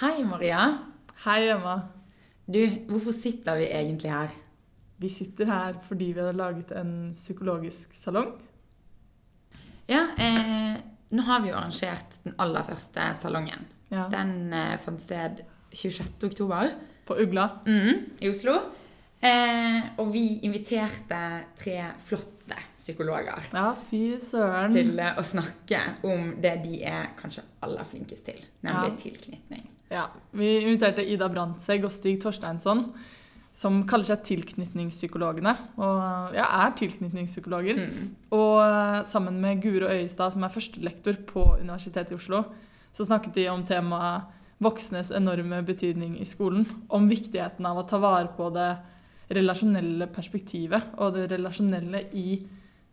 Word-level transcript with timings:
Hei, 0.00 0.22
Maria. 0.24 0.78
Hei, 1.24 1.48
Emma. 1.50 1.76
Du, 2.46 2.60
hvorfor 2.88 3.12
sitter 3.12 3.58
vi 3.60 3.66
egentlig 3.74 4.10
her? 4.12 4.30
Vi 4.98 5.08
sitter 5.12 5.46
her 5.50 5.76
fordi 5.86 6.12
vi 6.16 6.20
har 6.24 6.32
laget 6.36 6.70
en 6.76 6.92
psykologisk 7.16 7.94
salong. 7.94 8.32
Ja, 9.88 10.04
eh, 10.20 10.78
nå 11.14 11.22
har 11.24 11.40
vi 11.44 11.50
jo 11.52 11.56
arrangert 11.56 12.18
den 12.24 12.34
aller 12.38 12.64
første 12.66 13.06
salongen. 13.16 13.66
Ja. 13.92 14.06
Den 14.12 14.52
eh, 14.52 14.74
fant 14.82 15.00
sted 15.02 15.42
26. 15.72 16.24
oktober 16.28 16.72
På 17.06 17.16
Ugla. 17.22 17.48
mm, 17.66 18.18
i 18.20 18.28
Oslo. 18.30 18.58
Eh, 19.20 19.80
og 19.98 20.12
vi 20.14 20.38
inviterte 20.46 21.20
tre 21.58 21.78
flotte 22.06 22.54
psykologer 22.76 23.48
Ja, 23.52 23.72
fy 23.90 24.18
søren. 24.22 24.72
til 24.72 24.92
å 25.00 25.22
snakke 25.26 25.80
om 26.06 26.36
det 26.40 26.52
de 26.62 26.82
er 26.86 27.08
kanskje 27.18 27.42
aller 27.66 27.84
flinkest 27.84 28.24
til, 28.28 28.44
nemlig 28.62 28.92
Ja. 28.92 28.96
tilknytning. 29.02 29.66
Ja, 29.88 30.08
Vi 30.36 30.48
inviterte 30.60 31.04
Ida 31.04 31.28
Brandtzæg 31.32 31.86
og 31.88 31.92
Stig 31.94 32.20
Torsteinsson, 32.22 32.84
som 33.58 33.80
kaller 33.88 34.06
seg 34.06 34.24
Tilknytningspsykologene. 34.28 35.54
Og 35.80 36.34
ja, 36.36 36.46
er 36.62 36.74
tilknytningspsykologer. 36.78 37.80
Mm. 37.80 38.10
Og 38.36 38.58
eh, 38.62 38.98
sammen 39.10 39.40
med 39.42 39.62
Guro 39.64 39.88
Øyestad, 39.90 40.34
som 40.34 40.44
er 40.46 40.52
førstelektor 40.54 41.18
på 41.26 41.46
Universitetet 41.58 42.14
i 42.14 42.18
Oslo, 42.18 42.44
så 42.92 43.08
snakket 43.08 43.34
de 43.34 43.48
om 43.50 43.64
temaet 43.66 44.28
voksnes 44.62 45.10
enorme 45.14 45.62
betydning 45.66 46.16
i 46.20 46.26
skolen. 46.28 46.66
Om 46.88 47.08
viktigheten 47.10 47.66
av 47.66 47.80
å 47.80 47.86
ta 47.88 48.00
vare 48.02 48.30
på 48.36 48.50
det 48.54 48.70
relasjonelle 49.34 50.08
perspektivet 50.10 50.94
og 50.98 51.18
det 51.18 51.28
relasjonelle 51.32 52.06
i 52.16 52.38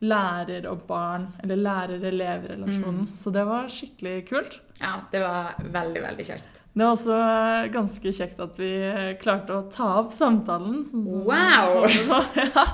lærer 0.05 0.67
og 0.69 0.83
barn, 0.89 1.29
eller 1.43 1.61
lærer-elev-relasjonen. 1.61 3.09
Så 3.17 3.31
det 3.33 3.45
var 3.47 3.71
skikkelig 3.71 4.19
kult. 4.29 4.59
Ja, 4.81 4.99
det 5.11 5.23
var 5.23 5.55
veldig, 5.61 6.03
veldig 6.09 6.27
kjekt. 6.27 6.64
Det 6.75 6.83
var 6.83 6.91
også 6.91 7.15
eh, 7.15 7.69
ganske 7.71 8.11
kjekt 8.17 8.39
at 8.43 8.57
vi 8.59 8.67
eh, 8.83 9.13
klarte 9.21 9.55
å 9.55 9.61
ta 9.71 9.85
opp 10.01 10.11
samtalen. 10.15 10.81
sånn 10.89 11.05
Wow! 11.07 11.85
ja. 12.35 12.65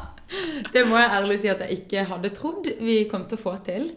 Det 0.73 0.81
må 0.89 0.97
jeg 0.97 1.11
ærlig 1.19 1.37
si 1.43 1.51
at 1.51 1.59
jeg 1.61 1.83
ikke 1.83 2.07
hadde 2.09 2.31
trodd 2.33 2.65
vi 2.81 3.03
kom 3.11 3.27
til 3.29 3.37
å 3.37 3.43
få 3.43 3.53
til. 3.61 3.91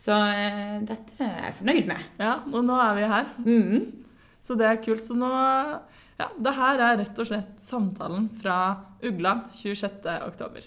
Så 0.00 0.16
eh, 0.16 0.78
dette 0.88 1.12
er 1.26 1.50
jeg 1.50 1.56
fornøyd 1.58 1.90
med. 1.90 2.00
ja, 2.22 2.38
og 2.48 2.64
nå 2.64 2.78
er 2.80 2.94
vi 2.96 3.10
her. 3.10 3.26
Mm. 3.44 3.80
Så 4.48 4.56
det 4.56 4.66
er 4.70 4.80
kult. 4.80 5.04
Så 5.04 5.14
nå 5.18 5.28
Ja, 6.20 6.28
det 6.36 6.52
her 6.56 6.80
er 6.84 6.96
rett 7.00 7.20
og 7.20 7.26
slett 7.28 7.52
samtalen 7.64 8.30
fra 8.40 8.56
Ugla 9.04 9.34
26. 9.56 10.08
oktober. 10.24 10.62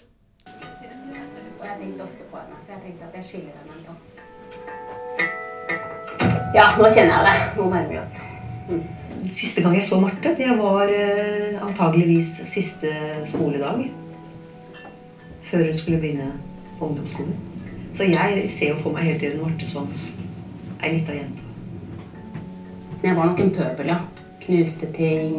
Og 0.46 1.64
jeg 1.66 1.76
tenkte 1.80 2.06
ofte 2.06 2.24
på 2.30 2.38
henne, 2.38 2.56
for 2.62 2.70
jeg 2.76 2.82
tenkte 2.86 3.10
at 3.10 3.14
jeg 3.18 3.24
skylder 3.32 3.54
henne 3.58 3.74
en 3.74 3.84
takk. 3.90 4.02
Ja, 6.54 6.70
nå 6.78 6.86
kjenner 6.94 7.18
jeg 7.18 7.26
det. 7.26 7.36
Nå 7.58 7.64
nærmer 7.70 7.90
vi 7.90 7.98
oss. 8.02 8.14
Siste 9.34 9.62
gang 9.62 9.74
jeg 9.76 9.84
så 9.84 9.98
Marte, 10.00 10.34
det 10.38 10.48
var 10.58 10.88
eh, 10.88 11.56
antageligvis 11.60 12.30
siste 12.48 12.90
skoledag. 13.28 13.90
Før 15.50 15.64
hun 15.66 15.76
skulle 15.76 16.00
begynne 16.00 16.30
på 16.78 16.88
ungdomsskolen. 16.88 17.34
Så 17.94 18.08
jeg 18.08 18.48
ser 18.50 18.72
jo 18.72 18.80
for 18.80 18.96
meg 18.96 19.10
hele 19.10 19.20
tiden 19.20 19.42
Marte 19.42 19.68
som 19.70 19.90
ei 20.82 20.94
lita 20.96 21.16
jente. 21.16 21.44
Jeg 23.04 23.16
var 23.16 23.28
nok 23.28 23.40
en 23.40 23.52
pøbel, 23.52 23.92
ja. 23.92 23.98
Knuste 24.44 24.88
ting. 24.92 25.34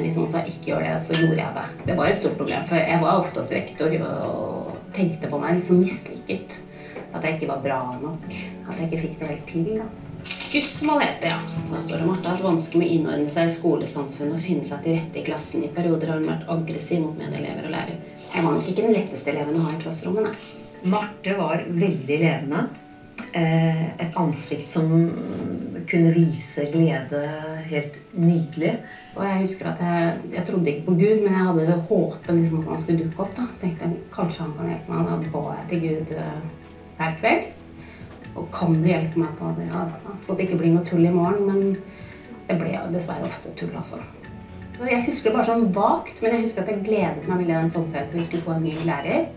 Hvis 0.00 0.16
noen 0.16 0.28
sa 0.28 0.42
'ikke 0.44 0.72
gjør 0.72 0.80
det', 0.80 1.04
så 1.04 1.16
gjorde 1.16 1.40
jeg 1.44 1.52
det. 1.54 1.86
Det 1.86 1.96
var 1.96 2.06
et 2.06 2.16
stort 2.16 2.36
problem, 2.36 2.66
for 2.66 2.76
jeg 2.76 3.00
var 3.00 3.20
ofte 3.20 3.40
hos 3.40 3.52
rektor 3.52 3.88
og 4.08 4.76
tenkte 4.94 5.28
på 5.28 5.38
meg 5.38 5.54
liksom 5.54 5.78
mislykket. 5.78 6.62
At 7.14 7.24
jeg 7.24 7.34
ikke 7.34 7.48
var 7.48 7.60
bra 7.64 7.98
nok. 8.02 8.24
At 8.68 8.80
jeg 8.80 8.92
ikke 8.92 9.02
fikk 9.02 9.20
det 9.20 9.28
helt 9.28 9.46
til. 9.46 9.64
da. 9.64 10.01
Skussmål 10.28 11.00
heter 11.00 11.20
det, 11.20 11.28
ja. 11.28 11.40
Da 11.72 11.80
står 11.82 11.98
det 11.98 12.06
Martha 12.06 12.34
hatt 12.34 12.44
vansker 12.44 12.78
med 12.78 12.88
å 12.88 12.96
innordne 12.96 13.32
seg 13.32 13.48
i 13.48 13.54
skolesamfunnet 13.54 14.36
og 14.36 14.44
finne 14.44 14.66
seg 14.68 14.84
til 14.84 14.98
rette 14.98 15.20
i 15.20 15.24
klassen. 15.26 15.64
I 15.64 15.72
perioder 15.74 16.12
har 16.12 16.20
hun 16.20 16.30
vært 16.30 16.50
aggressiv 16.52 17.02
mot 17.04 17.18
medelever 17.18 17.68
og 17.68 17.74
lærer. 17.74 17.98
Jeg 18.32 18.44
var 18.44 18.54
nok 18.54 18.68
ikke 18.68 18.86
den 18.86 18.96
letteste 18.96 19.32
eleven 19.32 19.58
å 19.58 19.66
ha 19.66 19.74
i 19.74 19.82
klasserommet, 19.82 20.30
nei. 20.30 20.60
Marte 20.92 21.36
var 21.38 21.66
veldig 21.68 22.18
levende. 22.24 22.62
Eh, 23.32 23.84
et 24.02 24.16
ansikt 24.18 24.68
som 24.72 24.90
kunne 25.88 26.12
vise 26.14 26.64
glede 26.72 27.20
helt 27.70 27.96
nydelig. 28.12 28.74
Og 29.14 29.24
jeg 29.26 29.40
husker 29.44 29.70
at 29.70 29.82
jeg, 29.84 30.20
jeg 30.32 30.46
trodde 30.48 30.72
ikke 30.72 30.86
på 30.88 30.96
Gud, 31.00 31.24
men 31.24 31.36
jeg 31.36 31.46
hadde 31.48 31.66
håpen 31.68 31.88
håpet 31.90 32.34
liksom, 32.40 32.62
at 32.62 32.72
han 32.72 32.82
skulle 32.82 33.04
dukke 33.04 33.26
opp. 33.26 33.34
da. 33.36 33.48
Tenkte 33.60 33.88
jeg, 33.88 34.04
Kanskje 34.14 34.46
han 34.46 34.54
kan 34.58 34.72
hjelpe 34.72 34.92
meg. 34.92 35.10
Da 35.10 35.32
ba 35.36 35.56
jeg 35.58 35.68
til 35.72 35.84
Gud 35.86 36.14
eh, 36.18 36.38
hver 36.98 37.18
kveld. 37.20 37.51
Og 38.36 38.48
kan 38.54 38.78
du 38.80 38.88
hjelpe 38.88 39.20
meg 39.20 39.34
på 39.38 39.50
det? 39.58 39.68
Ja, 39.68 39.86
så 40.24 40.36
det 40.36 40.48
ikke 40.48 40.62
blir 40.62 40.74
noe 40.74 40.86
tull 40.88 41.04
i 41.04 41.12
morgen. 41.12 41.48
Men 41.48 41.76
det 42.48 42.58
ble 42.60 42.74
jo 42.74 42.86
dessverre 42.94 43.28
ofte 43.28 43.52
tull, 43.58 43.72
altså. 43.76 44.00
Jeg 44.82 45.04
husker 45.06 45.30
det 45.30 45.36
bare 45.36 45.46
sånn 45.46 45.68
vagt, 45.74 46.16
men 46.22 46.32
jeg 46.32 46.46
husker 46.46 46.64
at 46.64 46.70
jeg 46.72 46.82
gledet 46.86 47.26
meg 47.28 47.42
veldig 47.42 47.54
den 47.54 47.68
sommerferien 47.70 48.08
for 48.08 48.18
vi 48.18 48.24
skulle 48.26 48.46
få 48.46 48.54
en 48.56 48.64
ny 48.64 48.72
lærer. 48.88 49.28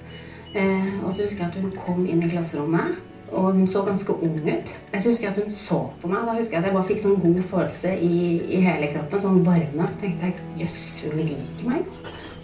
Eh, 0.55 0.93
og 1.03 1.11
så 1.11 1.27
husker 1.27 1.43
jeg 1.43 1.51
at 1.51 1.59
hun 1.59 1.75
kom 1.75 2.05
inn 2.07 2.23
i 2.23 2.29
klasserommet, 2.31 2.95
og 3.35 3.51
hun 3.57 3.67
så 3.69 3.83
ganske 3.85 4.15
ung 4.15 4.39
ut. 4.39 4.73
Jeg 4.93 5.03
så 5.03 5.11
husker 5.11 5.29
at 5.29 5.41
hun 5.43 5.51
så 5.51 5.81
på 6.01 6.09
meg. 6.09 6.23
Da 6.25 6.37
husker 6.37 6.55
jeg 6.55 6.63
at 6.63 6.69
jeg 6.69 6.77
bare 6.77 6.87
fikk 6.87 7.01
sånn 7.03 7.19
god 7.21 7.41
følelse 7.51 7.91
i, 8.07 8.19
i 8.57 8.61
hele 8.63 8.89
kroppen. 8.93 9.23
Sånn 9.25 9.43
varme. 9.45 9.89
Så 9.91 10.01
tenkte 10.01 10.29
jeg 10.29 10.63
jøss, 10.63 10.85
hun 11.09 11.19
liker 11.19 11.67
meg. 11.69 11.91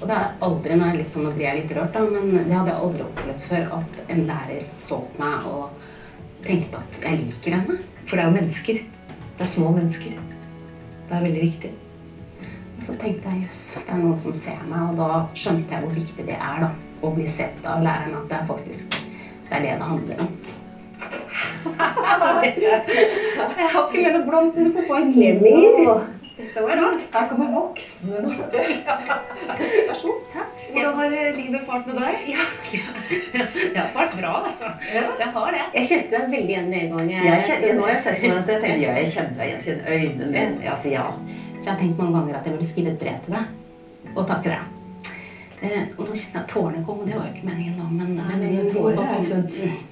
Og 0.02 0.08
det 0.10 0.18
er 0.18 0.32
aldri 0.44 0.76
når 0.76 0.92
jeg 0.92 1.00
liksom, 1.04 1.22
sånn, 1.22 1.28
nå 1.30 1.34
blir 1.38 1.48
jeg 1.48 1.60
litt 1.60 1.74
rørt, 1.78 1.94
da, 1.96 2.06
men 2.10 2.32
det 2.50 2.56
hadde 2.58 2.74
jeg 2.74 2.86
aldri 2.88 3.06
opplevd 3.06 3.44
før. 3.48 3.68
At 3.80 4.00
en 4.10 4.24
lærer 4.30 4.70
så 4.84 5.02
på 5.06 5.22
meg 5.24 5.50
og 5.52 5.90
tenkte 6.46 6.82
at 6.82 7.00
jeg 7.06 7.22
liker 7.22 7.58
henne. 7.58 7.78
For 8.06 8.18
det 8.18 8.24
er 8.24 8.30
jo 8.30 8.36
mennesker. 8.36 8.82
Det 9.38 9.46
er 9.46 9.52
små 9.52 9.72
mennesker. 9.76 10.18
Det 11.10 11.18
er 11.18 11.26
veldig 11.26 11.44
viktig. 11.46 11.72
Og 12.78 12.86
så 12.86 12.96
tenkte 12.98 13.30
jeg 13.30 13.44
jøss, 13.46 13.62
det 13.86 13.94
er 13.94 14.02
noen 14.02 14.20
som 14.20 14.34
ser 14.38 14.62
meg. 14.70 14.90
Og 14.92 14.98
da 15.02 15.10
skjønte 15.38 15.76
jeg 15.76 15.86
hvor 15.86 15.94
viktig 15.96 16.26
det 16.28 16.38
er 16.38 16.66
da, 16.66 16.72
å 17.02 17.14
bli 17.16 17.28
sett 17.30 17.66
av 17.66 17.84
læreren. 17.86 18.18
At 18.24 18.30
det 18.32 18.40
er 18.40 18.50
faktisk 18.50 18.98
det 19.52 19.58
er 19.58 19.64
det 19.66 19.72
det 19.82 19.88
handler 19.88 20.16
om. 20.24 20.32
jeg 23.58 23.68
har 23.74 23.90
ikke 23.90 24.04
med 24.04 24.14
noen 24.16 24.28
blomster 24.30 24.70
på 24.72 24.86
poenget. 24.88 25.42
Det 26.54 26.64
var 26.66 26.80
rart. 26.82 27.04
Her 27.14 27.28
kommer 27.30 27.52
voksne 27.56 28.22
Marte. 28.26 28.64
Vær 29.88 29.94
så 30.00 30.08
god. 30.08 30.24
Takk. 30.34 30.64
Hvordan 30.72 30.96
har 31.00 31.16
livet 31.38 31.64
fart 31.68 31.88
med 31.88 32.00
deg? 32.02 32.28
Ja, 32.32 32.46
det 33.74 33.78
har 33.78 33.94
vært 33.96 34.18
bra, 34.18 34.34
altså. 34.50 34.72
Ja. 34.94 35.06
Jeg 35.20 35.30
har 35.38 35.56
det. 35.56 35.64
Jeg 35.78 35.90
kjente 35.92 36.16
deg 36.16 36.36
veldig 36.36 36.54
igjen 36.56 36.70
med 36.74 36.80
en 36.82 36.98
gang. 36.98 37.14
Jeg 37.30 37.46
kjenner, 37.50 37.78
nå 37.78 37.88
har 37.88 37.94
jeg 37.96 38.04
sett 38.08 38.22
deg, 38.26 38.36
så 38.42 38.56
jeg 38.56 38.66
tenkte 38.66 38.84
ja, 38.84 38.98
jeg 39.00 39.14
kjenner 39.16 39.40
deg 39.40 39.52
igjen. 39.52 39.64
til 39.68 39.78
øynene 39.96 40.32
mine. 40.34 40.66
Ja, 40.66 40.76
altså, 40.76 40.92
ja. 40.92 41.08
For 41.52 41.64
jeg 41.64 41.72
har 41.74 41.82
tenkt 41.84 42.02
mange 42.02 42.18
ganger 42.20 42.40
at 42.40 42.48
jeg 42.50 42.58
burde 42.58 42.70
skrive 42.74 42.94
et 42.96 43.02
brev 43.02 43.24
til 43.26 43.38
deg 43.38 44.16
og 44.16 44.28
takke 44.28 44.50
deg. 44.50 44.78
Eh, 45.62 45.84
og 45.94 46.08
nå 46.08 46.16
kjenner 46.18 46.40
jeg 46.42 46.48
tårene 46.50 46.84
kom, 46.88 47.04
og 47.04 47.10
det 47.10 47.18
var 47.20 47.28
jo 47.28 47.36
ikke 47.36 47.50
meningen 47.52 47.78
da, 47.78 47.86
men 47.94 48.16
det 48.18 48.26
Men 48.32 48.46
noen 48.48 48.72
tårer 48.74 48.98
er 48.98 49.20
kom. 49.22 49.91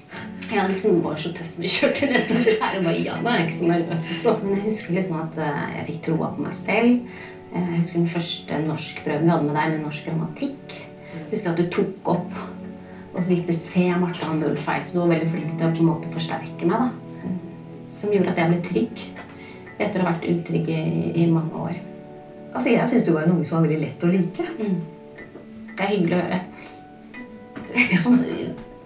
Sunt. 0.49 0.57
jeg 0.57 0.69
liksom 0.73 1.01
var 1.05 1.17
så 1.21 1.31
tøft 1.37 1.57
vi 1.61 1.69
kjørte 1.71 2.09
dette 2.11 2.57
her 2.59 2.77
og 2.79 2.85
bare 2.89 3.01
ja, 3.05 3.17
da 3.23 3.31
er 3.33 3.41
jeg 3.43 3.47
ikke 3.49 3.57
så 3.61 3.71
nervøs. 3.71 4.11
Så. 4.23 4.35
Men 4.43 4.55
jeg 4.57 4.65
husker 4.67 4.95
liksom 4.99 5.19
at 5.23 5.37
eh, 5.45 5.65
jeg 5.77 5.87
fikk 5.93 5.99
troa 6.09 6.31
på 6.35 6.45
meg 6.47 6.55
selv. 6.57 7.17
Eh, 7.53 7.67
Jeg 7.73 7.79
husker 7.83 7.99
den 7.99 8.07
første 8.13 8.61
norskprøven 8.67 9.25
vi 9.27 9.33
hadde 9.33 9.47
med 9.49 9.55
deg 9.61 9.75
med 9.75 9.83
norsk 9.87 10.05
grammatikk. 10.09 10.77
Jeg 11.15 11.27
husker 11.31 11.51
at 11.53 11.61
du 11.61 11.69
tok 11.73 12.09
opp 12.17 12.39
og 13.09 13.23
så 13.25 13.31
viste 13.31 13.55
se 13.57 13.87
Marte 13.97 14.21
har 14.25 14.35
null 14.37 14.57
feil. 14.61 14.83
Så 14.85 14.93
du 14.93 14.99
var 15.01 15.09
veldig 15.15 15.29
flink 15.31 15.55
til 15.57 15.65
å 15.65 15.71
på 15.73 15.81
en 15.81 15.87
måte 15.89 16.11
forsterke 16.13 16.67
meg. 16.69 16.83
da. 16.85 17.31
Som 17.99 18.13
gjorde 18.13 18.31
at 18.35 18.37
jeg 18.39 18.51
ble 18.51 18.59
trygg. 18.67 19.01
Etter 19.79 20.01
å 20.01 20.05
ha 20.05 20.11
vært 20.13 20.27
utrygg 20.29 20.69
i, 20.69 20.83
i 21.23 21.25
mange 21.31 21.55
år. 21.57 21.79
Altså, 22.53 22.69
jeg 22.69 22.87
syns 22.91 23.05
du 23.07 23.11
var 23.15 23.25
en 23.25 23.33
unge 23.33 23.45
som 23.49 23.57
var 23.57 23.65
veldig 23.67 23.81
lett 23.81 24.05
å 24.05 24.11
like. 24.13 24.45
Mm. 24.59 24.77
Det 25.73 25.85
er 25.85 25.91
hyggelig 25.95 26.15
å 26.17 26.21
høre. 26.27 26.39
Sånn, 28.03 28.19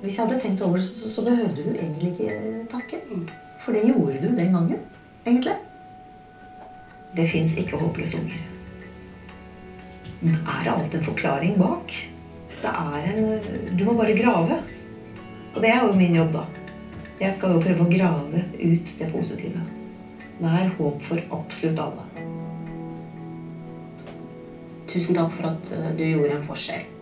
hvis 0.04 0.18
jeg 0.18 0.28
hadde 0.28 0.40
tenkt 0.44 0.62
over 0.62 0.76
det, 0.76 0.86
så, 0.86 1.10
så 1.10 1.24
behøvde 1.24 1.64
du 1.64 1.70
egentlig 1.72 2.10
ikke 2.12 2.66
takke. 2.72 2.98
For 3.64 3.72
det 3.72 3.86
gjorde 3.88 4.20
du 4.20 4.34
den 4.36 4.52
gangen, 4.52 4.82
egentlig. 5.26 5.56
Det 7.16 7.30
fins 7.32 7.56
ikke 7.58 7.80
håpløse 7.80 8.20
unger. 8.20 8.42
Men 10.22 10.36
er 10.36 10.60
det 10.64 10.74
alltid 10.74 11.00
en 11.00 11.06
forklaring 11.06 11.56
bak? 11.60 11.96
Det 12.64 12.72
er 12.72 13.08
en 13.14 13.78
Du 13.78 13.86
må 13.86 13.94
bare 13.94 14.18
grave. 14.18 14.60
Og 15.56 15.62
det 15.62 15.70
er 15.70 15.86
jo 15.86 15.96
min 15.96 16.16
jobb, 16.16 16.34
da. 16.34 16.46
Jeg 17.22 17.34
skal 17.34 17.56
jo 17.56 17.64
prøve 17.64 17.86
å 17.86 17.92
grave 17.92 18.44
ut 18.60 18.96
det 19.00 19.12
positive. 19.12 19.64
Det 20.40 20.52
er 20.60 20.74
håp 20.80 21.04
for 21.08 21.22
absolutt 21.32 21.80
alle. 21.80 22.08
Tusen 24.90 25.16
takk 25.16 25.32
for 25.32 25.48
at 25.54 25.72
eh, 25.78 25.94
du 25.96 26.04
gjorde 26.04 26.36
en 26.38 26.48
forskjell. 26.48 26.93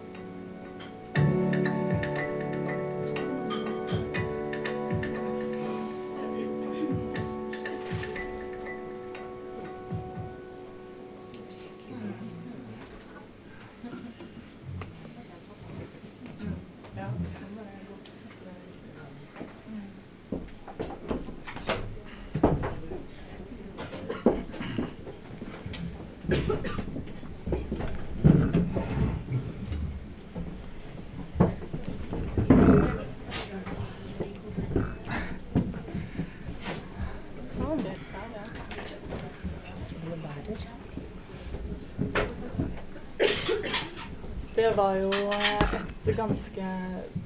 Ganske 46.21 46.71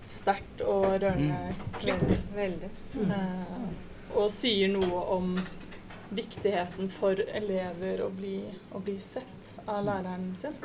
sterkt 0.10 0.64
og 0.66 0.88
rørende 1.04 1.54
klipp. 1.80 2.08
Veldig. 2.36 2.72
Eh, 3.06 3.64
og 4.16 4.32
sier 4.32 4.72
noe 4.72 5.04
om 5.16 5.36
viktigheten 6.16 6.90
for 6.94 7.20
elever 7.36 8.06
å 8.06 8.10
bli, 8.14 8.38
å 8.72 8.82
bli 8.84 8.96
sett 9.04 9.56
av 9.66 9.84
læreren 9.88 10.30
sin. 10.40 10.56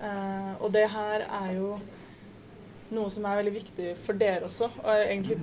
Eh, 0.00 0.52
og 0.60 0.70
det 0.72 0.86
her 0.94 1.26
er 1.26 1.50
jo 1.58 1.74
noe 2.90 3.10
som 3.12 3.26
er 3.28 3.42
veldig 3.42 3.54
viktig 3.54 3.90
for 4.02 4.18
dere 4.18 4.48
også, 4.48 4.70
og 4.82 4.90
egentlig 4.94 5.36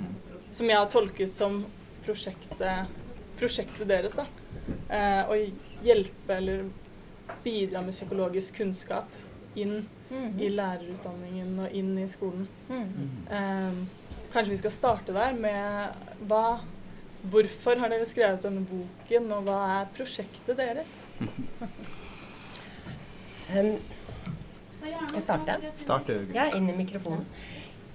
som 0.51 0.67
jeg 0.67 0.79
har 0.79 0.89
tolket 0.91 1.31
som 1.33 1.61
prosjektet, 2.07 2.97
prosjektet 3.39 3.87
deres. 3.87 4.17
da. 4.17 4.25
Eh, 4.89 5.29
å 5.29 5.85
hjelpe 5.85 6.39
eller 6.39 6.67
bidra 7.43 7.83
med 7.83 7.95
psykologisk 7.95 8.57
kunnskap 8.61 9.11
inn 9.57 9.77
i 10.39 10.49
lærerutdanningen 10.53 11.59
og 11.65 11.75
inn 11.75 11.93
i 11.99 12.07
skolen. 12.11 12.47
Um, 12.69 13.83
kanskje 14.33 14.53
vi 14.53 14.59
skal 14.63 14.75
starte 14.75 15.15
der 15.15 15.37
med 15.37 16.25
hva 16.29 16.59
Hvorfor 17.27 17.79
har 17.81 17.89
dere 17.89 18.05
skrevet 18.07 18.43
denne 18.45 18.61
boken, 18.69 19.31
og 19.33 19.47
hva 19.47 19.55
er 19.79 19.87
prosjektet 19.97 20.59
deres? 20.59 20.99
Um, 23.47 23.77
jeg 24.83 25.21
starter. 25.23 25.61
Start, 25.79 26.09
Jørgen. 26.11 26.33
Jeg 26.35 26.49
er 26.49 26.57
inn 26.57 26.65
i 26.67 26.73
mikrofonen. 26.75 27.21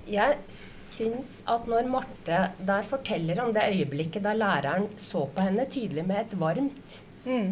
Jeg 0.09 0.39
syns 0.49 1.35
at 1.45 1.67
når 1.69 1.91
Marte 1.93 2.39
der 2.57 2.87
forteller 2.89 3.43
om 3.45 3.53
det 3.53 3.67
øyeblikket 3.69 4.25
da 4.25 4.33
læreren 4.33 4.89
så 4.97 5.27
på 5.29 5.45
henne 5.45 5.67
tydelig 5.69 6.07
med 6.09 6.23
et 6.23 6.33
varmt, 6.41 6.97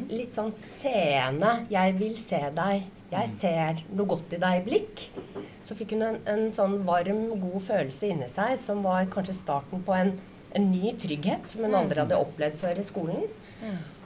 litt 0.08 0.32
sånn 0.34 0.54
seende 0.56 1.66
'jeg 1.70 1.98
vil 2.00 2.16
se 2.16 2.40
deg', 2.56 2.88
'jeg 3.10 3.30
ser 3.36 3.80
noe 3.90 4.06
godt 4.06 4.34
i 4.36 4.40
deg'-blikk, 4.42 5.04
så 5.66 5.74
fikk 5.78 5.94
hun 5.96 6.02
en, 6.06 6.18
en 6.26 6.44
sånn 6.54 6.80
varm, 6.86 7.24
god 7.42 7.60
følelse 7.66 8.10
inni 8.10 8.28
seg 8.30 8.56
som 8.58 8.82
var 8.86 9.08
kanskje 9.10 9.34
starten 9.38 9.82
på 9.86 9.94
en, 9.94 10.12
en 10.54 10.70
ny 10.70 10.92
trygghet 10.98 11.48
som 11.50 11.64
hun 11.66 11.74
aldri 11.78 12.00
hadde 12.02 12.18
opplevd 12.18 12.58
før 12.60 12.78
i 12.78 12.86
skolen. 12.86 13.26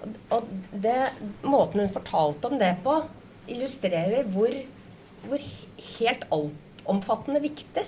Og, 0.02 0.16
og 0.36 0.48
det, 0.84 0.96
måten 1.42 1.80
hun 1.84 1.92
fortalte 1.94 2.50
om 2.50 2.58
det 2.60 2.72
på, 2.84 2.96
illustrerer 3.48 4.24
hvor, 4.32 4.52
hvor 5.28 5.44
helt 5.98 6.24
altomfattende 6.32 7.40
viktig 7.44 7.84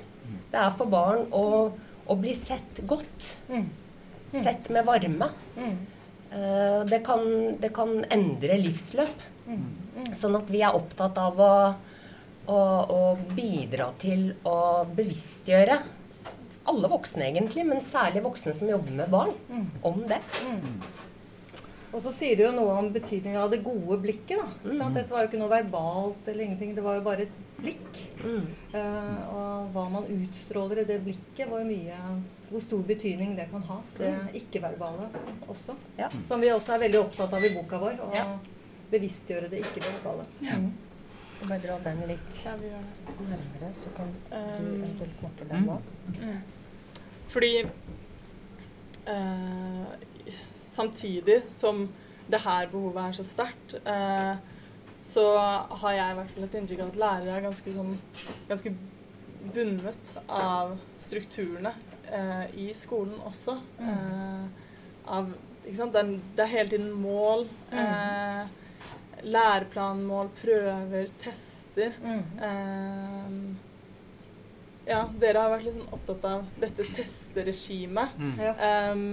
det 0.52 0.58
er 0.60 0.70
for 0.76 0.88
barn 0.90 1.26
å, 1.32 1.42
å 2.06 2.16
bli 2.20 2.34
sett 2.36 2.80
godt. 2.88 3.32
Sett 4.42 4.68
med 4.74 4.84
varme. 4.84 5.30
Eh, 6.32 6.80
det, 6.90 7.00
kan, 7.06 7.24
det 7.62 7.70
kan 7.76 8.04
endre 8.12 8.58
livsløp. 8.60 9.22
Sånn 10.16 10.37
at 10.38 10.50
vi 10.50 10.62
er 10.64 10.75
opptatt 10.76 11.19
av 11.19 11.40
å, 11.40 11.52
å, 12.46 12.58
å 12.98 13.00
bidra 13.37 13.93
til 14.02 14.32
å 14.46 14.84
bevisstgjøre 14.96 15.81
alle 16.66 16.88
voksne, 16.90 17.28
egentlig, 17.31 17.62
men 17.66 17.82
særlig 17.87 18.25
voksne 18.25 18.54
som 18.58 18.69
jobber 18.69 18.93
med 18.93 19.10
barn, 19.12 19.34
om 19.87 20.00
det. 20.10 20.19
Og 21.94 22.02
så 22.02 22.10
sier 22.12 22.37
det 22.37 22.44
jo 22.44 22.52
noe 22.52 22.75
om 22.76 22.88
betydningen 22.93 23.38
av 23.40 23.52
det 23.52 23.62
gode 23.64 23.96
blikket. 24.02 24.40
da. 24.43 24.72
Sant? 24.75 24.96
Dette 24.98 25.12
var 25.14 25.22
jo 25.22 25.31
ikke 25.31 25.40
noe 25.40 25.52
verbalt 25.52 26.26
eller 26.28 26.44
ingenting. 26.44 26.75
Det 26.76 26.82
var 26.84 26.99
jo 26.99 27.04
bare 27.06 27.25
et 27.28 27.37
blikk. 27.56 28.00
Mm. 28.20 28.49
Eh, 28.76 29.20
og 29.32 29.70
hva 29.72 29.84
man 29.94 30.08
utstråler 30.12 30.82
i 30.82 30.88
det 30.90 30.99
blikket, 31.06 31.46
hvor 31.49 31.62
mye 31.64 32.00
hvor 32.50 32.62
stor 32.62 32.82
betydning 32.87 33.32
det 33.38 33.49
kan 33.50 33.62
ha. 33.70 33.78
Det 33.96 34.12
ikke-verbale 34.42 35.08
også. 35.49 35.75
Ja. 35.99 36.10
Som 36.28 36.42
vi 36.44 36.52
også 36.52 36.76
er 36.76 36.84
veldig 36.84 37.00
opptatt 37.00 37.32
av 37.34 37.46
i 37.46 37.54
boka 37.54 37.81
vår. 37.82 37.96
Og 38.06 38.14
Ja. 38.14 38.26
Bevisstgjøre 38.90 39.50
det 39.52 39.62
ikke-verbale. 39.64 40.26
Mm. 40.40 40.72
Bare 41.46 41.60
dra 41.60 41.76
den 41.84 42.02
litt 42.08 42.42
Ja, 42.44 42.54
vi 42.56 42.70
nærmere, 42.70 43.72
så 43.76 43.92
kan 43.96 44.12
du 44.12 44.34
Um, 44.36 44.82
eventuelt 44.82 45.14
snakke 45.14 45.48
den 45.50 45.66
nå. 45.68 45.80
Fordi 47.28 47.52
eh, 49.06 49.86
samtidig 50.58 51.42
som 51.46 51.88
det 52.30 52.40
her 52.42 52.68
behovet 52.70 53.02
er 53.02 53.12
så 53.12 53.24
sterkt, 53.24 53.74
eh, 53.86 54.36
så 55.02 55.24
har 55.82 55.92
jeg 55.92 56.12
i 56.12 56.18
hvert 56.18 56.30
fall 56.34 56.44
et 56.44 56.54
inntrykk 56.60 56.82
av 56.82 56.88
at 56.88 57.00
lærere 57.02 57.36
er 57.36 57.44
ganske, 57.44 57.72
sånn, 57.74 57.92
ganske 58.48 58.72
bundet 59.54 60.14
av 60.26 60.76
strukturene 60.98 61.72
eh, 62.10 62.46
i 62.66 62.70
skolen 62.74 63.20
også. 63.28 63.58
Eh, 63.78 64.46
av, 65.06 65.30
ikke 65.64 65.78
sant? 65.78 65.94
Det, 65.94 66.02
er, 66.02 66.16
det 66.36 66.46
er 66.46 66.54
hele 66.56 66.72
tiden 66.74 66.90
mål. 67.02 67.46
Eh, 67.70 68.46
læreplanmål, 69.26 70.28
prøver, 70.40 71.08
tester. 71.23 71.93
Eh, 72.06 73.31
ja, 74.87 75.00
dere 75.19 75.43
har 75.43 75.50
vært 75.56 75.64
litt 75.67 75.75
sånn 75.75 75.94
opptatt 75.96 76.26
av 76.31 76.44
dette 76.62 76.87
testeregimet. 76.94 78.12
Mm. 78.23 78.34
Ehm, 78.69 79.06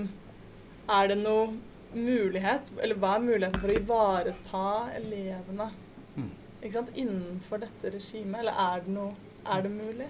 er 0.93 1.07
det 1.09 1.17
noe 1.23 1.47
mulighet, 1.93 2.69
eller 2.81 2.97
hva 3.01 3.15
er 3.17 3.25
muligheten 3.25 3.61
for 3.61 3.69
å 3.73 3.79
ivareta 3.79 4.65
elevene 4.99 5.71
Mm. 6.15 6.29
ikke 6.61 6.73
sant, 6.73 6.91
innenfor 6.95 7.57
dette 7.63 7.89
regimet? 7.95 8.39
Eller 8.43 8.51
er 8.53 8.81
det, 8.85 8.93
noe, 8.93 9.15
er 9.49 9.61
det 9.65 9.71
mulig? 9.71 10.07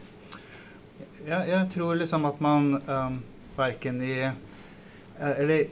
Jeg, 1.25 1.47
jeg 1.47 1.69
tror 1.71 1.95
liksom 1.95 2.25
at 2.25 2.41
man 2.41 2.81
um, 2.87 3.23
verken 3.57 4.01
i 4.03 4.19
eh, 4.19 4.33
Eller 5.39 5.67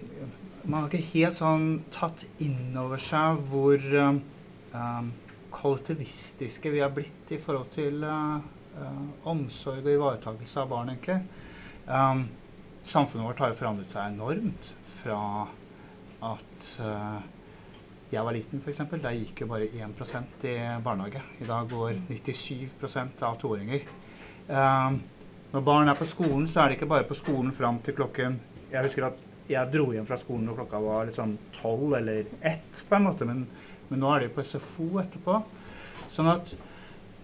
man 0.63 0.83
har 0.83 0.89
ikke 0.89 1.11
helt 1.13 1.37
sånn 1.37 1.67
tatt 1.93 2.23
inn 2.43 2.75
over 2.79 3.01
seg 3.01 3.41
hvor 3.49 3.81
um, 3.97 5.11
kollektivistiske 5.51 6.71
vi 6.73 6.81
har 6.83 6.93
blitt 6.95 7.33
i 7.33 7.39
forhold 7.41 7.71
til 7.75 8.03
uh, 8.05 8.37
uh, 8.77 9.01
omsorg 9.31 9.83
og 9.85 9.94
ivaretakelse 9.95 10.61
av 10.61 10.71
barn, 10.71 10.94
egentlig. 10.94 11.19
Um, 11.87 12.27
samfunnet 12.85 13.27
vårt 13.27 13.44
har 13.44 13.51
jo 13.51 13.59
forandret 13.61 13.94
seg 13.94 14.13
enormt 14.13 14.71
fra 15.01 15.21
at 16.31 16.68
uh, 16.83 17.21
jeg 18.11 18.27
var 18.27 18.35
liten, 18.35 18.59
f.eks. 18.59 18.83
Der 18.91 19.15
gikk 19.15 19.44
jo 19.44 19.49
bare 19.53 19.69
1 19.71 20.45
i 20.49 20.56
barnehage. 20.83 21.23
I 21.39 21.47
dag 21.47 21.69
går 21.71 22.01
97 22.09 23.23
av 23.23 23.39
toåringer. 23.39 23.87
Um, 24.51 25.01
når 25.51 25.68
barn 25.68 25.91
er 25.91 25.99
på 25.99 26.07
skolen, 26.07 26.47
så 26.47 26.61
er 26.61 26.69
det 26.69 26.80
ikke 26.80 26.91
bare 26.91 27.07
på 27.07 27.15
skolen 27.15 27.51
fram 27.56 27.80
til 27.83 27.95
klokken 27.95 28.39
Jeg 28.71 28.85
husker 28.85 29.06
at 29.09 29.31
jeg 29.50 29.71
dro 29.74 29.88
hjem 29.94 30.07
fra 30.07 30.18
skolen 30.21 30.48
når 30.50 30.62
klokka 30.62 30.81
var 30.83 31.07
liksom 31.10 31.38
tolv 31.57 31.95
eller 31.98 32.28
ett, 32.40 32.83
på 32.88 32.98
en 32.98 33.07
måte, 33.07 33.28
men, 33.28 33.45
men 33.90 34.04
nå 34.04 34.12
er 34.14 34.26
de 34.26 34.33
på 34.36 34.45
SFO 34.45 34.90
etterpå. 35.02 35.40
Sånn 36.12 36.30
at 36.31 36.54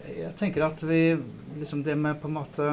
jeg 0.08 0.34
tenker 0.40 0.64
at 0.64 0.84
vi 0.88 1.18
liksom 1.58 1.82
Det 1.84 1.96
med 1.98 2.20
på 2.22 2.30
en 2.30 2.38
måte 2.38 2.68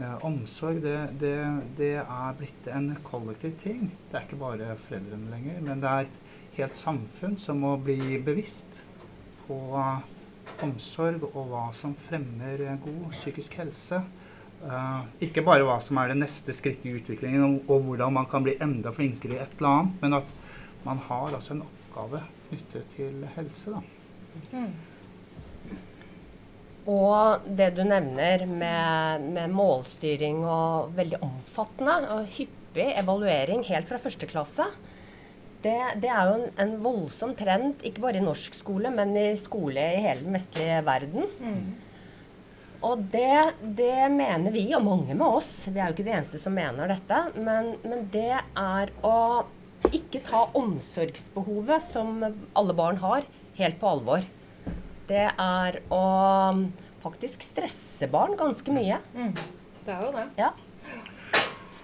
eh, 0.00 0.24
omsorg, 0.26 0.80
det, 0.82 0.96
det, 1.20 1.34
det 1.78 1.92
er 2.02 2.38
blitt 2.38 2.68
en 2.72 2.90
kollektiv 3.06 3.54
ting. 3.62 3.90
Det 4.10 4.18
er 4.18 4.26
ikke 4.26 4.40
bare 4.40 4.76
foreldrene 4.86 5.30
lenger, 5.30 5.60
men 5.62 5.82
det 5.82 5.90
er 5.90 6.08
et 6.08 6.56
helt 6.56 6.78
samfunn 6.78 7.36
som 7.40 7.62
må 7.62 7.76
bli 7.80 8.18
bevisst 8.24 8.82
på 9.46 9.58
omsorg 10.62 11.22
og 11.32 11.46
hva 11.50 11.68
som 11.76 11.94
fremmer 12.08 12.64
god 12.82 13.14
psykisk 13.14 13.56
helse. 13.60 14.02
Eh, 14.62 15.00
ikke 15.26 15.42
bare 15.42 15.64
hva 15.66 15.80
som 15.82 15.98
er 15.98 16.12
det 16.12 16.20
neste 16.20 16.54
skrittet 16.54 16.86
i 16.86 16.94
utviklingen, 17.00 17.42
og, 17.42 17.72
og 17.72 17.88
hvordan 17.88 18.14
man 18.20 18.28
kan 18.30 18.44
bli 18.46 18.54
enda 18.62 18.92
flinkere 18.94 19.36
i 19.36 19.42
et 19.42 19.58
eller 19.58 19.72
annet, 19.72 19.98
men 20.04 20.18
at 20.20 20.38
man 20.86 21.02
har 21.08 21.34
altså 21.34 21.56
en 21.56 21.64
oppgave 21.66 22.22
knyttet 22.48 22.94
til 22.94 23.26
helse. 23.36 23.74
Da. 23.74 24.62
Og 26.92 27.44
det 27.58 27.68
du 27.76 27.84
nevner 27.86 28.46
med, 28.50 29.28
med 29.34 29.54
målstyring 29.54 30.42
og 30.46 30.96
veldig 30.96 31.20
omfattende 31.22 31.98
og 32.16 32.32
hyppig 32.38 32.88
evaluering 32.98 33.62
helt 33.68 33.90
fra 33.90 34.00
første 34.02 34.26
klasse, 34.30 34.66
det, 35.62 35.78
det 36.02 36.10
er 36.10 36.26
jo 36.26 36.38
en, 36.40 36.48
en 36.64 36.72
voldsom 36.82 37.36
trend, 37.38 37.82
ikke 37.86 38.02
bare 38.02 38.18
i 38.18 38.24
norsk 38.24 38.56
skole, 38.58 38.90
men 38.94 39.14
i 39.18 39.28
skole 39.38 39.82
i 39.94 40.02
hele 40.02 40.24
den 40.24 40.34
vestlige 40.34 40.80
verden. 40.86 41.28
Og 42.82 43.02
det, 43.12 43.54
det 43.78 44.08
mener 44.10 44.50
vi, 44.54 44.64
og 44.74 44.82
mange 44.84 45.14
med 45.14 45.26
oss, 45.38 45.68
vi 45.70 45.78
er 45.78 45.90
jo 45.90 45.96
ikke 45.96 46.06
de 46.08 46.14
eneste 46.16 46.40
som 46.42 46.54
mener 46.56 46.90
dette, 46.90 47.18
men, 47.38 47.76
men 47.86 48.08
det 48.10 48.34
er 48.38 48.90
å 49.06 49.18
ikke 49.92 50.22
ta 50.26 50.48
omsorgsbehovet 50.58 51.86
som 51.92 52.24
alle 52.24 52.74
barn 52.74 52.98
har, 53.02 53.26
helt 53.58 53.78
på 53.78 53.90
alvor. 53.90 54.26
Det 55.06 55.28
er 55.30 55.78
å 55.92 56.02
faktisk 57.02 57.42
stresse 57.44 58.08
barn 58.10 58.34
ganske 58.38 58.74
mye. 58.74 58.98
Det 59.82 59.94
er 59.94 60.04
jo 60.06 60.12
det. 60.14 60.26
Ja. 60.38 60.52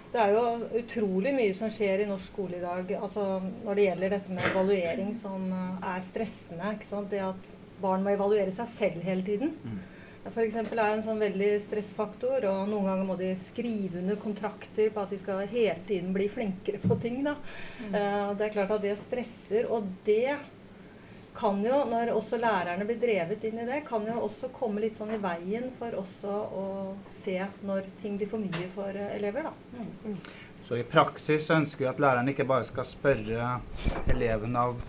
Det 0.08 0.20
er 0.22 0.32
jo 0.32 0.42
utrolig 0.80 1.34
mye 1.36 1.52
som 1.54 1.70
skjer 1.72 2.02
i 2.02 2.08
norsk 2.08 2.30
skole 2.32 2.56
i 2.56 2.62
dag 2.62 2.94
altså 2.96 3.26
når 3.42 3.76
det 3.76 3.84
gjelder 3.84 4.12
dette 4.14 4.32
med 4.32 4.46
evaluering 4.50 5.10
som 5.14 5.44
eh, 5.52 5.90
er 5.90 6.00
stressende. 6.06 6.70
ikke 6.78 6.88
sant? 6.88 7.10
Det 7.12 7.20
at 7.26 7.48
barn 7.82 8.06
må 8.06 8.14
evaluere 8.14 8.54
seg 8.54 8.70
selv 8.72 9.04
hele 9.04 9.26
tiden. 9.26 9.52
Det 9.60 9.97
eksempel 10.44 10.80
er 10.82 10.94
en 10.94 11.04
sånn 11.04 11.22
veldig 11.22 11.50
stressfaktor, 11.64 12.44
og 12.50 12.68
noen 12.70 12.90
ganger 12.90 13.08
må 13.08 13.16
de 13.20 13.32
skrive 13.40 14.02
under 14.02 14.18
kontrakter 14.20 14.92
på 14.92 15.02
at 15.04 15.14
de 15.14 15.18
skal 15.20 15.42
hele 15.48 15.78
tiden 15.88 16.12
bli 16.16 16.28
flinkere 16.32 16.82
på 16.84 16.98
ting. 17.02 17.22
da. 17.26 17.36
Mm. 17.80 17.96
Uh, 17.96 18.30
det 18.38 18.48
er 18.48 18.54
klart 18.58 18.76
at 18.76 18.84
det 18.84 18.94
stresser, 19.00 19.70
og 19.72 19.88
det 20.06 20.38
kan 21.38 21.60
jo, 21.62 21.84
når 21.86 22.10
også 22.16 22.38
lærerne 22.40 22.86
blir 22.86 22.98
drevet 22.98 23.44
inn 23.46 23.60
i 23.62 23.66
det, 23.68 23.84
kan 23.86 24.06
jo 24.06 24.16
også 24.26 24.50
komme 24.54 24.82
litt 24.82 24.98
sånn 24.98 25.14
i 25.14 25.20
veien 25.22 25.68
for 25.78 25.94
også 26.00 26.34
å 26.34 26.66
se 27.06 27.38
når 27.66 27.86
ting 28.02 28.16
blir 28.18 28.30
for 28.30 28.42
mye 28.42 28.66
for 28.74 28.90
eh, 28.90 29.14
elever. 29.18 29.46
da. 29.46 29.84
Mm. 30.04 30.18
Så 30.66 30.76
i 30.76 30.84
praksis 30.84 31.46
ønsker 31.54 31.84
vi 31.84 31.90
at 31.92 32.00
læreren 32.02 32.28
ikke 32.32 32.48
bare 32.48 32.66
skal 32.68 32.84
spørre 32.84 33.52
eleven 34.10 34.58
av 34.58 34.82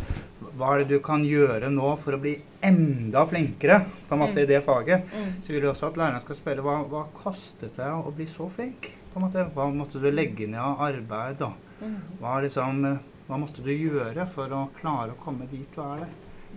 hva 0.57 0.73
er 0.75 0.83
det 0.83 0.95
du 0.95 1.03
kan 1.05 1.23
gjøre 1.25 1.69
nå 1.73 1.91
for 2.01 2.15
å 2.17 2.21
bli 2.21 2.35
enda 2.65 3.25
flinkere 3.29 3.81
på 4.07 4.15
en 4.15 4.21
måte 4.23 4.43
i 4.43 4.47
det 4.49 4.61
faget. 4.65 5.05
Mm. 5.13 5.29
Så 5.43 5.53
vil 5.53 5.61
du 5.63 5.69
også 5.71 5.89
at 5.91 5.99
læreren 5.99 6.23
skal 6.23 6.39
spørre 6.39 6.65
hva, 6.65 6.77
hva 6.89 7.03
kostet 7.15 7.77
det 7.77 7.89
å 7.89 8.11
bli 8.15 8.27
så 8.29 8.49
flink? 8.55 8.95
på 9.09 9.17
en 9.19 9.25
måte? 9.25 9.45
Hva 9.55 9.65
måtte 9.73 9.97
du 10.01 10.09
legge 10.11 10.45
ned 10.47 10.59
av 10.61 10.81
arbeid? 10.85 11.39
da? 11.39 11.51
Mm. 11.81 11.95
Hva, 12.19 12.35
liksom, 12.45 12.83
hva 13.27 13.39
måtte 13.41 13.63
du 13.65 13.71
gjøre 13.73 14.27
for 14.33 14.53
å 14.53 14.67
klare 14.79 15.15
å 15.15 15.21
komme 15.23 15.47
dit 15.49 15.65
du 15.75 15.81
er 15.81 16.05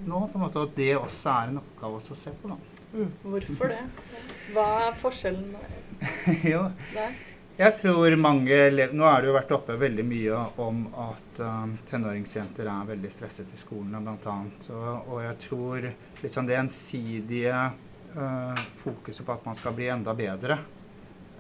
nå? 0.06 0.26
på 0.28 0.37
en 0.37 0.44
måte, 0.44 0.61
At 0.62 0.76
det 0.76 0.90
også 0.99 1.32
er 1.32 1.52
en 1.52 1.62
oppgave 1.62 2.00
å 2.00 2.16
se 2.16 2.30
på. 2.42 2.52
da. 2.52 2.58
Hvorfor 3.25 3.72
det? 3.72 3.82
Hva 4.52 4.66
er 4.88 4.99
forskjellen 5.00 5.54
jo, 6.52 6.66
der? 6.92 7.14
Jeg 7.62 7.76
tror 7.78 8.16
mange 8.19 8.57
elever 8.57 8.97
Nå 8.97 9.04
er 9.07 9.21
det 9.23 9.28
jo 9.28 9.35
vært 9.37 9.52
oppe 9.54 9.76
veldig 9.78 10.04
mye 10.09 10.38
om 10.64 10.81
at 10.99 11.40
um, 11.47 11.76
tenåringsjenter 11.87 12.66
er 12.66 12.88
veldig 12.88 13.11
stresset 13.12 13.52
i 13.54 13.61
skolen 13.61 14.02
bl.a. 14.02 14.35
Og, 14.75 14.88
og 15.12 15.21
jeg 15.23 15.37
tror 15.45 15.87
liksom 16.25 16.49
det 16.49 16.57
ensidige 16.59 17.61
uh, 18.16 18.62
fokuset 18.81 19.23
på 19.23 19.37
at 19.37 19.47
man 19.47 19.59
skal 19.61 19.76
bli 19.76 19.87
enda 19.95 20.14
bedre, 20.19 20.57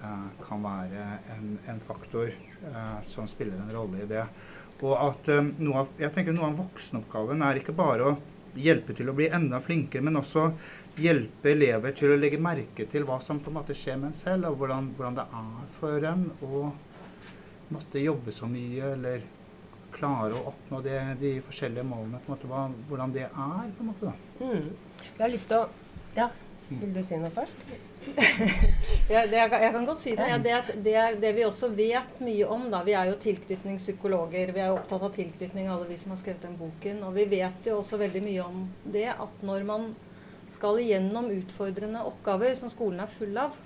uh, 0.04 0.28
kan 0.44 0.62
være 0.62 1.08
en, 1.34 1.56
en 1.72 1.82
faktor 1.88 2.30
uh, 2.68 3.00
som 3.10 3.26
spiller 3.26 3.58
en 3.58 3.74
rolle 3.74 4.04
i 4.04 4.10
det. 4.12 4.22
Og 4.78 4.94
at 4.94 5.32
um, 5.34 5.50
noe 5.58 5.82
av, 5.82 5.90
jeg 6.04 6.14
tenker 6.14 6.38
noe 6.38 6.52
av 6.52 6.60
voksenoppgaven 6.62 7.42
er 7.48 7.58
ikke 7.58 7.74
bare 7.82 8.12
å 8.12 8.14
hjelpe 8.62 8.94
til 8.94 9.10
å 9.10 9.16
bli 9.16 9.26
enda 9.32 9.58
flinkere, 9.64 10.06
men 10.06 10.22
også 10.22 10.52
hjelpe 11.00 11.50
elever 11.54 11.94
til 11.96 12.12
å 12.12 12.16
legge 12.20 12.38
merke 12.42 12.84
til 12.90 13.04
hva 13.08 13.16
som 13.24 13.38
på 13.40 13.48
en 13.50 13.56
måte 13.60 13.74
skjer 13.76 13.96
med 14.00 14.10
en 14.12 14.18
selv, 14.18 14.48
og 14.50 14.58
hvordan, 14.60 14.90
hvordan 14.96 15.14
det 15.20 15.24
er 15.38 15.70
for 15.78 16.08
en 16.10 16.26
å 16.44 16.64
måtte 17.72 18.02
jobbe 18.02 18.32
så 18.36 18.48
mye 18.50 18.90
eller 18.96 19.22
klare 19.92 20.36
å 20.36 20.46
oppnå 20.52 20.82
det, 20.84 20.98
de 21.20 21.34
forskjellige 21.46 21.84
målene. 21.84 22.20
på 22.24 22.32
en 22.32 22.34
måte, 22.36 22.48
hva, 22.50 22.66
Hvordan 22.88 23.12
det 23.12 23.22
er. 23.28 23.70
på 23.76 23.84
en 23.84 23.90
måte 23.92 24.10
da. 24.10 24.12
Mm. 24.40 24.68
Jeg 25.16 25.20
har 25.24 25.32
lyst 25.32 25.48
til 25.48 25.56
å 25.58 25.68
Ja, 26.16 26.28
vil 26.68 26.92
du 26.94 27.02
si 27.04 27.16
noe 27.16 27.30
først? 27.32 27.72
Ja, 29.12 29.20
det, 29.26 29.36
jeg, 29.36 29.50
kan- 29.50 29.62
jeg 29.62 29.72
kan 29.74 29.84
godt 29.86 30.00
si 30.00 30.14
det. 30.16 30.26
Ja, 30.28 30.38
det, 30.38 30.54
det, 30.84 30.94
er- 30.96 31.16
det 31.20 31.32
vi 31.36 31.44
også 31.44 31.68
vet 31.76 32.20
mye 32.24 32.46
om, 32.50 32.68
da 32.70 32.82
Vi 32.86 32.92
er 32.96 33.10
jo 33.10 33.16
tilknytningspsykologer. 33.22 34.52
Vi 34.54 34.60
er 34.60 34.68
jo 34.72 34.78
opptatt 34.80 35.02
av 35.08 35.12
tilknytning, 35.14 35.68
alle 35.68 35.86
vi 35.88 35.96
som 36.00 36.10
har 36.14 36.18
skrevet 36.20 36.42
den 36.42 36.56
boken. 36.58 37.02
Og 37.06 37.14
vi 37.14 37.24
vet 37.30 37.66
jo 37.68 37.78
også 37.80 37.98
veldig 38.00 38.22
mye 38.24 38.44
om 38.46 38.64
det 38.84 39.08
at 39.12 39.42
når 39.46 39.64
man 39.68 39.94
skal 40.52 40.80
igjennom 40.82 41.30
utfordrende 41.32 42.04
oppgaver 42.08 42.54
som 42.58 42.70
skolen 42.72 43.02
er 43.04 43.10
full 43.10 43.38
av, 43.40 43.56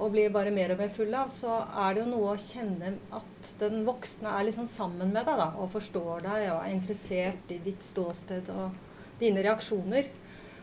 og 0.00 0.14
blir 0.14 0.32
bare 0.32 0.52
mer 0.54 0.72
og 0.72 0.80
mer 0.80 0.92
full 0.94 1.12
av, 1.16 1.28
så 1.32 1.58
er 1.82 1.96
det 1.96 2.04
jo 2.04 2.10
noe 2.14 2.32
å 2.32 2.40
kjenne 2.40 2.94
at 3.18 3.50
den 3.60 3.82
voksne 3.84 4.32
er 4.32 4.46
liksom 4.48 4.68
sammen 4.70 5.12
med 5.12 5.28
deg 5.28 5.42
da, 5.42 5.50
og 5.60 5.74
forstår 5.74 6.24
deg 6.24 6.46
og 6.54 6.62
er 6.62 6.72
interessert 6.72 7.52
i 7.52 7.58
ditt 7.66 7.84
ståsted 7.84 8.48
og 8.54 8.78
dine 9.20 9.44
reaksjoner. 9.44 10.08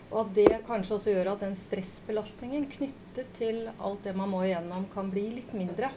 Og 0.07 0.21
at 0.24 0.33
det 0.38 0.63
kanskje 0.65 0.95
også 0.95 1.13
gjør 1.13 1.33
at 1.33 1.43
den 1.43 1.55
stressbelastningen 1.59 2.65
knyttet 2.71 3.29
til 3.38 3.65
alt 3.75 4.07
det 4.07 4.15
man 4.15 4.31
må 4.31 4.45
igjennom, 4.47 4.88
kan 4.93 5.12
bli 5.12 5.27
litt 5.36 5.53
mindre. 5.53 5.91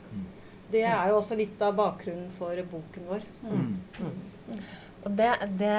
Det 0.70 0.82
er 0.86 1.10
jo 1.10 1.18
også 1.20 1.38
litt 1.38 1.62
av 1.62 1.76
bakgrunnen 1.78 2.28
for 2.34 2.58
boken 2.72 3.06
vår. 3.08 3.26
Mm. 3.46 4.60
Og 5.04 5.14
det, 5.16 5.30
det, 5.56 5.76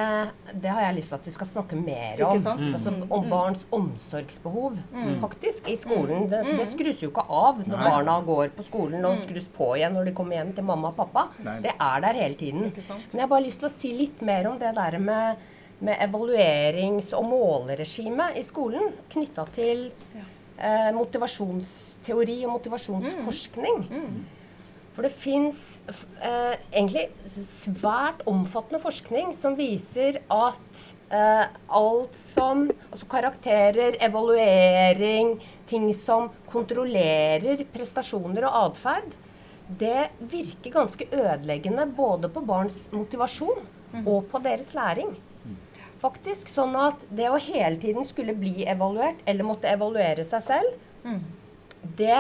det 0.64 0.70
har 0.74 0.82
jeg 0.88 0.96
lyst 0.98 1.12
til 1.12 1.16
at 1.20 1.26
vi 1.28 1.32
skal 1.36 1.46
snakke 1.48 1.78
mer 1.78 2.16
Ikke 2.18 2.26
om. 2.26 2.40
sant? 2.42 2.62
Mm. 2.62 2.74
Altså, 2.74 2.94
om 3.18 3.28
barns 3.30 3.66
omsorgsbehov 3.72 4.80
Mm. 4.92 5.20
faktisk 5.22 5.68
i 5.70 5.76
skolen. 5.78 6.28
Det, 6.32 6.40
Mm. 6.46 6.58
det 6.58 6.66
skrus 6.68 7.04
jo 7.04 7.10
ikke 7.12 7.26
av 7.30 7.60
når 7.68 7.78
Nei. 7.78 7.90
barna 7.90 8.16
går 8.26 8.50
på 8.58 8.64
skolen, 8.66 9.06
og 9.06 9.18
Mm. 9.20 9.22
skrus 9.28 9.48
på 9.58 9.76
igjen 9.78 9.94
når 9.94 10.06
de 10.06 10.12
kommer 10.14 10.36
hjem 10.40 10.54
til 10.56 10.64
mamma 10.64 10.88
og 10.90 10.96
pappa. 10.98 11.28
Nei. 11.44 11.60
Det 11.62 11.72
er 11.80 12.02
der 12.02 12.14
hele 12.14 12.34
tiden. 12.36 12.62
Men 12.62 13.14
jeg 13.14 13.22
har 13.22 13.28
bare 13.28 13.44
lyst 13.46 13.60
til 13.60 13.70
å 13.70 13.72
si 13.72 13.94
litt 13.94 14.22
mer 14.22 14.48
om 14.50 14.58
det 14.58 14.74
der 14.76 14.98
med, 15.00 15.38
med 15.80 15.98
evaluerings- 16.00 17.14
og 17.14 17.26
måleregime 17.26 18.36
i 18.38 18.42
skolen 18.42 18.92
knytta 19.10 19.46
til 19.54 19.92
eh, 20.64 20.92
motivasjonsteori 20.94 22.44
og 22.46 22.52
motivasjonsforskning. 22.60 23.88
Mm. 23.90 24.26
For 24.92 25.08
det 25.08 25.14
fins 25.16 25.80
eh, 25.88 26.58
egentlig 26.74 27.06
svært 27.32 28.26
omfattende 28.28 28.82
forskning 28.84 29.32
som 29.36 29.56
viser 29.56 30.20
at 30.28 30.82
eh, 31.08 31.46
alt 31.72 32.18
som 32.20 32.66
Altså 32.92 33.08
karakterer, 33.08 33.96
evaluering, 34.04 35.38
ting 35.70 35.88
som 35.96 36.28
kontrollerer 36.52 37.64
prestasjoner 37.72 38.44
og 38.50 38.58
atferd, 38.66 39.14
det 39.80 40.10
virker 40.20 40.74
ganske 40.76 41.08
ødeleggende 41.08 41.86
både 41.96 42.28
på 42.28 42.44
barns 42.44 42.84
motivasjon 42.92 43.64
og 44.04 44.28
på 44.32 44.42
deres 44.44 44.74
læring. 44.76 45.14
Faktisk 46.02 46.52
sånn 46.52 46.76
at 46.76 47.06
det 47.14 47.30
å 47.32 47.40
hele 47.40 47.80
tiden 47.80 48.04
skulle 48.08 48.36
bli 48.36 48.66
evaluert, 48.68 49.24
eller 49.24 49.48
måtte 49.48 49.72
evaluere 49.72 50.26
seg 50.28 50.44
selv, 50.44 50.76
det 51.98 52.20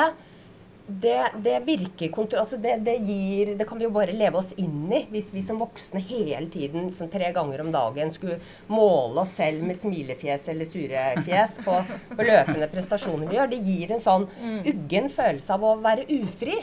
det, 1.01 1.31
det 1.45 1.57
virker. 1.65 2.11
Altså 2.39 2.57
det, 2.61 2.77
det 2.85 2.97
gir 3.07 3.53
Det 3.59 3.65
kan 3.67 3.79
vi 3.79 3.85
jo 3.85 3.93
bare 3.93 4.15
leve 4.15 4.39
oss 4.39 4.51
inn 4.59 4.91
i 4.91 5.03
hvis 5.11 5.31
vi 5.33 5.43
som 5.45 5.59
voksne 5.61 6.01
hele 6.03 6.47
tiden, 6.51 6.89
som 6.93 7.09
tre 7.11 7.31
ganger 7.35 7.63
om 7.63 7.71
dagen, 7.73 8.11
skulle 8.13 8.39
måle 8.71 9.23
oss 9.23 9.35
selv 9.39 9.63
med 9.65 9.77
smilefjes 9.79 10.47
eller 10.53 10.67
sure 10.69 11.03
fjes 11.25 11.59
på, 11.65 11.77
på 12.15 12.27
løpende 12.27 12.67
prestasjoner 12.71 13.29
vi 13.31 13.37
gjør. 13.39 13.51
Det 13.53 13.61
gir 13.67 13.93
en 13.95 14.03
sånn 14.03 14.27
uggen 14.67 15.09
følelse 15.11 15.53
av 15.57 15.63
å 15.63 15.75
være 15.83 16.07
ufri. 16.21 16.57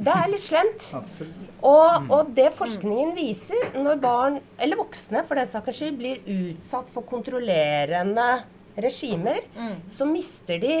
Det 0.00 0.12
er 0.16 0.30
litt 0.32 0.40
slemt. 0.46 0.86
Og, 1.60 2.06
og 2.08 2.30
det 2.36 2.46
forskningen 2.56 3.10
viser, 3.18 3.74
når 3.76 3.98
barn, 4.00 4.38
eller 4.56 4.80
voksne 4.80 5.20
for 5.28 5.36
den 5.36 5.50
saks 5.50 5.76
skyld, 5.82 5.98
blir 6.00 6.22
utsatt 6.24 6.88
for 6.94 7.04
kontrollerende 7.04 8.30
regimer, 8.80 9.42
så 9.92 10.06
mister 10.08 10.60
de 10.62 10.76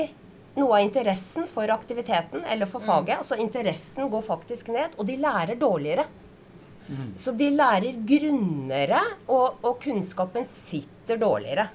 noe 0.56 0.78
av 0.78 0.84
interessen 0.84 1.46
for 1.50 1.70
aktiviteten 1.70 2.42
eller 2.44 2.66
for 2.66 2.80
faget. 2.82 3.18
Altså 3.22 3.38
interessen 3.38 4.10
går 4.10 4.22
faktisk 4.26 4.68
ned, 4.74 4.96
og 4.98 5.06
de 5.06 5.16
lærer 5.20 5.54
dårligere. 5.60 6.06
Så 7.16 7.30
de 7.38 7.50
lærer 7.54 8.00
grunnere, 8.02 8.98
og, 9.30 9.60
og 9.62 9.76
kunnskapen 9.82 10.44
sitter 10.50 11.20
dårligere. 11.22 11.68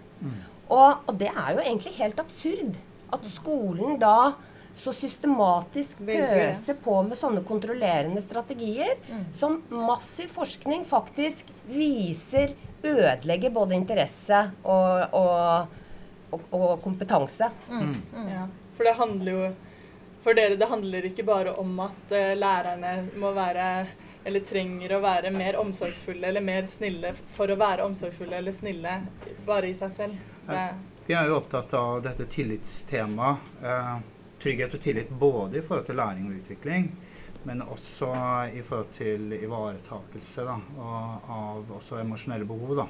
Og, 0.68 1.06
og 1.08 1.14
det 1.22 1.30
er 1.32 1.54
jo 1.56 1.62
egentlig 1.64 1.94
helt 2.02 2.20
absurd 2.20 2.76
at 3.14 3.26
skolen 3.32 4.00
da 4.02 4.34
så 4.76 4.92
systematisk 4.92 6.02
pøser 6.04 6.76
på 6.84 6.98
med 7.08 7.16
sånne 7.16 7.46
kontrollerende 7.48 8.20
strategier 8.20 8.98
som 9.32 9.62
massiv 9.72 10.28
forskning 10.36 10.84
faktisk 10.86 11.48
viser 11.70 12.52
ødelegger 12.84 13.54
både 13.56 13.78
interesse 13.78 14.42
og, 14.68 15.16
og, 15.16 15.68
og, 16.36 16.42
og 16.52 16.82
kompetanse. 16.84 17.48
Ja, 18.28 18.44
for 18.76 18.88
det 18.88 18.98
handler 19.00 19.32
jo 19.32 19.54
For 20.26 20.34
dere, 20.34 20.56
det 20.58 20.66
handler 20.66 21.06
ikke 21.06 21.24
bare 21.24 21.52
om 21.62 21.76
at 21.84 22.12
eh, 22.18 22.32
lærerne 22.34 22.96
må 23.22 23.30
være 23.36 23.68
eller 24.26 24.42
trenger 24.42 24.96
å 24.96 25.02
være 25.04 25.30
mer 25.30 25.60
omsorgsfulle 25.62 26.32
eller 26.32 26.42
mer 26.42 26.66
snille 26.68 27.12
for 27.14 27.52
å 27.54 27.58
være 27.62 27.86
omsorgsfulle 27.86 28.40
eller 28.40 28.56
snille 28.56 28.96
bare 29.46 29.70
i 29.70 29.76
seg 29.78 29.92
selv. 29.94 30.24
Det, 30.48 30.64
Vi 31.06 31.14
er 31.14 31.30
jo 31.30 31.38
opptatt 31.38 31.76
av 31.78 32.02
dette 32.02 32.26
tillitstemaet. 32.34 33.52
Eh, 33.62 33.96
trygghet 34.42 34.74
og 34.74 34.82
tillit 34.82 35.10
både 35.10 35.60
i 35.60 35.62
forhold 35.62 35.86
til 35.86 36.00
læring 36.02 36.26
og 36.30 36.40
utvikling, 36.40 36.90
men 37.46 37.62
også 37.62 38.10
i 38.54 38.62
forhold 38.66 38.92
til 38.98 39.38
ivaretakelse 39.38 40.46
da, 40.46 40.58
og 40.82 41.32
av 41.38 41.72
også 41.78 42.02
emosjonelle 42.02 42.46
behov. 42.50 42.76
Da. 42.82 42.88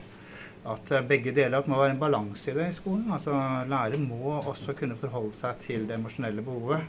At 0.65 0.89
begge 1.07 1.33
deler 1.35 1.59
at 1.59 1.67
må 1.69 1.77
være 1.77 1.93
en 1.93 2.01
balanse 2.01 2.49
i 2.51 2.55
det 2.55 2.69
i 2.71 2.77
skolen. 2.77 3.11
Altså 3.13 3.33
Lærer 3.69 4.01
må 4.01 4.39
også 4.39 4.73
kunne 4.77 4.97
forholde 4.97 5.35
seg 5.37 5.59
til 5.61 5.85
det 5.85 5.99
emosjonelle 5.99 6.41
behovet, 6.45 6.87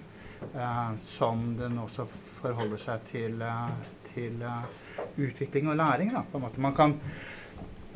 eh, 0.55 0.93
som 1.05 1.51
den 1.59 1.77
også 1.83 2.07
forholder 2.41 2.81
seg 2.81 3.05
til, 3.11 3.43
eh, 3.43 3.75
til 4.15 4.41
uh, 4.43 4.65
utvikling 5.21 5.69
og 5.69 5.77
læring. 5.77 6.15
Da, 6.15 6.25
på 6.31 6.39
en 6.39 6.47
måte. 6.47 6.61
Man 6.61 6.75
kan 6.75 6.97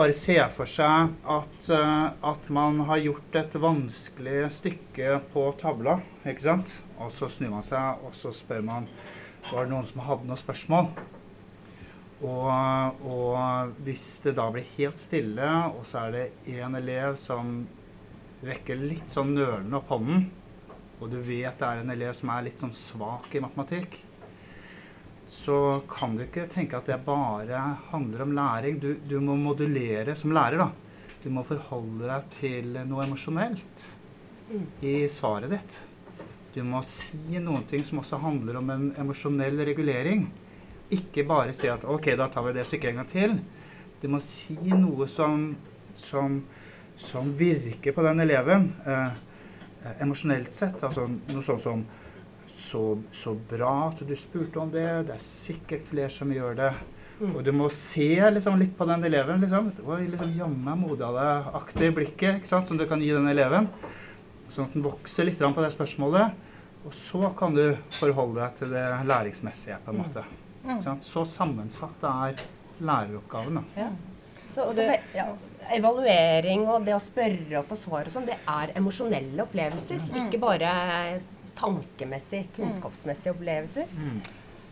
bare 0.01 0.13
se 0.17 0.37
for 0.55 0.69
seg 0.69 1.11
at, 1.29 1.71
eh, 1.77 2.05
at 2.33 2.51
man 2.53 2.81
har 2.89 3.03
gjort 3.05 3.37
et 3.37 3.57
vanskelig 3.61 4.51
stykke 4.55 5.19
på 5.33 5.47
tavla, 5.61 5.99
ikke 6.25 6.47
sant? 6.47 6.83
Og 6.99 7.13
så 7.13 7.29
snur 7.29 7.53
man 7.57 7.67
seg, 7.67 8.05
og 8.05 8.15
så 8.17 8.33
spør 8.33 8.65
man 8.65 8.89
var 9.51 9.65
det 9.65 9.73
noen 9.73 9.89
som 9.89 10.05
hadde 10.05 10.29
noen 10.29 10.41
spørsmål. 10.41 10.89
Og, 12.21 13.01
og 13.09 13.77
hvis 13.87 14.07
det 14.27 14.35
da 14.37 14.51
blir 14.53 14.67
helt 14.77 15.01
stille, 15.01 15.49
og 15.73 15.87
så 15.89 16.05
er 16.05 16.17
det 16.17 16.57
én 16.59 16.77
elev 16.77 17.17
som 17.21 17.63
rekker 18.45 18.77
litt 18.81 19.13
sånn 19.13 19.33
nølende 19.37 19.79
opp 19.81 19.93
hånden, 19.95 20.27
og 21.01 21.09
du 21.09 21.17
vet 21.25 21.57
det 21.57 21.67
er 21.67 21.81
en 21.81 21.93
elev 21.95 22.13
som 22.17 22.33
er 22.35 22.45
litt 22.45 22.61
sånn 22.61 22.77
svak 22.77 23.33
i 23.33 23.41
matematikk, 23.41 23.97
så 25.31 25.81
kan 25.89 26.17
du 26.19 26.25
ikke 26.27 26.49
tenke 26.51 26.77
at 26.77 26.89
det 26.91 26.99
bare 27.07 27.61
handler 27.93 28.25
om 28.25 28.35
læring. 28.35 28.81
Du, 28.83 28.91
du 28.99 29.17
må 29.23 29.37
modulere 29.39 30.17
som 30.19 30.35
lærer, 30.35 30.59
da. 30.59 30.71
du 31.23 31.31
må 31.33 31.45
forholde 31.47 32.09
deg 32.11 32.27
til 32.35 32.75
noe 32.91 33.07
emosjonelt 33.07 33.87
i 34.83 35.07
svaret 35.09 35.55
ditt. 35.55 35.79
Du 36.51 36.65
må 36.67 36.83
si 36.83 37.39
noen 37.39 37.63
ting 37.71 37.85
som 37.87 38.03
også 38.03 38.19
handler 38.25 38.59
om 38.59 38.73
en 38.75 38.89
emosjonell 38.99 39.63
regulering. 39.71 40.27
Ikke 40.91 41.25
bare 41.29 41.55
si 41.57 41.71
at 41.71 41.85
OK, 41.87 42.13
da 42.19 42.29
tar 42.33 42.47
vi 42.49 42.55
det 42.57 42.67
stykket 42.67 42.93
en 42.93 43.03
gang 43.03 43.11
til. 43.11 43.37
Du 44.01 44.09
må 44.11 44.21
si 44.25 44.57
noe 44.73 45.07
som, 45.11 45.51
som, 45.99 46.41
som 46.99 47.35
virker 47.39 47.95
på 47.95 48.05
den 48.07 48.25
eleven 48.27 48.71
eh, 48.87 49.19
eh 49.85 50.03
emosjonelt 50.05 50.53
sett. 50.53 50.83
Altså 50.83 51.07
noe 51.09 51.45
sånt 51.45 51.63
som 51.65 51.85
så, 52.61 52.99
så 53.13 53.35
bra 53.51 53.75
at 53.89 54.03
du 54.07 54.17
spurte 54.17 54.61
om 54.61 54.73
det. 54.73 54.89
Det 55.09 55.15
er 55.17 55.23
sikkert 55.25 55.87
flere 55.89 56.11
som 56.13 56.33
gjør 56.33 56.59
det. 56.59 56.73
Mm. 57.21 57.33
Og 57.37 57.41
du 57.45 57.53
må 57.53 57.69
se 57.73 58.13
liksom, 58.33 58.59
litt 58.61 58.77
på 58.77 58.87
den 58.89 59.05
eleven. 59.05 59.41
liksom, 59.41 59.73
og 59.85 60.05
liksom 60.05 60.37
Jammen 60.37 60.81
modig 60.81 61.05
av 61.05 61.17
deg-aktig 61.19 61.91
blikket 61.97 62.41
ikke 62.41 62.49
sant, 62.49 62.69
som 62.69 62.81
du 62.81 62.87
kan 62.89 63.03
gi 63.03 63.13
den 63.13 63.29
eleven. 63.29 63.69
Sånn 64.51 64.69
at 64.69 64.77
den 64.77 64.85
vokser 64.85 65.29
litt 65.29 65.41
på 65.41 65.65
det 65.65 65.73
spørsmålet. 65.77 66.47
Og 66.89 66.95
så 66.97 67.29
kan 67.37 67.57
du 67.57 67.65
forholde 67.93 68.41
deg 68.41 68.63
til 68.63 68.73
det 68.73 68.87
læringsmessige. 69.09 69.83
på 69.85 69.93
en 69.93 70.01
måte. 70.01 70.25
Mm. 70.65 70.81
Så 71.05 71.25
sammensatt 71.25 72.03
er 72.05 72.41
læreroppgaven. 72.81 73.61
da. 73.61 73.85
Ja. 73.85 73.91
Så, 74.55 74.73
det, 74.75 74.89
ja, 75.15 75.29
evaluering 75.77 76.65
og 76.67 76.87
det 76.87 76.97
å 76.97 77.03
spørre 77.03 77.61
og 77.61 77.69
få 77.69 77.79
svar 77.79 78.09
og 78.09 78.15
sånn, 78.15 78.27
det 78.27 78.41
er 78.51 78.73
emosjonelle 78.79 79.45
opplevelser. 79.45 80.03
Mm. 80.09 80.19
Ikke 80.25 80.43
bare 80.43 80.73
tankemessige, 81.61 82.51
kunnskapsmessige 82.57 83.35
opplevelser. 83.37 83.91
Mm. 83.95 84.21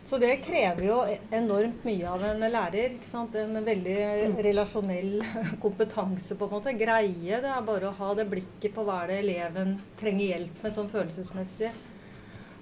Så 0.09 0.17
det 0.17 0.39
krever 0.41 0.81
jo 0.87 0.95
enormt 1.37 1.83
mye 1.85 2.09
av 2.09 2.23
en 2.25 2.41
lærer. 2.41 2.95
ikke 2.95 3.07
sant? 3.07 3.35
En 3.37 3.59
veldig 3.61 3.97
relasjonell 4.41 5.19
kompetanse, 5.63 6.33
på 6.35 6.47
en 6.47 6.55
måte. 6.55 6.73
Greie 6.79 7.41
det 7.43 7.51
er 7.53 7.67
bare 7.67 7.91
å 7.91 7.97
ha 7.99 8.15
det 8.17 8.25
blikket 8.31 8.73
på 8.73 8.85
hva 8.87 9.03
det 9.09 9.19
eleven 9.21 9.75
trenger 9.99 10.33
hjelp 10.33 10.63
med 10.65 10.75
sånn 10.75 10.89
følelsesmessig. 10.89 11.69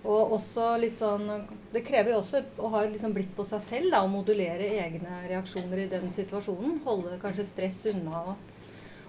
Og 0.05 0.37
sånn, 0.39 1.47
Det 1.73 1.81
krever 1.83 2.13
jo 2.13 2.19
også 2.21 2.43
å 2.57 2.69
ha 2.71 2.83
et 2.83 2.93
liksom 2.93 3.13
blikk 3.15 3.33
på 3.35 3.43
seg 3.43 3.61
selv 3.65 3.91
da, 3.91 4.03
og 4.03 4.13
modulere 4.13 4.69
egne 4.79 5.23
reaksjoner 5.27 5.83
i 5.83 5.89
den 5.91 6.09
situasjonen. 6.13 6.79
Holde 6.85 7.17
kanskje 7.21 7.47
stress 7.49 7.85
unna. 7.91 8.35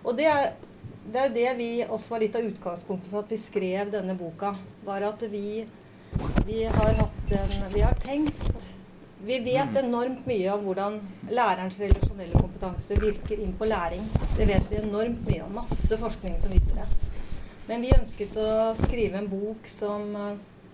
Og 0.02 0.16
det 0.16 0.26
er, 0.26 0.54
det 1.12 1.20
er 1.20 1.34
det 1.34 1.50
vi 1.58 1.68
også 1.84 2.14
var 2.14 2.24
litt 2.24 2.38
av 2.38 2.48
utgangspunktet 2.48 3.12
for 3.12 3.22
at 3.22 3.30
vi 3.30 3.38
skrev 3.42 3.92
denne 3.92 4.16
boka. 4.18 4.56
var 4.84 5.02
at 5.02 5.22
vi 5.30 5.66
vi 6.46 6.64
har 6.64 6.92
hatt 6.92 7.32
en 7.32 7.72
Vi 7.72 7.80
har 7.80 7.94
tenkt 7.94 8.72
Vi 9.20 9.38
vet 9.38 9.70
mm. 9.70 9.84
enormt 9.84 10.26
mye 10.26 10.52
om 10.52 10.64
hvordan 10.64 11.00
lærerens 11.30 11.78
relasjonelle 11.80 12.38
kompetanse 12.38 12.94
virker 13.00 13.40
inn 13.42 13.52
på 13.58 13.66
læring. 13.66 14.04
Det 14.36 14.46
vet 14.46 14.70
vi 14.70 14.78
enormt 14.78 15.24
mye 15.26 15.42
om. 15.42 15.56
Masse 15.58 15.98
forskning 15.98 16.38
som 16.38 16.54
viser 16.54 16.78
det. 16.78 16.86
Men 17.66 17.82
vi 17.82 17.90
ønsket 17.96 18.38
å 18.38 18.52
skrive 18.78 19.18
en 19.18 19.28
bok 19.28 19.66
som 19.68 20.14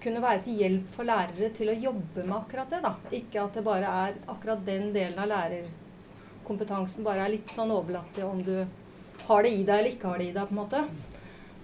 kunne 0.04 0.23
være 0.25 0.44
til 0.44 0.61
hjelp 0.61 0.92
for 0.94 1.09
lærere 1.09 1.50
til 1.57 1.72
å 1.72 1.78
jobbe 1.87 2.26
med 2.26 2.37
akkurat 2.37 2.70
det. 2.70 2.83
da. 2.85 2.94
Ikke 3.18 3.42
at 3.44 3.57
det 3.57 3.64
bare 3.66 3.96
er 4.05 4.20
akkurat 4.28 4.62
den 4.66 4.92
delen 4.94 5.18
av 5.24 5.31
lærerkompetansen 5.33 7.07
bare 7.07 7.24
er 7.24 7.35
litt 7.35 7.50
sånn 7.52 7.72
overlatt 7.74 8.12
til 8.16 8.28
om 8.28 8.44
du 8.44 8.57
har 9.24 9.42
det 9.46 9.52
i 9.55 9.64
deg 9.64 9.78
eller 9.78 9.92
ikke 9.94 10.12
har 10.12 10.22
det 10.22 10.31
i 10.31 10.37
deg. 10.37 10.48
på 10.48 10.57
en 10.57 10.62
måte. 10.62 10.87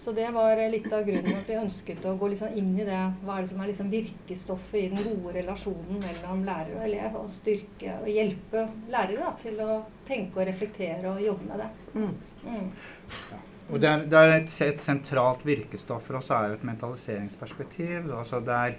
Så 0.01 0.13
det 0.17 0.31
var 0.33 0.57
litt 0.73 0.93
av 0.97 1.03
grunnen 1.05 1.35
at 1.37 1.49
vi 1.49 1.59
ønsket 1.61 2.05
å 2.09 2.15
gå 2.17 2.31
liksom 2.33 2.55
inn 2.57 2.73
i 2.79 2.87
det. 2.89 3.01
Hva 3.21 3.37
er 3.37 3.45
det 3.45 3.51
som 3.51 3.61
er 3.61 3.69
liksom 3.69 3.91
virkestoffet 3.93 4.79
i 4.81 4.89
den 4.95 5.05
gode 5.05 5.35
relasjonen 5.37 6.01
mellom 6.01 6.47
lærer 6.47 6.73
og 6.79 6.87
elev? 6.87 7.19
Og 7.21 7.29
styrke 7.35 7.99
og 7.99 8.09
hjelpe 8.09 8.65
lærere 8.89 9.27
da, 9.27 9.35
til 9.43 9.61
å 9.61 9.83
tenke 10.09 10.41
og 10.41 10.49
reflektere 10.49 11.13
og 11.13 11.21
jobbe 11.27 11.51
med 11.51 11.61
det. 11.61 11.71
Mm. 11.93 12.15
Mm. 12.47 13.49
Og 13.71 13.79
det 13.79 13.87
er, 13.89 14.03
det 14.11 14.19
er 14.19 14.33
et, 14.35 14.55
et, 14.67 14.83
sentralt 14.83 15.45
virkestoff 15.47 16.09
for 16.09 16.19
oss 16.19 16.31
er 16.35 16.51
jo 16.51 16.59
et 16.59 16.67
mentaliseringsperspektiv. 16.67 18.11
Altså 18.11 18.41
det 18.43 18.57
er 18.57 18.77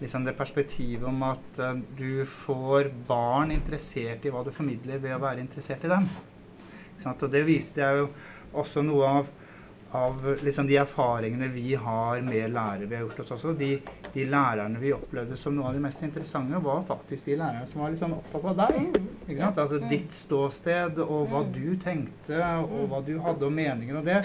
liksom 0.00 0.26
det 0.26 0.36
perspektivet 0.36 1.08
om 1.08 1.22
at 1.24 1.60
uh, 1.62 1.72
du 1.96 2.24
får 2.44 2.90
barn 3.08 3.54
interessert 3.54 4.26
i 4.26 4.32
hva 4.32 4.44
du 4.44 4.52
formidler 4.52 5.00
ved 5.00 5.16
å 5.16 5.22
være 5.22 5.40
interessert 5.40 5.86
i 5.88 5.92
dem. 5.92 6.08
Og 7.06 7.26
det 7.32 7.44
viste 7.46 7.84
er 7.84 8.02
jo 8.02 8.08
også 8.56 8.82
noe 8.84 9.08
av 9.20 9.32
av 9.94 10.38
liksom 10.42 10.66
de 10.66 10.76
erfaringene 10.80 11.48
vi 11.48 11.74
har 11.74 12.20
med 12.26 12.50
lærere 12.52 12.88
vi 12.88 12.96
har 12.96 13.04
gjort 13.04 13.20
oss 13.22 13.30
også. 13.36 13.52
De, 13.58 13.70
de, 14.12 14.24
lærerne 14.26 14.80
vi 14.82 14.92
opplevde 14.96 15.38
som 15.38 15.54
noe 15.56 15.70
av 15.70 15.76
de 15.76 15.82
mest 15.84 16.02
interessante, 16.02 16.60
var 16.64 16.82
faktisk 16.88 17.28
de 17.30 17.38
lærerne 17.38 17.68
som 17.70 17.82
var 17.82 17.92
litt 17.92 18.02
sånn 18.02 18.16
opptatt 18.16 18.48
av 18.50 18.58
deg. 18.64 18.98
Ikke 19.26 19.38
sant? 19.40 19.62
Altså 19.62 19.80
ditt 19.92 20.16
ståsted, 20.16 20.98
og 21.04 21.30
hva 21.30 21.44
du 21.54 21.76
tenkte, 21.82 22.42
og 22.66 22.90
hva 22.90 23.00
du 23.06 23.14
hadde 23.22 23.48
om 23.48 23.56
meningen 23.62 24.00
og 24.02 24.10
det. 24.10 24.20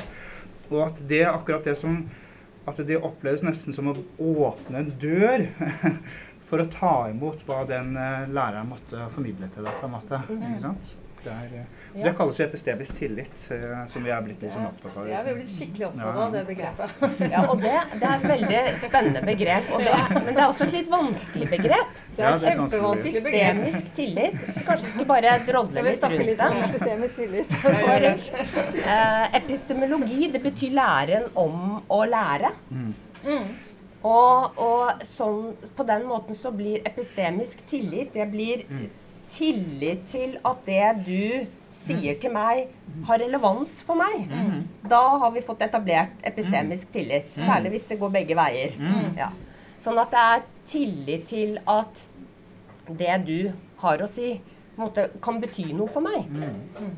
Og 0.72 0.82
at 0.88 1.00
det 1.08 1.26
akkurat 1.28 1.66
det 1.68 1.78
som 1.80 2.04
At 2.70 2.78
det 2.86 3.00
oppleves 3.02 3.42
nesten 3.42 3.74
som 3.74 3.88
å 3.90 3.96
åpne 4.22 4.84
en 4.84 4.92
dør 5.02 5.48
for 6.52 6.62
å 6.62 6.68
ta 6.70 7.08
imot 7.10 7.42
hva 7.48 7.64
den 7.66 7.96
eh, 7.98 8.28
læreren 8.30 8.70
måtte 8.70 9.08
formidle 9.16 9.50
til 9.50 9.66
deg. 9.66 9.80
på 9.80 9.88
en 9.88 9.96
måte. 9.96 10.20
Ikke 10.30 10.60
sant? 10.62 10.92
Det, 11.24 11.34
er, 11.34 11.56
eh, 11.64 11.81
ja. 11.94 12.06
det 12.06 12.12
kalles 12.18 12.40
jo 12.40 12.46
epistemisk 12.46 12.98
tillit, 13.00 13.44
eh, 13.52 13.80
som 13.92 14.04
vi 14.06 14.12
er 14.14 14.22
blitt 14.24 14.44
liksom 14.44 14.68
opptatt 14.70 14.98
av. 15.02 15.08
Ja, 15.10 15.22
vi 15.26 15.32
er 15.32 15.38
blitt 15.40 15.50
skikkelig 15.52 15.88
opptatt 15.90 16.20
av 16.26 16.36
det 16.36 16.44
begrepet. 16.48 17.02
ja, 17.34 17.42
og 17.46 17.64
det, 17.64 17.74
det, 17.94 18.06
er 18.10 18.14
et 18.14 18.28
veldig 18.32 18.62
spennende 18.84 19.24
begrep. 19.28 19.72
Det, 19.72 19.96
men 20.16 20.30
det 20.30 20.36
er 20.36 20.46
også 20.46 20.68
et 20.68 20.76
litt 20.78 20.92
vanskelig 20.92 21.50
begrep. 21.56 21.98
Det 22.16 22.24
er 22.26 22.38
et 22.38 22.46
kjempevanskelig 22.46 23.24
begrep. 23.26 23.60
Systemisk 23.66 23.92
tillit. 23.98 24.40
Så 24.48 24.64
kanskje 24.70 24.88
vi 24.88 24.94
skal 24.94 25.10
bare 25.12 25.34
drodle 25.50 25.86
litt 25.88 26.08
rundt 26.08 26.26
litt 26.30 26.46
om 26.48 26.62
Epistemisk 26.70 27.20
tillit. 27.20 27.58
For, 27.82 28.08
uh, 28.08 29.26
epistemologi, 29.42 30.32
det 30.32 30.42
betyr 30.46 30.78
læren 30.80 31.28
om 31.40 31.82
å 31.92 32.02
lære. 32.08 32.56
Mm. 32.72 32.88
Mm. 33.26 33.52
Og, 34.08 34.58
og 34.64 35.06
sånn, 35.14 35.52
på 35.78 35.86
den 35.86 36.08
måten 36.10 36.40
så 36.40 36.50
blir 36.56 36.82
epistemisk 36.90 37.60
tillit 37.70 38.16
Det 38.16 38.26
blir 38.32 38.64
mm 38.66 38.88
tillit 39.32 40.06
til 40.12 40.38
at 40.46 40.66
det 40.68 40.88
du 41.06 41.46
sier 41.82 42.18
til 42.22 42.34
meg, 42.34 42.68
har 43.08 43.22
relevans 43.22 43.80
for 43.86 44.00
meg. 44.00 44.28
Mm. 44.30 44.62
Da 44.92 45.02
har 45.24 45.34
vi 45.34 45.44
fått 45.46 45.64
etablert 45.66 46.22
epistemisk 46.28 46.92
tillit. 46.94 47.32
Mm. 47.34 47.46
Særlig 47.48 47.74
hvis 47.76 47.88
det 47.90 48.00
går 48.02 48.14
begge 48.20 48.38
veier. 48.38 48.78
Ja. 49.18 49.32
Sånn 49.82 49.98
at 49.98 50.14
det 50.14 50.24
er 50.36 50.44
tillit 50.70 51.28
til 51.32 51.58
at 51.70 52.04
det 52.88 53.18
du 53.26 53.52
har 53.82 54.02
å 54.04 54.10
si, 54.10 54.36
måte, 54.82 55.08
kan 55.24 55.40
bety 55.42 55.72
noe 55.76 55.90
for 55.92 56.04
meg. 56.06 56.28
Mm. 56.32 56.92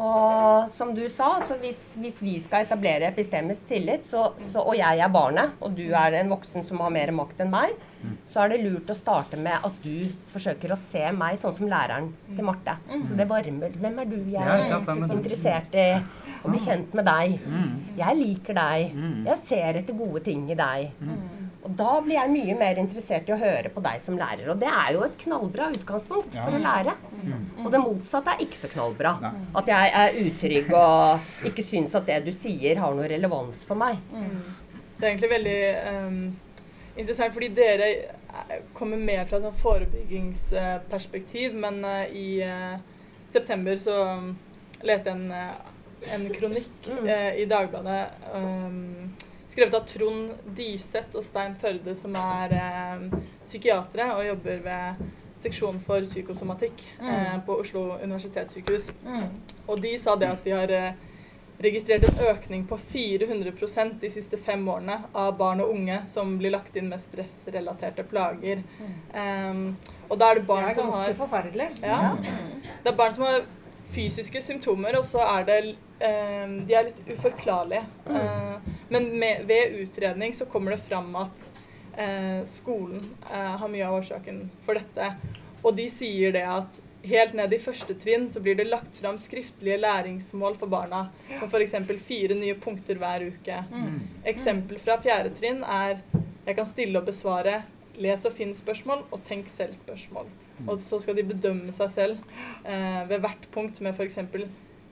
Og 0.00 0.70
som 0.72 0.92
du 0.94 1.02
sa, 1.12 1.32
så 1.46 1.56
hvis, 1.60 1.80
hvis, 2.00 2.20
vi 2.24 2.36
skal 2.42 2.64
etablere 2.64 3.08
epistemisk 3.10 3.66
tillit, 3.68 4.06
så, 4.06 4.30
så, 4.52 4.62
og 4.62 4.76
jeg 4.78 5.02
er 5.02 5.12
barnet, 5.12 5.56
og 5.60 5.74
du 5.76 5.86
er 5.88 6.20
en 6.20 6.30
voksen 6.32 6.64
som 6.66 6.82
har 6.84 6.92
mer 6.94 7.12
makt 7.14 7.42
enn 7.44 7.52
meg, 7.52 7.74
mm. 8.00 8.14
så 8.30 8.44
er 8.44 8.54
det 8.54 8.60
lurt 8.64 8.92
å 8.92 8.96
starte 8.96 9.40
med 9.40 9.66
at 9.66 9.82
du 9.82 10.08
forsøker 10.32 10.74
å 10.74 10.78
se 10.80 11.04
meg 11.16 11.40
sånn 11.42 11.56
som 11.58 11.70
læreren 11.70 12.10
til 12.28 12.46
Marte. 12.46 12.78
Mm. 12.88 13.04
Så 13.08 13.18
det 13.18 13.28
varmer. 13.30 13.76
Hvem 13.82 14.00
er 14.04 14.10
du? 14.10 14.18
Jeg 14.30 14.56
er 14.56 15.04
interessert 15.10 15.76
i 15.80 15.90
å 16.40 16.54
bli 16.54 16.62
kjent 16.62 16.96
med 16.96 17.08
deg. 17.10 17.36
Mm. 17.44 17.70
Jeg 17.98 18.20
liker 18.22 18.56
deg. 18.56 18.96
Mm. 18.96 19.20
Jeg 19.28 19.44
ser 19.50 19.82
etter 19.82 19.98
gode 19.98 20.24
ting 20.26 20.46
i 20.50 20.58
deg. 20.58 20.90
Og 21.60 21.72
da 21.76 21.98
blir 22.00 22.16
jeg 22.16 22.32
mye 22.32 22.54
mer 22.56 22.78
interessert 22.80 23.28
i 23.28 23.34
å 23.34 23.40
høre 23.40 23.68
på 23.72 23.82
deg 23.84 24.00
som 24.00 24.16
lærer. 24.16 24.46
Og 24.52 24.60
det 24.62 24.70
er 24.70 24.94
jo 24.96 25.02
et 25.04 25.16
knallbra 25.20 25.68
utgangspunkt 25.74 26.32
ja. 26.36 26.46
for 26.46 26.56
å 26.56 26.60
lære. 26.62 26.94
Mm. 27.20 27.42
Og 27.66 27.68
det 27.74 27.80
motsatte 27.82 28.32
er 28.32 28.44
ikke 28.46 28.60
så 28.62 28.70
knallbra. 28.72 29.12
Nei. 29.20 29.32
At 29.60 29.68
jeg 29.68 29.92
er 30.02 30.16
utrygg 30.22 30.72
og 30.78 31.46
ikke 31.50 31.66
syns 31.66 31.96
at 31.98 32.08
det 32.08 32.18
du 32.24 32.32
sier 32.32 32.80
har 32.80 32.96
noe 32.96 33.10
relevans 33.12 33.58
for 33.68 33.76
meg. 33.80 34.00
Mm. 34.08 34.40
Det 34.96 35.04
er 35.04 35.10
egentlig 35.12 35.34
veldig 35.34 35.60
um, 35.84 36.22
interessant, 36.96 37.34
fordi 37.36 37.48
dere 37.56 37.88
eh, 37.92 38.58
kommer 38.76 38.98
med 39.00 39.28
fra 39.28 39.36
et 39.38 39.44
sånn 39.44 39.60
forebyggingsperspektiv, 39.60 41.56
men 41.60 41.84
uh, 41.84 42.04
i 42.08 42.40
uh, 42.44 42.76
september 43.32 43.80
så 43.80 43.96
um, 44.16 44.32
leste 44.84 45.12
jeg 45.12 45.16
en, 45.16 45.32
uh, 45.32 45.56
en 46.16 46.28
kronikk 46.32 46.88
mm. 46.88 47.08
i 47.40 47.44
Dagbladet 47.48 48.02
um, 48.32 49.12
skrevet 49.50 49.74
av 49.74 49.86
Trond 49.88 50.30
Diseth 50.56 51.18
og 51.18 51.26
Stein 51.26 51.56
Førde, 51.58 51.94
som 51.98 52.14
er 52.16 52.54
eh, 52.54 53.20
psykiatere 53.44 54.12
og 54.14 54.26
jobber 54.28 54.62
ved 54.64 55.04
seksjon 55.40 55.80
for 55.82 56.04
psykosomatikk 56.06 56.82
mm. 57.00 57.10
eh, 57.10 57.36
på 57.46 57.56
Oslo 57.62 57.86
universitetssykehus. 57.98 58.90
Mm. 59.06 59.30
Og 59.66 59.80
de 59.82 59.94
sa 59.98 60.14
det 60.20 60.30
at 60.30 60.44
de 60.46 60.54
har 60.54 60.74
eh, 60.76 61.06
registrert 61.60 62.06
en 62.08 62.22
økning 62.30 62.64
på 62.68 62.78
400% 62.92 63.98
de 64.00 64.10
siste 64.12 64.38
fem 64.40 64.62
årene 64.68 64.96
av 65.12 65.34
barn 65.36 65.60
og 65.64 65.74
unge 65.74 65.98
som 66.08 66.36
blir 66.40 66.54
lagt 66.54 66.76
inn 66.76 66.88
med 66.92 67.02
stressrelaterte 67.02 68.06
plager. 68.08 68.62
Mm. 68.80 68.94
Um, 69.12 69.64
og 70.08 70.18
da 70.20 70.30
er 70.30 70.40
det 70.40 70.46
barn 70.48 70.70
som 70.74 70.88
har 70.88 71.10
Det 71.10 71.12
er 71.12 71.18
ganske 71.18 71.20
forferdelig. 71.20 71.68
Ja, 71.82 71.98
det 72.84 72.92
er 72.92 72.96
barn 72.96 73.12
som 73.16 73.26
har 73.28 73.42
fysiske 73.94 74.42
symptomer, 74.42 74.98
og 74.98 75.06
så 75.06 75.22
er 75.24 75.46
det 75.48 75.58
eh, 76.02 76.52
De 76.66 76.76
er 76.76 76.88
litt 76.90 77.02
uforklarlige. 77.08 77.84
Eh, 78.06 78.70
men 78.90 79.10
med, 79.18 79.44
ved 79.48 79.76
utredning 79.82 80.34
så 80.34 80.48
kommer 80.50 80.74
det 80.74 80.84
fram 80.86 81.12
at 81.20 81.48
eh, 81.96 82.40
skolen 82.48 83.02
uh, 83.30 83.56
har 83.60 83.68
mye 83.70 83.86
av 83.86 84.00
årsaken 84.00 84.44
for 84.66 84.78
dette. 84.80 85.12
Og 85.62 85.76
de 85.76 85.86
sier 85.92 86.34
det 86.34 86.46
at 86.48 86.80
helt 87.06 87.36
ned 87.36 87.52
i 87.54 87.60
første 87.62 87.94
trinn 88.00 88.26
så 88.32 88.42
blir 88.44 88.58
det 88.58 88.68
lagt 88.68 88.98
fram 89.00 89.18
skriftlige 89.20 89.78
læringsmål 89.80 90.58
for 90.60 90.72
barna. 90.72 91.06
Med 91.30 91.46
f.eks. 91.48 91.76
fire 92.06 92.36
nye 92.36 92.56
punkter 92.60 93.00
hver 93.00 93.28
uke. 93.30 93.62
Mm. 93.70 94.00
Eksempel 94.34 94.80
fra 94.82 94.98
fjerde 95.00 95.32
trinn 95.38 95.62
er 95.64 96.00
jeg 96.46 96.56
kan 96.56 96.68
stille 96.68 97.00
og 97.00 97.08
besvare 97.08 97.62
les 98.00 98.24
og 98.26 98.34
finn 98.36 98.54
spørsmål 98.56 99.04
og 99.10 99.20
tenk 99.26 99.50
selv 99.52 99.76
spørsmål. 99.78 100.28
Og 100.68 100.80
så 100.82 101.00
skal 101.00 101.16
de 101.16 101.24
bedømme 101.30 101.72
seg 101.72 101.90
selv 101.94 102.18
eh, 102.64 103.02
ved 103.08 103.22
hvert 103.24 103.46
punkt 103.54 103.80
med 103.80 103.94
f.eks. 103.96 104.18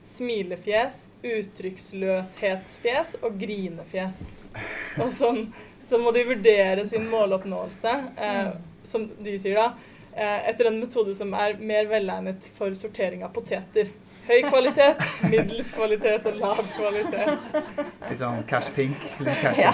smilefjes, 0.09 1.03
uttrykksløshetsfjes 1.23 3.17
og 3.21 3.37
grinefjes. 3.41 4.23
Og 4.99 5.11
sånn 5.13 5.43
så 5.89 5.97
må 6.01 6.11
de 6.15 6.25
vurdere 6.27 6.85
sin 6.87 7.07
måloppnåelse, 7.09 7.93
eh, 8.17 8.51
som 8.83 9.07
de 9.19 9.37
sier 9.39 9.55
da, 9.57 9.73
eh, 10.13 10.49
etter 10.51 10.69
en 10.69 10.79
metode 10.81 11.15
som 11.17 11.33
er 11.33 11.57
mer 11.59 11.89
velegnet 11.89 12.49
for 12.57 12.73
sortering 12.77 13.23
av 13.25 13.33
poteter. 13.33 13.89
Høy 14.29 14.43
kvalitet, 14.45 14.99
middels 15.31 15.71
kvalitet 15.73 16.27
og 16.29 16.35
lav 16.37 16.59
kvalitet. 16.75 17.39
Litt 18.09 18.19
sånn 18.19 18.43
cash 18.49 18.69
pink. 18.75 19.07
Litt 19.25 19.41
cash 19.41 19.57
Ja. 19.57 19.73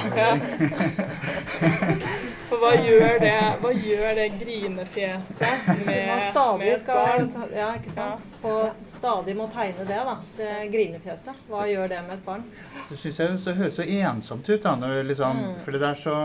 For 2.49 2.61
hva 2.61 2.71
gjør 2.77 3.19
det, 3.23 3.33
hva 3.61 3.71
gjør 3.73 4.15
det 4.19 4.25
grinefjeset 4.39 5.67
med, 5.67 5.87
med 5.87 6.67
et 6.67 6.79
skal 6.81 6.99
barn? 6.99 7.29
ja, 7.55 7.71
ikke 7.79 7.93
sant? 7.93 8.23
Få 8.41 8.53
stadig 8.85 9.35
må 9.37 9.47
tegne 9.53 9.85
det, 9.87 9.99
da. 10.09 10.15
Det 10.37 10.51
grinefjeset. 10.73 11.39
Hva 11.49 11.65
gjør 11.69 11.89
det 11.93 12.01
med 12.05 12.17
et 12.19 12.25
barn? 12.25 12.45
Så 12.89 12.99
syns 13.01 13.19
jeg 13.19 13.37
det 13.45 13.55
høres 13.59 13.77
så 13.79 13.87
ensomt 13.99 14.49
ut. 14.49 14.61
da, 14.63 14.75
når 14.75 14.97
det 14.99 15.05
liksom, 15.11 15.41
Mm. 15.45 15.55
For 15.65 15.71
det 15.71 15.81
er 15.83 15.97
så 15.99 16.15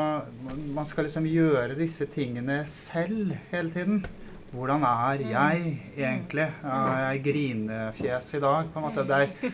Man 0.75 0.87
skal 0.87 1.05
liksom 1.05 1.25
gjøre 1.27 1.75
disse 1.79 2.07
tingene 2.07 2.63
selv 2.67 3.33
hele 3.51 3.71
tiden. 3.73 4.05
Hvordan 4.53 4.83
er 4.83 5.21
jeg 5.31 5.81
egentlig? 5.97 6.49
Er 6.65 7.11
jeg 7.11 7.25
grinefjes 7.25 8.35
i 8.35 8.41
dag? 8.41 8.69
på 8.73 8.79
en 8.79 8.87
måte. 8.89 9.07
Det 9.07 9.21
er, 9.23 9.53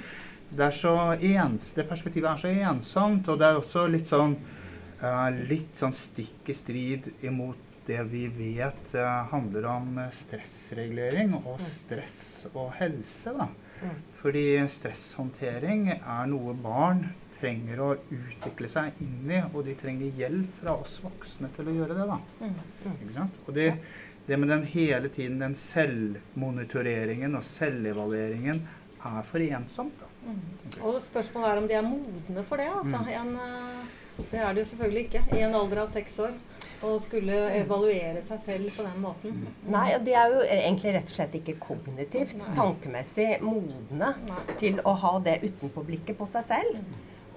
det 0.50 0.66
er 0.66 0.70
så 0.70 0.94
ens, 1.20 1.72
det 1.72 1.88
perspektivet 1.88 2.30
er 2.30 2.36
så 2.36 2.48
ensomt, 2.48 3.28
og 3.28 3.38
det 3.38 3.46
er 3.46 3.58
også 3.60 3.86
litt 3.90 4.08
sånn 4.08 4.36
litt 5.48 5.76
sånn 5.76 5.92
stikk 5.92 6.48
i 6.48 6.54
strid 6.56 7.10
imot 7.26 7.66
det 7.86 8.02
vi 8.10 8.26
vet 8.26 8.94
eh, 8.94 9.26
handler 9.30 9.68
om 9.70 9.98
eh, 10.02 10.10
stressregulering 10.10 11.36
og 11.38 11.60
stress 11.62 12.46
og 12.52 12.72
helse. 12.80 13.34
da. 13.36 13.46
Fordi 14.18 14.46
stresshåndtering 14.72 15.90
er 15.94 16.26
noe 16.30 16.54
barn 16.58 17.04
trenger 17.36 17.82
å 17.84 17.90
utvikle 18.00 18.68
seg 18.70 18.96
inn 19.04 19.30
i, 19.30 19.42
og 19.52 19.66
de 19.66 19.76
trenger 19.78 20.18
hjelp 20.18 20.56
fra 20.62 20.76
oss 20.80 20.96
voksne 21.04 21.50
til 21.56 21.68
å 21.68 21.76
gjøre 21.76 21.98
det. 21.98 22.06
da. 22.08 22.50
Ikke 22.94 23.12
sant? 23.14 23.38
Og 23.44 23.54
det, 23.56 23.68
det 24.26 24.40
med 24.40 24.50
den 24.54 24.64
hele 24.72 25.12
tiden 25.12 25.38
den 25.44 25.54
selvmonitoreringen 25.60 27.36
og 27.36 27.44
selvevalueringen 27.46 28.64
er 29.06 29.28
for 29.28 29.44
ensomt. 29.44 30.00
da. 30.00 30.08
Og 30.80 30.98
spørsmålet 31.04 31.52
er 31.52 31.60
om 31.60 31.68
de 31.70 31.78
er 31.78 31.86
modne 31.86 32.46
for 32.48 32.62
det. 32.62 32.70
altså. 32.80 33.04
En, 33.20 33.36
eh, 33.36 34.02
det 34.30 34.40
er 34.40 34.54
det 34.54 34.62
jo 34.64 34.68
selvfølgelig 34.70 35.04
ikke 35.06 35.22
i 35.38 35.42
en 35.46 35.54
alder 35.54 35.82
av 35.82 35.88
seks 35.92 36.18
år. 36.24 36.32
Å 36.84 36.90
skulle 37.00 37.32
evaluere 37.56 38.20
seg 38.22 38.38
selv 38.40 38.70
på 38.76 38.84
den 38.84 39.00
måten. 39.00 39.46
Nei, 39.72 39.94
og 39.96 40.04
de 40.04 40.12
er 40.12 40.28
jo 40.34 40.42
egentlig 40.44 40.92
rett 40.94 41.08
og 41.08 41.14
slett 41.16 41.34
ikke 41.38 41.54
kognitivt, 41.58 42.34
Nei. 42.36 42.54
tankemessig 42.54 43.40
modne 43.40 44.10
Nei. 44.28 44.42
til 44.60 44.80
å 44.84 44.92
ha 45.00 45.18
det 45.24 45.38
utenpåblikket 45.42 46.18
på 46.18 46.28
seg 46.30 46.44
selv. 46.44 46.82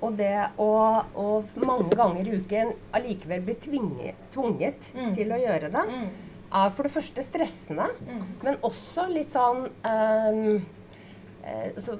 Og 0.02 0.15
det 0.18 0.34
å, 0.60 1.04
og 1.15 1.46
mange 1.60 1.96
ganger 1.96 2.28
i 2.28 2.38
uken 2.39 2.74
allikevel 2.96 3.42
bli 3.48 3.56
tvinge, 3.56 4.13
tvunget 4.34 4.92
Mm. 4.96 5.15
til 5.15 5.32
å 5.32 5.39
gjøre 5.39 5.72
det, 5.72 5.86
Mm. 5.88 6.10
er 6.54 6.70
for 6.72 6.84
det 6.84 6.92
første 6.92 7.24
stressende, 7.24 7.88
Mm. 8.08 8.24
men 8.44 8.56
også 8.58 9.08
litt 9.13 9.30
sånn 9.30 9.65
eh, 9.86 10.62
så, 11.77 11.95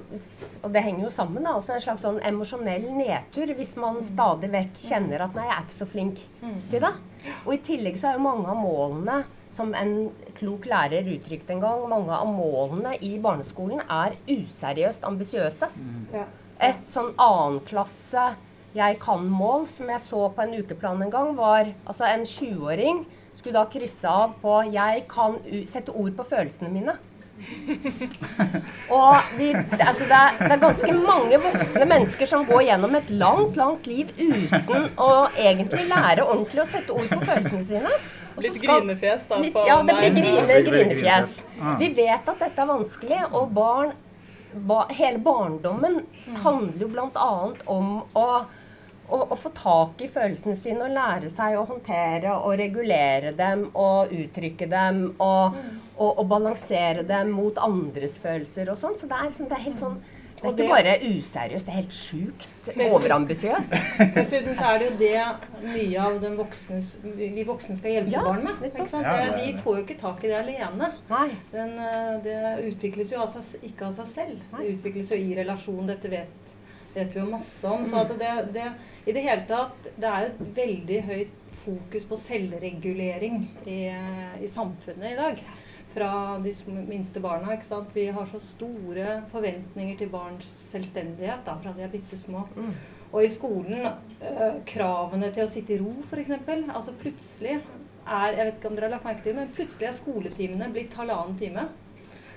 og 0.62 0.72
det 0.72 0.82
henger 0.84 1.04
jo 1.04 1.10
sammen. 1.14 1.44
da, 1.44 1.56
også 1.58 1.74
En 1.74 1.84
slags 1.84 2.04
sånn 2.06 2.20
emosjonell 2.26 2.88
nedtur 2.96 3.52
hvis 3.56 3.76
man 3.80 4.00
stadig 4.06 4.50
vekk 4.52 4.80
kjenner 4.80 5.26
at 5.26 5.36
'nei, 5.36 5.46
jeg 5.48 5.56
er 5.56 5.66
ikke 5.66 5.78
så 5.78 5.88
flink 5.88 6.22
til 6.70 6.80
det'. 6.80 7.00
Og 7.46 7.54
i 7.54 7.62
tillegg 7.64 7.98
så 8.00 8.10
er 8.10 8.18
jo 8.18 8.26
mange 8.26 8.48
av 8.48 8.56
målene, 8.56 9.24
som 9.50 9.74
en 9.74 10.10
klok 10.38 10.66
lærer 10.70 11.08
uttrykte 11.10 11.52
en 11.52 11.60
gang, 11.60 11.88
mange 11.90 12.14
av 12.14 12.28
målene 12.30 12.94
i 13.02 13.18
barneskolen 13.18 13.82
er 13.82 14.14
useriøst 14.28 15.02
ambisiøse. 15.04 15.68
Ja. 16.14 16.24
Et 16.60 16.86
sånn 16.86 17.14
annenklasse 17.18 18.36
jeg 18.74 19.00
kan-mål 19.02 19.66
som 19.66 19.88
jeg 19.90 20.00
så 20.04 20.28
på 20.30 20.42
en 20.44 20.54
ukeplan 20.54 21.02
en 21.02 21.10
gang, 21.10 21.32
var 21.34 21.72
altså 21.84 22.06
en 22.06 22.22
20-åring 22.22 23.04
skulle 23.34 23.58
da 23.58 23.66
krysse 23.70 24.08
av 24.08 24.34
på 24.42 24.72
'jeg 24.72 25.06
kan 25.08 25.38
u 25.44 25.66
sette 25.66 25.90
ord 25.90 26.12
på 26.16 26.24
følelsene 26.24 26.70
mine'. 26.70 26.96
Og 28.90 29.16
de, 29.38 29.48
det- 29.52 29.86
altså 29.86 30.04
det, 30.10 30.18
er, 30.18 30.36
det 30.40 30.52
er 30.56 30.62
ganske 30.62 30.92
mange 30.96 31.38
voksne 31.42 31.86
mennesker 31.90 32.26
som 32.30 32.44
går 32.48 32.62
gjennom 32.68 32.94
et 32.98 33.10
langt, 33.10 33.56
langt 33.60 33.86
liv 33.90 34.10
uten 34.18 34.88
å 35.00 35.10
egentlig 35.36 35.86
lære 35.90 36.24
ordentlig 36.26 36.64
å 36.64 36.68
sette 36.70 36.94
ord 36.96 37.08
på 37.12 37.20
følelsene 37.24 37.64
sine. 37.66 37.94
Litt 38.40 38.54
skal- 38.58 38.80
grinefjes 38.80 39.26
da. 39.28 39.38
Litt, 39.42 39.56
ja, 39.68 39.80
det 39.86 39.96
blir 39.98 40.14
grine, 40.16 40.60
grinefjes. 40.68 41.38
Vi 41.80 41.90
vet 41.98 42.28
at 42.34 42.38
dette 42.46 42.62
er 42.64 42.70
vanskelig, 42.70 43.20
og 43.32 43.50
barn, 43.56 43.92
ba, 44.54 44.84
hele 44.90 45.18
barndommen 45.22 46.00
handler 46.44 46.80
jo 46.86 46.88
bl.a. 46.88 47.30
om 47.70 47.90
å, 48.16 48.26
å, 49.10 49.20
å 49.34 49.36
få 49.38 49.50
tak 49.56 50.00
i 50.04 50.08
følelsene 50.10 50.56
sine 50.56 50.86
og 50.86 50.94
lære 50.94 51.30
seg 51.32 51.58
å 51.58 51.66
håndtere 51.68 52.32
og 52.38 52.54
regulere 52.60 53.32
dem 53.36 53.66
og 53.74 54.12
uttrykke 54.14 54.68
dem 54.70 55.02
og, 55.18 55.58
og, 55.96 56.10
og 56.22 56.24
balansere 56.30 57.02
dem 57.08 57.34
mot 57.36 57.58
andres 57.58 58.18
følelser 58.22 58.70
og 58.72 58.78
sånn. 58.80 58.96
Så 59.00 59.10
det 59.10 59.18
er, 59.18 59.28
liksom, 59.30 59.50
det 59.50 59.58
er 59.58 59.66
helt 59.68 59.80
sånn 59.82 60.00
det 60.40 60.48
er 60.48 60.54
ikke 60.54 60.66
bare 60.72 60.92
useriøst, 61.04 61.66
det 61.66 61.72
er 61.72 61.76
helt 61.82 61.92
sjukt 61.92 62.68
overambisiøst. 62.80 63.74
Dessuten 64.14 64.54
så 64.56 64.70
er 64.70 64.78
det 64.80 64.86
jo 64.86 64.94
det 65.02 65.66
mye 65.66 65.98
av 66.00 66.16
den 66.22 66.38
voksnes, 66.38 66.94
vi 67.04 67.44
voksne 67.44 67.76
skal 67.76 67.92
hjelpe 67.98 68.14
Ja, 68.14 68.22
barn 68.24 68.46
med. 68.46 68.62
Ikke 68.70 68.86
sant? 68.88 69.04
Det- 69.04 69.34
det 69.36 69.50
De 69.50 69.60
får 69.60 69.76
jo 69.76 69.82
ikke 69.84 69.98
tak 70.00 70.24
i 70.24 70.30
det 70.32 70.38
alene. 70.38 70.88
Den, 71.52 71.74
eh, 71.78 72.14
det 72.24 72.38
utvikles 72.70 73.12
jo 73.12 73.20
av 73.20 73.28
seg, 73.34 73.60
ikke 73.68 73.90
av 73.90 73.92
seg 73.98 74.08
selv. 74.14 74.40
Det 74.56 74.70
utvikles 74.78 75.12
jo 75.12 75.20
i 75.20 75.34
relasjon. 75.42 75.86
Dette 75.92 76.08
vet, 76.08 76.56
vet 76.94 77.14
vi 77.14 77.20
jo 77.20 77.28
masse 77.30 77.70
om. 77.70 77.86
Så 77.86 78.02
at 78.02 78.14
det, 78.18 78.32
det, 78.54 78.66
i 79.06 79.14
det 79.16 79.24
hele 79.24 79.46
tatt 79.48 79.90
Det 79.96 80.10
er 80.10 80.28
et 80.28 80.44
veldig 80.56 81.00
høyt 81.08 81.36
fokus 81.60 82.06
på 82.08 82.16
selvregulering 82.16 83.42
i, 83.68 83.80
i 84.40 84.48
samfunnet 84.48 85.12
i 85.12 85.18
dag. 85.18 85.42
Fra 85.90 86.12
de 86.38 86.52
minste 86.86 87.20
barna. 87.20 87.52
ikke 87.56 87.66
sant? 87.66 87.90
Vi 87.94 88.06
har 88.14 88.26
så 88.30 88.40
store 88.42 89.20
forventninger 89.32 89.98
til 89.98 90.12
barns 90.12 90.48
selvstendighet 90.70 91.44
da, 91.46 91.56
fra 91.58 91.74
de 91.76 91.84
er 91.84 91.92
bitte 91.92 92.16
små. 92.18 92.46
Og 93.10 93.24
i 93.24 93.30
skolen, 93.32 93.88
øh, 94.22 94.60
kravene 94.70 95.32
til 95.34 95.44
å 95.44 95.50
sitte 95.50 95.74
i 95.74 95.80
ro, 95.82 95.96
f.eks. 96.04 96.30
Altså 96.70 96.94
plutselig 97.00 97.58
er 98.06 98.36
Jeg 98.36 98.46
vet 98.46 98.56
ikke 98.56 98.70
om 98.70 98.76
dere 98.76 98.86
har 98.86 98.94
lagt 98.94 99.04
merke 99.04 99.24
til 99.24 99.34
men 99.36 99.50
plutselig 99.54 99.88
er 99.88 99.96
skoletimene 99.98 100.70
blitt 100.72 100.94
halvannen 100.94 101.36
time. 101.38 101.66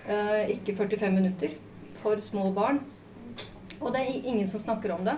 Eh, 0.09 0.49
ikke 0.57 0.75
45 0.75 1.13
minutter. 1.13 1.53
For 2.01 2.19
små 2.19 2.49
barn. 2.51 2.81
Og 3.79 3.93
det 3.93 4.01
er 4.01 4.27
ingen 4.27 4.49
som 4.49 4.61
snakker 4.61 4.93
om 4.95 5.05
det. 5.07 5.17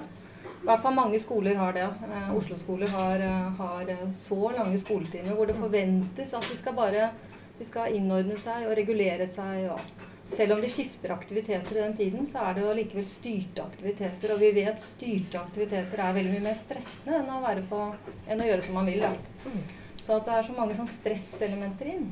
I 0.65 0.67
hvert 0.67 0.81
fall 0.81 0.95
mange 0.97 1.19
skoler 1.21 1.59
har 1.59 1.75
det. 1.77 1.85
Eh, 1.85 2.29
Oslo-skoler 2.33 2.89
har, 2.89 3.21
eh, 3.21 3.49
har 3.59 3.89
eh, 3.89 4.07
så 4.17 4.51
lange 4.55 4.79
skoletimer 4.81 5.37
hvor 5.37 5.45
det 5.45 5.59
forventes 5.59 6.33
at 6.33 6.47
de 6.49 6.57
skal 6.57 6.73
bare 6.73 7.09
de 7.59 7.65
skal 7.67 7.93
innordne 7.95 8.37
seg 8.39 8.65
og 8.67 8.73
regulere 8.77 9.27
seg. 9.29 9.67
Og 9.71 10.25
selv 10.25 10.55
om 10.55 10.63
de 10.63 10.71
skifter 10.71 11.13
aktiviteter 11.13 11.77
i 11.77 11.83
den 11.83 11.95
tiden, 11.97 12.25
så 12.25 12.47
er 12.47 12.57
det 12.57 12.65
jo 12.65 12.73
likevel 12.79 13.05
styrte 13.07 13.63
aktiviteter. 13.63 14.33
Og 14.33 14.41
vi 14.41 14.51
vet 14.57 14.81
styrte 14.81 15.39
aktiviteter 15.43 16.01
er 16.01 16.17
veldig 16.17 16.33
mye 16.33 16.47
mer 16.49 16.57
stressende 16.59 17.21
enn 17.21 17.31
å, 17.31 17.43
være 17.45 17.67
på, 17.69 17.85
enn 18.25 18.41
å 18.41 18.49
gjøre 18.49 18.65
som 18.65 18.79
man 18.79 18.89
vil. 18.89 19.05
Da. 19.05 19.53
Så 20.01 20.17
at 20.17 20.27
det 20.27 20.35
er 20.35 20.49
så 20.49 20.57
mange 20.57 20.77
sånn 20.77 20.91
stresselementer 20.91 21.93
inn. 21.93 22.11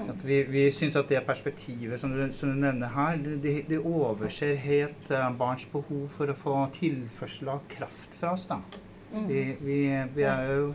At 0.00 0.22
vi 0.24 0.38
vi 0.48 0.62
syns 0.72 0.96
at 0.96 1.10
det 1.12 1.20
perspektivet 1.26 2.00
som 2.00 2.14
du, 2.14 2.22
som 2.32 2.48
du 2.48 2.56
nevner 2.56 2.94
her, 2.94 3.18
det, 3.42 3.64
det 3.68 3.78
overser 3.78 4.54
helt 4.56 5.10
uh, 5.12 5.28
barns 5.36 5.66
behov 5.72 6.08
for 6.16 6.32
å 6.32 6.38
få 6.38 6.56
tilførsel 6.78 7.52
av 7.52 7.66
kraft 7.68 8.16
fra 8.20 8.32
oss. 8.36 8.48
da. 8.48 8.62
Vi, 9.12 9.42
vi, 9.60 9.78
vi 10.14 10.24
er 10.24 10.46
jo 10.48 10.70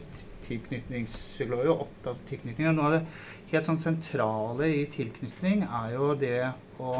tilknytningspsykologer 0.45 1.71
og 1.73 1.87
opptatt 1.87 2.11
av 2.13 2.19
tilknytning. 2.29 2.69
Og 2.69 2.77
noe 2.77 2.89
av 2.89 2.95
det 2.97 3.01
helt 3.53 3.69
sånn 3.69 3.81
sentrale 3.81 4.69
i 4.69 4.83
tilknytning 4.93 5.65
er 5.65 5.95
jo 5.95 6.11
det 6.19 6.51
å 6.77 6.93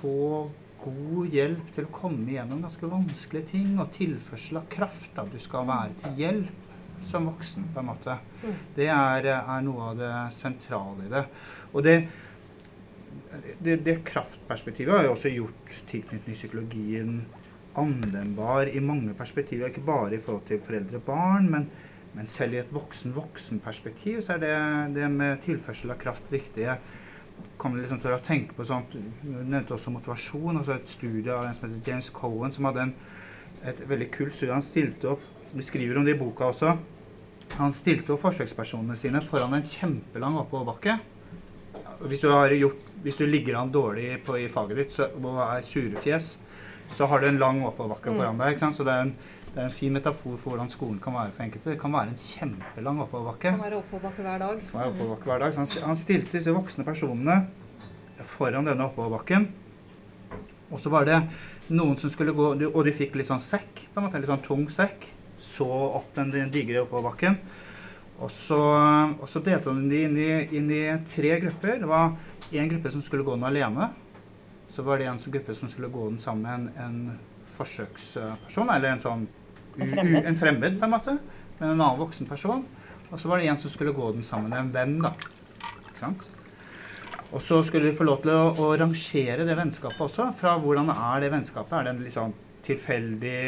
få 0.00 0.48
god 0.80 1.34
hjelp 1.36 1.70
til 1.76 1.86
å 1.86 1.92
komme 1.94 2.32
gjennom 2.32 2.64
ganske 2.64 2.88
vanskelige 2.88 3.52
ting, 3.52 3.74
og 3.78 3.92
tilførsel 3.94 4.62
av 4.62 4.68
kraft. 4.72 5.10
da. 5.14 5.26
Du 5.28 5.38
skal 5.38 5.68
være 5.68 5.94
til 6.02 6.20
hjelp 6.24 6.69
som 7.06 7.26
voksen, 7.26 7.68
på 7.74 7.80
en 7.80 7.90
måte. 7.90 8.16
Det 8.76 8.88
er, 8.92 9.30
er 9.40 9.62
noe 9.64 9.90
av 9.90 10.00
det 10.00 10.14
sentrale 10.36 11.06
i 11.06 11.12
det. 11.12 11.24
Og 11.72 11.84
det, 11.86 11.96
det, 13.58 13.76
det 13.86 14.00
kraftperspektivet 14.06 14.96
har 14.96 15.06
jo 15.06 15.14
også 15.14 15.32
gjort 15.32 15.76
tilknytningspsykologien 15.90 17.20
anvendbar 17.78 18.70
i 18.70 18.80
mange 18.80 19.14
perspektiver. 19.14 19.70
Ikke 19.70 19.84
bare 19.86 20.16
i 20.16 20.22
forhold 20.22 20.46
til 20.48 20.62
foreldre 20.64 21.00
og 21.00 21.06
barn, 21.06 21.50
men, 21.50 21.68
men 22.14 22.26
selv 22.26 22.54
i 22.54 22.62
et 22.62 22.74
voksen-voksen-perspektiv 22.74 24.22
så 24.26 24.36
er 24.36 24.42
det, 24.44 24.56
det 24.96 25.10
med 25.12 25.44
tilførsel 25.46 25.94
av 25.94 26.00
kraft 26.02 26.32
viktig. 26.32 26.68
kan 27.60 27.72
jeg 27.72 27.82
liksom 27.82 28.00
til 28.00 28.12
å 28.12 28.20
tenke 28.20 28.54
på 28.54 28.64
sånt 28.64 28.92
Du 28.92 29.30
nevnte 29.30 29.74
også 29.74 29.90
motivasjon. 29.90 30.56
altså 30.56 30.74
Et 30.74 30.88
studie 30.88 31.32
av 31.32 31.46
en 31.46 31.54
som 31.54 31.68
heter 31.68 31.90
James 31.90 32.10
Cohen, 32.10 32.52
som 32.52 32.64
hadde 32.64 32.82
en, 32.82 32.94
et 33.64 33.88
veldig 33.88 34.10
kult 34.10 34.34
studie. 34.34 34.52
Han 34.52 34.62
stilte 34.62 35.14
opp 35.14 35.39
Vi 35.52 35.62
skriver 35.62 35.98
om 35.98 36.04
det 36.04 36.14
i 36.14 36.18
boka 36.18 36.46
også. 36.52 36.76
Han 37.58 37.72
stilte 37.74 38.14
opp 38.14 38.22
forsøkspersonene 38.22 38.94
sine 38.98 39.22
foran 39.26 39.56
en 39.56 39.66
kjempelang 39.66 40.36
oppoverbakke. 40.44 41.00
Hvis 42.06 42.22
du, 42.22 42.28
har 42.30 42.52
gjort, 42.54 42.84
hvis 43.02 43.18
du 43.18 43.26
ligger 43.26 43.58
an 43.58 43.72
dårlig 43.74 44.20
på, 44.24 44.36
i 44.38 44.46
faget 44.48 44.78
ditt 44.78 44.94
så, 44.94 45.10
og 45.18 45.40
er 45.42 45.66
surefjes, 45.66 46.30
så 46.94 47.08
har 47.10 47.20
du 47.20 47.28
en 47.28 47.42
lang 47.42 47.60
oppoverbakke 47.66 48.14
foran 48.14 48.38
deg. 48.40 48.54
ikke 48.54 48.62
sant? 48.62 48.78
Så 48.78 48.86
det 48.86 48.94
er, 48.94 49.08
en, 49.08 49.12
det 49.50 49.58
er 49.58 49.66
en 49.66 49.74
fin 49.74 49.92
metafor 49.92 50.38
for 50.38 50.54
hvordan 50.54 50.70
skolen 50.72 51.02
kan 51.02 51.18
være 51.18 51.34
for 51.34 51.48
enkelte. 51.48 51.74
Det 51.74 51.82
kan 51.82 51.98
være 51.98 52.14
en 52.14 52.22
kjempelang 52.22 53.04
oppoverbakke. 53.04 53.50
Kan 53.50 53.64
være 53.66 53.82
oppoverbakke 53.82 54.26
hver 54.28 54.42
dag. 54.46 54.64
Kan 54.70 54.80
være 54.80 54.94
oppoverbakke 54.94 55.32
hver 55.32 55.44
dag. 55.44 55.54
Så 55.54 55.64
han, 55.64 55.90
han 55.90 56.02
stilte 56.06 56.38
disse 56.38 56.54
voksne 56.56 56.86
personene 56.86 57.40
foran 58.38 58.70
denne 58.70 58.86
oppoverbakken. 58.86 59.50
Og 60.70 60.78
så 60.78 60.94
var 60.94 61.10
det 61.10 61.24
noen 61.74 61.96
som 61.98 62.10
skulle 62.12 62.34
gå 62.34 62.52
Og 62.70 62.84
de 62.86 62.92
fikk 62.94 63.16
litt 63.18 63.26
sånn 63.26 63.42
sekk, 63.42 63.88
på 63.90 63.98
en 63.98 64.06
måte, 64.06 64.22
litt 64.22 64.30
sånn 64.30 64.46
tung 64.46 64.68
sekk. 64.70 65.10
Så 65.40 65.66
opp 65.70 66.12
den, 66.14 66.30
den 66.34 66.52
digre 66.52 66.84
oppoverbakken. 66.84 67.38
Og 68.20 68.28
så, 68.30 68.58
og 69.16 69.26
så 69.32 69.40
delte 69.40 69.72
han 69.72 69.86
de 69.88 70.02
inn 70.04 70.16
i, 70.20 70.30
inn 70.58 70.68
i 70.76 70.82
tre 71.08 71.38
grupper. 71.40 71.78
Det 71.80 71.88
var 71.88 72.12
én 72.52 72.68
gruppe 72.68 72.92
som 72.92 73.02
skulle 73.04 73.24
gå 73.24 73.36
den 73.38 73.48
alene. 73.48 73.88
Så 74.70 74.84
var 74.86 75.00
det 75.00 75.08
en 75.08 75.20
gruppe 75.24 75.56
som 75.56 75.70
skulle 75.72 75.88
gå 75.90 76.10
den 76.10 76.20
sammen 76.20 76.44
med 76.44 76.52
en, 76.52 76.66
en 76.84 77.54
forsøksperson, 77.56 78.70
eller 78.70 78.92
en 78.92 79.02
sånn 79.02 79.24
u, 79.24 79.80
En 79.80 79.88
fremmed. 79.88 80.26
en 80.26 80.38
fremmed, 80.38 80.76
på 80.78 80.86
en 80.86 80.92
måte. 80.92 81.16
Med 81.58 81.66
en 81.70 81.74
annen 81.78 82.02
voksen 82.02 82.28
person. 82.28 82.66
Og 83.10 83.16
så 83.18 83.30
var 83.30 83.40
det 83.40 83.48
en 83.50 83.58
som 83.58 83.72
skulle 83.72 83.96
gå 83.96 84.12
den 84.12 84.26
sammen 84.26 84.52
med 84.52 84.60
en 84.60 84.74
venn, 84.74 85.00
da. 85.02 85.14
Ikke 85.88 85.98
sant? 85.98 86.28
Og 87.30 87.42
så 87.46 87.60
skulle 87.64 87.90
de 87.90 87.96
få 87.96 88.04
lov 88.06 88.22
til 88.24 88.34
å, 88.34 88.52
å 88.52 88.70
rangere 88.78 89.46
det 89.46 89.56
vennskapet 89.58 90.02
også. 90.06 90.28
Fra 90.38 90.56
hvordan 90.60 90.90
er 90.92 91.24
det 91.24 91.32
vennskapet? 91.32 91.76
Er 91.78 91.86
det 91.86 91.92
en 91.94 92.04
litt 92.04 92.16
sånn 92.16 92.34
tilfeldig 92.66 93.40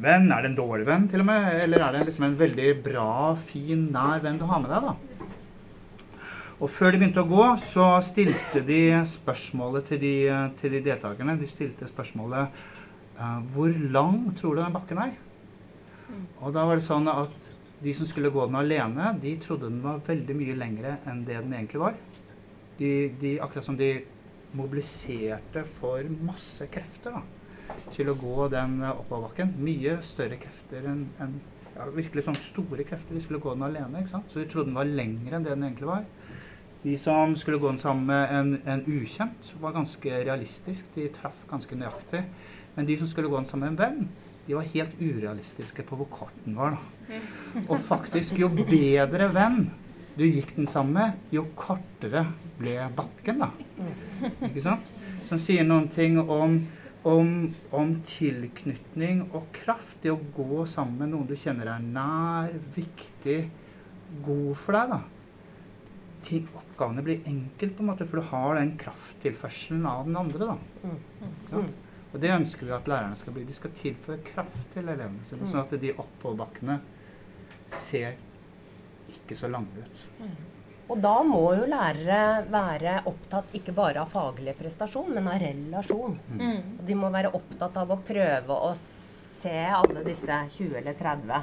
venn? 0.00 0.30
Er 0.32 0.42
det 0.42 0.52
en 0.52 0.58
dårlig 0.58 0.86
venn, 0.88 1.08
til 1.10 1.22
og 1.24 1.28
med? 1.28 1.48
Eller 1.64 1.84
er 1.84 1.96
det 1.96 2.06
liksom 2.08 2.28
en 2.28 2.38
veldig 2.38 2.68
bra, 2.84 3.08
fin, 3.48 3.88
nær 3.92 4.22
venn 4.24 4.40
du 4.40 4.46
har 4.48 4.62
med 4.62 4.72
deg, 4.72 4.88
da? 4.88 5.12
Og 6.62 6.70
før 6.70 6.94
de 6.94 7.00
begynte 7.00 7.24
å 7.24 7.26
gå, 7.26 7.44
så 7.58 7.86
stilte 8.06 8.62
de 8.62 8.82
spørsmålet 9.10 9.88
til 9.90 9.98
de, 10.02 10.14
til 10.60 10.76
de 10.76 10.82
deltakerne. 10.84 11.34
De 11.40 11.48
stilte 11.50 11.88
spørsmålet 11.90 12.62
uh, 13.18 13.40
Hvor 13.50 13.72
lang 13.90 14.28
tror 14.38 14.54
du 14.54 14.62
den 14.62 14.76
bakken 14.76 15.00
er? 15.02 15.16
Og 16.38 16.54
da 16.54 16.62
var 16.68 16.78
det 16.78 16.86
sånn 16.86 17.10
at 17.10 17.50
de 17.82 17.94
som 17.96 18.06
skulle 18.06 18.30
gå 18.30 18.44
den 18.46 18.60
alene, 18.60 19.10
de 19.18 19.34
trodde 19.42 19.66
den 19.66 19.82
var 19.82 20.02
veldig 20.06 20.36
mye 20.38 20.54
lengre 20.58 20.96
enn 21.10 21.24
det 21.26 21.40
den 21.40 21.54
egentlig 21.56 21.82
var. 21.82 21.96
De, 22.78 22.92
de, 23.18 23.36
akkurat 23.42 23.66
som 23.66 23.78
de 23.78 23.90
mobiliserte 24.54 25.64
for 25.80 26.06
masse 26.22 26.66
krefter 26.70 27.16
da, 27.16 27.22
til 27.94 28.10
å 28.12 28.16
gå 28.18 28.48
den 28.52 28.78
eh, 28.82 28.92
oppoverbakken. 28.92 29.54
Mye 29.62 29.98
større 30.06 30.38
krefter 30.42 30.88
enn 30.90 31.04
en, 31.22 31.36
ja, 31.74 31.88
virkelig 31.94 32.26
sånn 32.26 32.40
store 32.40 32.86
krefter. 32.88 33.16
De 33.16 33.22
skulle 33.24 33.42
gå 33.42 33.54
den 33.56 33.66
alene, 33.68 34.02
ikke 34.02 34.14
sant? 34.14 34.32
så 34.32 34.42
de 34.42 34.48
trodde 34.50 34.70
den 34.70 34.78
var 34.78 34.88
lengre 34.88 35.38
enn 35.38 35.46
det 35.46 35.54
den 35.54 35.68
egentlig 35.68 35.90
var. 35.90 36.08
De 36.82 36.96
som 36.98 37.36
skulle 37.38 37.60
gå 37.62 37.70
den 37.70 37.78
sammen 37.78 38.08
med 38.10 38.34
en, 38.34 38.54
en 38.66 38.82
ukjent, 38.90 39.52
var 39.62 39.76
ganske 39.76 40.16
realistisk. 40.26 40.88
De 40.96 41.06
traff 41.14 41.44
ganske 41.50 41.78
nøyaktig. 41.78 42.24
Men 42.74 42.88
de 42.88 42.96
som 42.98 43.10
skulle 43.10 43.30
gå 43.30 43.38
den 43.38 43.46
sammen 43.46 43.70
med 43.70 43.76
en 43.76 43.82
venn, 43.82 44.32
de 44.46 44.56
var 44.58 44.66
helt 44.72 44.98
urealistiske 44.98 45.84
på 45.86 46.00
hvor 46.00 46.08
kort 46.10 46.42
den 46.42 46.56
var. 46.58 46.74
Da. 46.74 47.20
Og 47.68 47.78
faktisk, 47.86 48.34
jo 48.40 48.48
bedre 48.50 49.28
venn 49.34 49.68
du 50.16 50.26
gikk 50.26 50.50
den 50.56 50.68
sammen 50.68 50.92
med, 50.98 51.20
jo 51.32 51.46
kortere 51.56 52.26
ble 52.58 52.76
bakken, 52.96 53.40
da. 53.40 53.48
Ikke 54.48 54.64
sant? 54.64 54.90
Som 55.28 55.40
sier 55.40 55.64
noen 55.64 55.86
ting 55.92 56.18
om, 56.20 56.58
om, 57.08 57.54
om 57.74 57.94
tilknytning 58.06 59.24
og 59.32 59.48
kraft. 59.56 59.98
Det 60.02 60.12
å 60.12 60.20
gå 60.36 60.64
sammen 60.70 61.00
med 61.02 61.12
noen 61.14 61.28
du 61.30 61.34
kjenner 61.38 61.72
er 61.74 61.84
nær, 61.84 62.54
viktig, 62.76 63.40
god 64.26 64.52
for 64.60 64.78
deg, 64.78 64.92
da. 64.94 65.00
Ting, 66.22 66.44
oppgavene 66.54 67.02
blir 67.02 67.24
enkelt, 67.26 67.74
på 67.76 67.82
en 67.82 67.90
måte, 67.90 68.06
for 68.06 68.22
du 68.22 68.28
har 68.30 68.60
den 68.60 68.76
krafttilførselen 68.78 69.86
av 69.90 70.04
den 70.06 70.18
andre. 70.20 70.52
da. 70.52 70.58
Mm. 70.86 71.32
sant? 71.50 71.88
Og 72.12 72.20
det 72.20 72.32
ønsker 72.34 72.68
vi 72.68 72.74
at 72.76 72.88
lærerne 72.90 73.16
skal 73.16 73.32
bli. 73.32 73.46
De 73.48 73.56
skal 73.56 73.72
tilføre 73.76 74.20
kraft 74.26 74.58
til 74.74 74.84
elevene 74.84 75.24
sine, 75.24 75.48
sånn 75.48 75.64
at 75.64 75.72
de 75.80 75.94
oppoverbakkene 75.96 76.76
ser 77.72 78.18
ikke 79.12 79.38
så 79.38 79.48
lange 79.48 79.80
ut. 79.80 80.02
Og 80.92 80.98
da 81.00 81.14
må 81.24 81.40
jo 81.56 81.64
lærere 81.70 82.42
være 82.52 82.98
opptatt 83.08 83.54
ikke 83.56 83.72
bare 83.76 84.02
av 84.02 84.10
faglig 84.12 84.52
prestasjon, 84.58 85.14
men 85.16 85.30
av 85.30 85.38
relasjon. 85.40 86.18
Mm. 86.36 86.58
De 86.84 86.96
må 86.98 87.08
være 87.14 87.30
opptatt 87.32 87.78
av 87.80 87.94
å 87.94 88.00
prøve 88.04 88.58
å 88.68 88.74
se 88.76 89.54
alle 89.72 90.04
disse 90.04 90.36
20 90.58 90.76
eller 90.82 90.98
30 90.98 91.40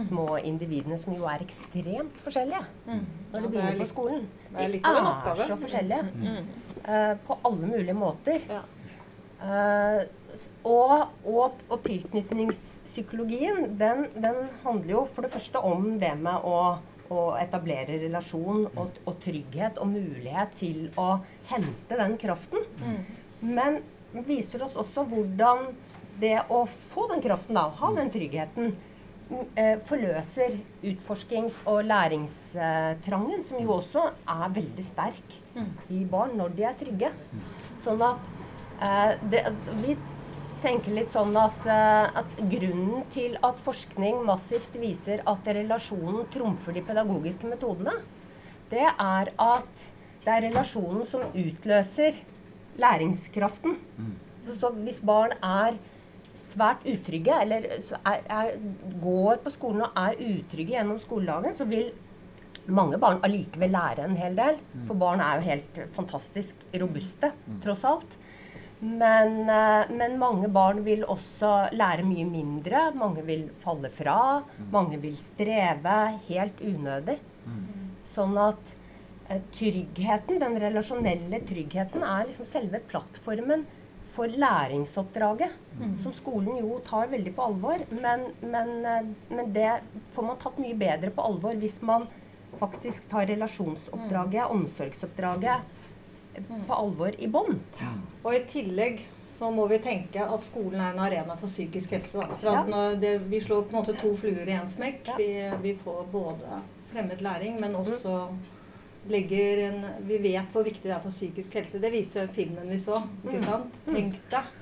små 0.00 0.38
individene 0.46 0.96
som 0.96 1.12
jo 1.12 1.26
er 1.28 1.42
ekstremt 1.44 2.16
forskjellige 2.24 2.62
Mm. 2.86 3.04
når 3.32 3.40
de 3.40 3.46
er 3.46 3.50
begynner 3.50 3.78
på 3.82 3.88
skolen. 3.90 4.26
De 4.50 4.56
er 4.64 4.74
er 4.80 5.46
så 5.46 5.56
forskjellige 5.60 6.02
Mm. 6.14 6.46
eh, 6.84 7.14
på 7.26 7.38
alle 7.44 7.66
mulige 7.66 7.94
måter. 7.94 8.40
Ja. 8.48 8.62
Uh, 9.40 10.04
og, 10.64 11.08
og, 11.24 11.52
og 11.70 11.82
tilknytningspsykologien, 11.82 13.78
den, 13.78 14.06
den 14.14 14.50
handler 14.64 14.90
jo 14.90 15.04
for 15.06 15.22
det 15.22 15.30
første 15.32 15.62
om 15.64 15.98
det 15.98 16.12
med 16.20 16.44
å, 16.44 16.78
å 17.10 17.34
etablere 17.40 17.98
relasjon 18.04 18.68
og, 18.70 18.98
og 19.04 19.16
trygghet 19.24 19.80
og 19.82 19.90
mulighet 19.90 20.54
til 20.60 20.84
å 21.00 21.20
hente 21.50 21.98
den 21.98 22.16
kraften. 22.20 22.66
Men 23.40 23.80
viser 24.26 24.62
oss 24.66 24.76
også 24.78 25.04
hvordan 25.10 25.70
det 26.20 26.36
å 26.52 26.64
få 26.66 27.08
den 27.10 27.22
kraften, 27.24 27.56
da, 27.56 27.68
ha 27.80 27.90
den 27.96 28.10
tryggheten, 28.12 28.74
eh, 29.54 29.78
forløser 29.86 30.58
utforskings- 30.82 31.60
og 31.70 31.84
læringstrangen, 31.88 33.44
som 33.48 33.62
jo 33.62 33.78
også 33.78 34.06
er 34.28 34.54
veldig 34.58 34.84
sterk 34.84 35.36
i 35.90 36.04
barn 36.04 36.36
når 36.36 36.56
de 36.56 36.66
er 36.68 36.78
trygge. 36.78 37.12
Sånn 37.80 38.02
at 38.04 38.32
eh, 38.82 39.16
det, 39.32 39.44
vi 39.82 39.96
tenker 40.62 40.94
litt 40.96 41.12
sånn 41.12 41.34
at, 41.38 41.66
eh, 41.66 42.18
at 42.22 42.34
grunnen 42.52 43.04
til 43.12 43.36
at 43.46 43.60
forskning 43.60 44.24
massivt 44.28 44.76
viser 44.80 45.22
at 45.28 45.46
relasjonen 45.46 46.26
trumfer 46.32 46.76
de 46.76 46.82
pedagogiske 46.86 47.48
metodene, 47.50 47.96
det 48.70 48.86
er 48.86 49.32
at 49.36 49.86
det 50.24 50.34
er 50.34 50.44
relasjonen 50.48 51.06
som 51.08 51.24
utløser 51.32 52.18
læringskraften. 52.80 53.78
Så, 54.46 54.56
så 54.60 54.70
hvis 54.76 55.00
barn 55.04 55.32
er 55.42 55.78
svært 56.36 56.84
utrygge, 56.88 57.34
eller 57.42 57.66
så 57.84 57.98
er, 58.06 58.22
er, 58.30 58.52
går 59.02 59.40
på 59.44 59.50
skolen 59.50 59.82
og 59.88 59.98
er 59.98 60.20
utrygge 60.20 60.76
gjennom 60.76 61.00
skoledagen, 61.02 61.56
så 61.56 61.66
vil 61.68 61.90
mange 62.70 63.00
barn 63.02 63.20
allikevel 63.26 63.72
lære 63.74 64.04
en 64.06 64.16
hel 64.16 64.36
del. 64.38 64.60
For 64.86 64.94
barn 64.94 65.22
er 65.24 65.40
jo 65.40 65.48
helt 65.48 65.80
fantastisk 65.96 66.60
robuste, 66.80 67.32
tross 67.64 67.84
alt. 67.88 68.18
Men, 68.80 69.48
eh, 69.48 69.90
men 69.92 70.18
mange 70.18 70.48
barn 70.48 70.84
vil 70.84 71.04
også 71.04 71.70
lære 71.76 72.04
mye 72.08 72.24
mindre. 72.24 72.86
Mange 72.96 73.24
vil 73.26 73.50
falle 73.60 73.90
fra. 73.92 74.42
Mange 74.72 75.00
vil 75.02 75.16
streve 75.20 75.96
helt 76.28 76.62
unødig. 76.64 77.18
Sånn 78.08 78.38
at 78.40 78.76
eh, 79.28 79.42
tryggheten, 79.52 80.40
den 80.40 80.56
relasjonelle 80.62 81.42
tryggheten, 81.46 82.02
er 82.02 82.26
liksom 82.30 82.48
selve 82.48 82.80
plattformen 82.88 83.66
for 84.10 84.26
læringsoppdraget. 84.26 85.52
Som 86.02 86.12
skolen 86.16 86.56
jo 86.58 86.80
tar 86.86 87.12
veldig 87.12 87.34
på 87.36 87.44
alvor. 87.50 87.84
Men, 87.90 88.32
men, 88.40 88.72
eh, 88.84 89.12
men 89.28 89.52
det 89.52 89.82
får 90.16 90.26
man 90.30 90.40
tatt 90.40 90.58
mye 90.58 90.74
bedre 90.74 91.12
på 91.12 91.22
alvor 91.22 91.54
hvis 91.60 91.82
man 91.82 92.08
faktisk 92.58 93.06
tar 93.12 93.28
relasjonsoppdraget, 93.30 94.50
omsorgsoppdraget, 94.50 95.68
på 96.48 96.76
alvor 96.76 97.16
i 97.18 97.28
bånn. 97.30 97.58
Og 98.22 98.34
i 98.34 98.42
tillegg 98.50 99.02
så 99.30 99.50
må 99.54 99.66
vi 99.70 99.78
tenke 99.80 100.20
at 100.20 100.42
skolen 100.44 100.80
er 100.80 100.92
en 100.92 101.02
arena 101.06 101.36
for 101.40 101.48
psykisk 101.48 101.94
helse. 101.96 102.18
Da. 102.20 102.36
For 102.42 102.60
at 102.60 102.68
når 102.68 103.00
det, 103.00 103.14
vi 103.30 103.40
slår 103.40 103.66
på 103.68 103.74
en 103.74 103.80
måte 103.80 103.96
to 104.00 104.12
fluer 104.18 104.48
i 104.48 104.56
én 104.58 104.68
smekk. 104.68 105.06
Ja. 105.08 105.16
Vi, 105.16 105.28
vi 105.62 105.74
får 105.84 106.06
både 106.12 106.60
fremmed 106.92 107.22
læring, 107.24 107.60
men 107.60 107.74
også 107.78 108.28
legger 109.08 109.62
en 109.70 109.84
Vi 110.04 110.18
vet 110.20 110.52
hvor 110.52 110.66
viktig 110.66 110.84
det 110.84 110.92
er 110.92 111.00
for 111.00 111.10
psykisk 111.14 111.54
helse. 111.56 111.80
Det 111.80 111.92
viser 111.92 112.26
jo 112.26 112.32
filmen 112.34 112.68
vi 112.68 112.78
så. 112.78 113.00
ikke 113.24 113.44
sant? 113.46 113.84
Tenk 113.88 114.18
deg 114.30 114.56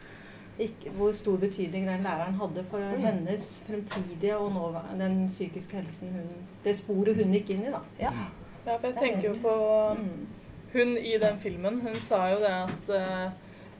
hvor 0.96 1.12
stor 1.14 1.36
betydning 1.38 1.86
den 1.86 2.02
læreren 2.02 2.34
hadde 2.34 2.64
for 2.70 2.82
hennes 2.98 3.62
fremtidige 3.66 4.36
og 4.36 4.52
nå, 4.52 4.72
den 4.98 5.28
psykiske 5.28 5.76
helsen 5.76 6.08
hun 6.16 6.32
Det 6.64 6.76
sporet 6.76 7.14
hun 7.16 7.30
gikk 7.32 7.52
inn 7.54 7.68
i, 7.68 7.70
da. 7.70 7.80
Ja. 8.00 8.10
Ja, 8.66 8.74
for 8.76 8.88
jeg 8.88 8.96
tenker 8.98 9.28
jo 9.28 9.34
på 9.42 9.54
Mm. 9.98 10.26
Hun 10.72 10.96
i 10.96 11.16
den 11.20 11.38
filmen. 11.40 11.80
Hun 11.84 11.94
sa 12.02 12.26
jo 12.32 12.42
det 12.42 12.52
at 12.54 12.92
uh, 12.92 13.30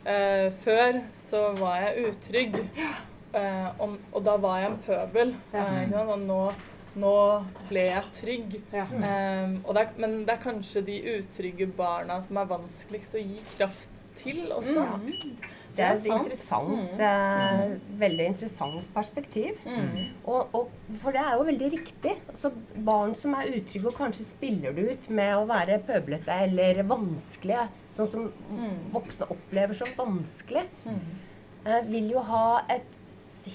eh, 0.09 0.48
før 0.64 1.03
så 1.14 1.42
var 1.59 1.77
jeg 1.83 2.09
utrygg, 2.09 2.57
eh, 3.35 3.68
om, 3.81 3.98
og 4.12 4.24
da 4.24 4.37
var 4.40 4.59
jeg 4.62 4.72
en 4.72 4.83
pøbel. 4.87 5.37
Ja. 5.53 6.03
og 6.07 6.18
nå, 6.24 6.42
Nå 6.98 7.14
ble 7.68 7.83
jeg 7.85 8.09
trygg. 8.16 8.55
Ja. 8.72 8.87
Um, 8.88 9.59
og 9.68 9.77
det 9.77 9.83
er, 9.85 9.90
men 10.03 10.14
det 10.27 10.33
er 10.35 10.40
kanskje 10.42 10.81
de 10.83 10.96
utrygge 11.12 11.68
barna 11.79 12.16
som 12.24 12.40
er 12.40 12.48
vanskeligst 12.51 13.14
å 13.14 13.22
gi 13.22 13.42
kraft 13.53 14.01
til 14.18 14.48
også. 14.51 14.83
Mm. 15.05 15.37
Det 15.78 15.84
er 15.86 15.94
et 15.94 16.06
interessant, 16.10 17.02
eh, 17.06 17.74
veldig 18.00 18.24
interessant 18.32 18.88
perspektiv. 18.94 19.60
Og, 20.24 20.54
og, 20.58 20.72
for 20.98 21.14
det 21.14 21.22
er 21.22 21.36
jo 21.38 21.46
veldig 21.46 21.70
riktig. 21.76 22.14
Altså, 22.32 22.50
barn 22.88 23.14
som 23.18 23.36
er 23.38 23.52
utrygge, 23.52 23.86
og 23.86 23.98
kanskje 23.98 24.26
spiller 24.26 24.74
det 24.74 24.88
ut 24.90 25.10
med 25.20 25.34
å 25.36 25.46
være 25.48 25.78
pøblete 25.86 26.40
eller 26.48 26.82
vanskelige, 26.88 27.68
sånn 27.98 28.10
som 28.12 28.28
voksne 28.94 29.30
opplever 29.34 29.78
som 29.78 29.94
vanskelig, 29.96 30.66
uh, 30.86 31.80
vil 31.88 32.12
jo 32.14 32.22
ha 32.26 32.44
et 32.74 32.94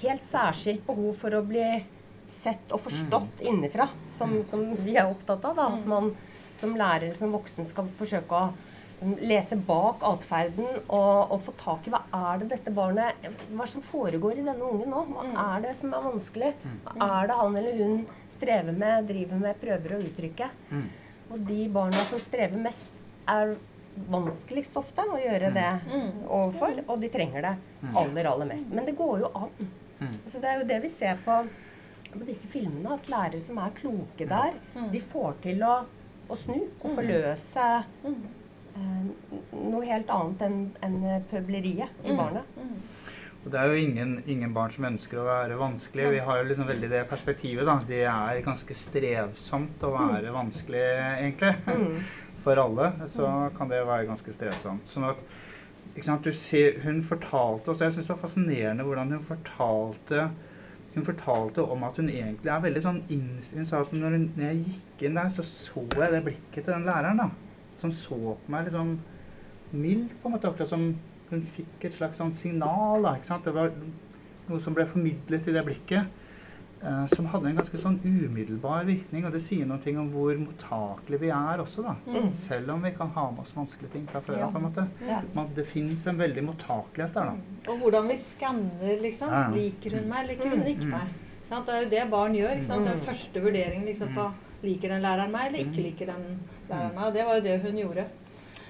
helt 0.04 0.24
særskilt 0.24 0.84
behov 0.88 1.16
for 1.20 1.36
å 1.36 1.44
bli 1.48 1.66
sett 2.34 2.72
og 2.74 2.82
forstått 2.88 3.44
innenfra, 3.46 3.90
som, 4.12 4.40
som 4.50 4.64
vi 4.84 4.96
er 4.96 5.10
opptatt 5.12 5.44
av. 5.50 5.60
Da. 5.60 5.68
At 5.76 5.90
man 5.90 6.14
som 6.54 6.78
lærer, 6.78 7.16
som 7.18 7.34
voksen, 7.34 7.68
skal 7.68 7.90
forsøke 7.98 8.38
å 8.38 8.52
mm, 8.54 8.73
lese 9.20 9.56
bak 9.68 10.04
atferden 10.08 10.68
og, 10.88 11.32
og 11.34 11.42
få 11.44 11.54
tak 11.60 11.88
i 11.88 11.92
hva 11.92 12.00
er 12.16 12.40
det 12.44 12.50
dette 12.54 12.72
barnet 12.72 13.18
Hva 13.26 13.64
er 13.64 13.66
det 13.66 13.72
som 13.74 13.84
foregår 13.84 14.38
i 14.40 14.46
denne 14.46 14.64
ungen 14.64 14.90
nå? 14.94 15.02
Hva 15.12 15.26
er 15.58 15.66
det 15.66 15.74
som 15.80 15.92
er 15.98 16.06
vanskelig? 16.06 16.54
Hva 16.86 17.10
er 17.20 17.28
det 17.32 17.38
han 17.42 17.58
eller 17.60 17.82
hun 17.82 18.06
strever 18.32 18.72
med, 18.78 19.08
driver 19.10 19.42
med, 19.42 19.60
prøver 19.62 19.96
å 19.98 20.02
uttrykke? 20.08 20.50
Og 21.34 21.40
de 21.50 21.62
barna 21.74 22.04
som 22.10 22.20
strever 22.22 22.60
mest, 22.62 22.92
er 23.28 23.56
vanskeligst 24.10 24.76
ofte 24.80 25.04
å 25.06 25.20
gjøre 25.22 25.52
det 25.54 25.68
overfor, 26.28 26.80
og 26.88 27.00
de 27.04 27.10
trenger 27.14 27.42
det 27.46 27.52
aller, 27.96 28.26
aller 28.32 28.50
mest. 28.50 28.72
Men 28.74 28.86
det 28.88 28.96
går 28.98 29.20
jo 29.24 29.30
an. 29.38 29.52
Så 30.28 30.40
det 30.44 30.50
er 30.50 30.60
jo 30.62 30.68
det 30.68 30.80
vi 30.84 30.90
ser 30.90 31.20
på, 31.26 31.36
på 32.14 32.24
disse 32.28 32.48
filmene, 32.52 32.96
at 32.98 33.08
lærere 33.10 33.40
som 33.42 33.58
er 33.64 33.76
kloke 33.78 34.26
der, 34.28 34.54
de 34.92 35.00
får 35.00 35.38
til 35.46 35.62
å, 35.64 35.76
å 36.30 36.36
snu 36.38 36.58
og 36.82 36.90
forløse 36.98 37.68
noe 38.74 39.86
helt 39.86 40.10
annet 40.14 40.44
enn 40.48 40.58
en 40.86 41.24
pøbleriet 41.30 42.04
i 42.04 42.16
barnet. 42.18 42.58
Og 43.44 43.52
det 43.52 43.60
er 43.60 43.68
jo 43.68 43.80
ingen, 43.84 44.12
ingen 44.30 44.54
barn 44.56 44.72
som 44.72 44.88
ønsker 44.88 45.20
å 45.20 45.28
være 45.28 45.60
vanskelig. 45.60 46.12
Vi 46.14 46.22
har 46.24 46.40
jo 46.40 46.48
liksom 46.48 46.70
veldig 46.70 46.90
det 46.94 47.02
perspektivet, 47.10 47.66
da. 47.68 47.76
Det 47.88 48.06
er 48.08 48.44
ganske 48.46 48.78
strevsomt 48.78 49.84
å 49.84 49.92
være 49.98 50.32
vanskelig, 50.32 50.84
egentlig. 51.18 51.52
For 52.44 52.60
alle 52.60 52.94
så 53.12 53.28
kan 53.58 53.72
det 53.72 53.84
være 53.88 54.08
ganske 54.08 54.36
strevsomt. 54.36 54.88
Sånn 54.88 55.10
at 55.12 55.20
ikke 55.94 56.08
sant, 56.08 56.26
du 56.26 56.34
ser, 56.34 56.80
Hun 56.82 57.04
fortalte 57.06 57.70
også 57.70 57.86
Jeg 57.86 57.94
syns 57.94 58.08
det 58.08 58.12
var 58.16 58.24
fascinerende 58.24 58.86
hvordan 58.88 59.12
hun 59.14 59.28
fortalte 59.28 60.24
hun 60.94 61.06
fortalte 61.06 61.64
om 61.74 61.84
at 61.86 61.98
hun 61.98 62.10
egentlig 62.10 62.52
er 62.54 62.60
veldig 62.62 62.82
sånn 62.84 63.00
innstilt. 63.10 63.64
Hun 63.64 63.70
sa 63.70 63.80
at 63.82 63.94
når, 63.98 64.14
hun, 64.14 64.26
når 64.38 64.44
jeg 64.46 64.60
gikk 64.68 65.06
inn 65.08 65.16
der, 65.18 65.32
så 65.34 65.46
så 65.48 65.82
jeg 65.90 66.12
det 66.14 66.20
blikket 66.28 66.60
til 66.60 66.70
den 66.70 66.86
læreren. 66.86 67.18
da, 67.18 67.30
Som 67.78 67.92
så 67.92 68.16
på 68.46 68.52
meg 68.54 68.66
liksom 68.70 69.00
mildt, 69.74 70.14
på 70.22 70.30
en 70.30 70.36
måte. 70.38 70.50
Akkurat 70.50 70.70
som 70.70 70.90
hun 71.30 71.46
fikk 71.56 71.88
et 71.90 71.96
slags 71.98 72.20
sånn 72.22 72.34
signal. 72.34 73.02
da, 73.04 73.16
ikke 73.18 73.26
sant? 73.32 73.46
Det 73.46 73.54
var 73.56 73.72
noe 74.50 74.60
som 74.62 74.74
ble 74.76 74.86
formidlet 74.86 75.48
i 75.48 75.56
det 75.56 75.66
blikket. 75.66 76.20
eh, 76.84 77.06
som 77.16 77.26
hadde 77.32 77.48
en 77.48 77.56
ganske 77.56 77.78
sånn 77.80 77.96
umiddelbar 78.04 78.84
virkning. 78.84 79.24
Og 79.26 79.32
det 79.32 79.40
sier 79.42 79.66
noe 79.66 79.80
om 80.02 80.10
hvor 80.12 80.36
mottakelige 80.36 81.22
vi 81.22 81.30
er 81.32 81.62
også, 81.64 81.82
da. 81.86 81.94
Selv 82.36 82.74
om 82.74 82.84
vi 82.84 82.92
kan 82.92 83.08
ha 83.16 83.30
med 83.32 83.40
oss 83.40 83.54
vanskelige 83.56 83.94
ting 83.94 84.06
fra 84.10 84.20
før 84.20 84.42
av. 84.44 84.52
på 84.52 84.58
en 84.60 84.66
måte. 84.68 84.88
Ja. 85.08 85.22
Man, 85.34 85.48
det 85.56 85.66
fins 85.72 86.06
en 86.08 86.20
veldig 86.20 86.44
mottakelighet 86.44 87.14
der, 87.14 87.32
da. 87.32 87.72
Og 87.72 87.80
hvordan 87.80 88.10
vi 88.12 88.18
skanner, 88.18 88.98
liksom. 89.02 89.32
Ja. 89.32 89.48
Liker 89.56 89.96
hun 89.96 90.10
meg, 90.10 90.28
liker 90.28 90.50
hun 90.50 90.68
ikke 90.68 90.90
meg? 90.92 91.14
Sant? 91.48 91.66
Det 91.66 91.74
er 91.74 91.84
jo 91.86 91.90
det 91.90 92.04
barn 92.12 92.36
gjør. 92.36 92.58
Ikke 92.58 92.68
sant? 92.74 92.86
Den 92.92 93.00
første 93.00 93.42
vurderingen 93.48 93.86
liksom, 93.88 94.12
på 94.14 94.28
liker 94.64 94.94
den 94.94 95.02
læreren 95.04 95.32
meg, 95.32 95.48
eller 95.48 95.60
ikke 95.60 95.88
liker 95.88 96.12
den 96.12 96.28
læreren 96.70 96.96
meg. 96.96 97.06
Og 97.08 97.14
det 97.16 97.26
var 97.28 97.40
jo 97.40 97.46
det 97.48 97.62
hun 97.64 97.80
gjorde. 97.82 98.06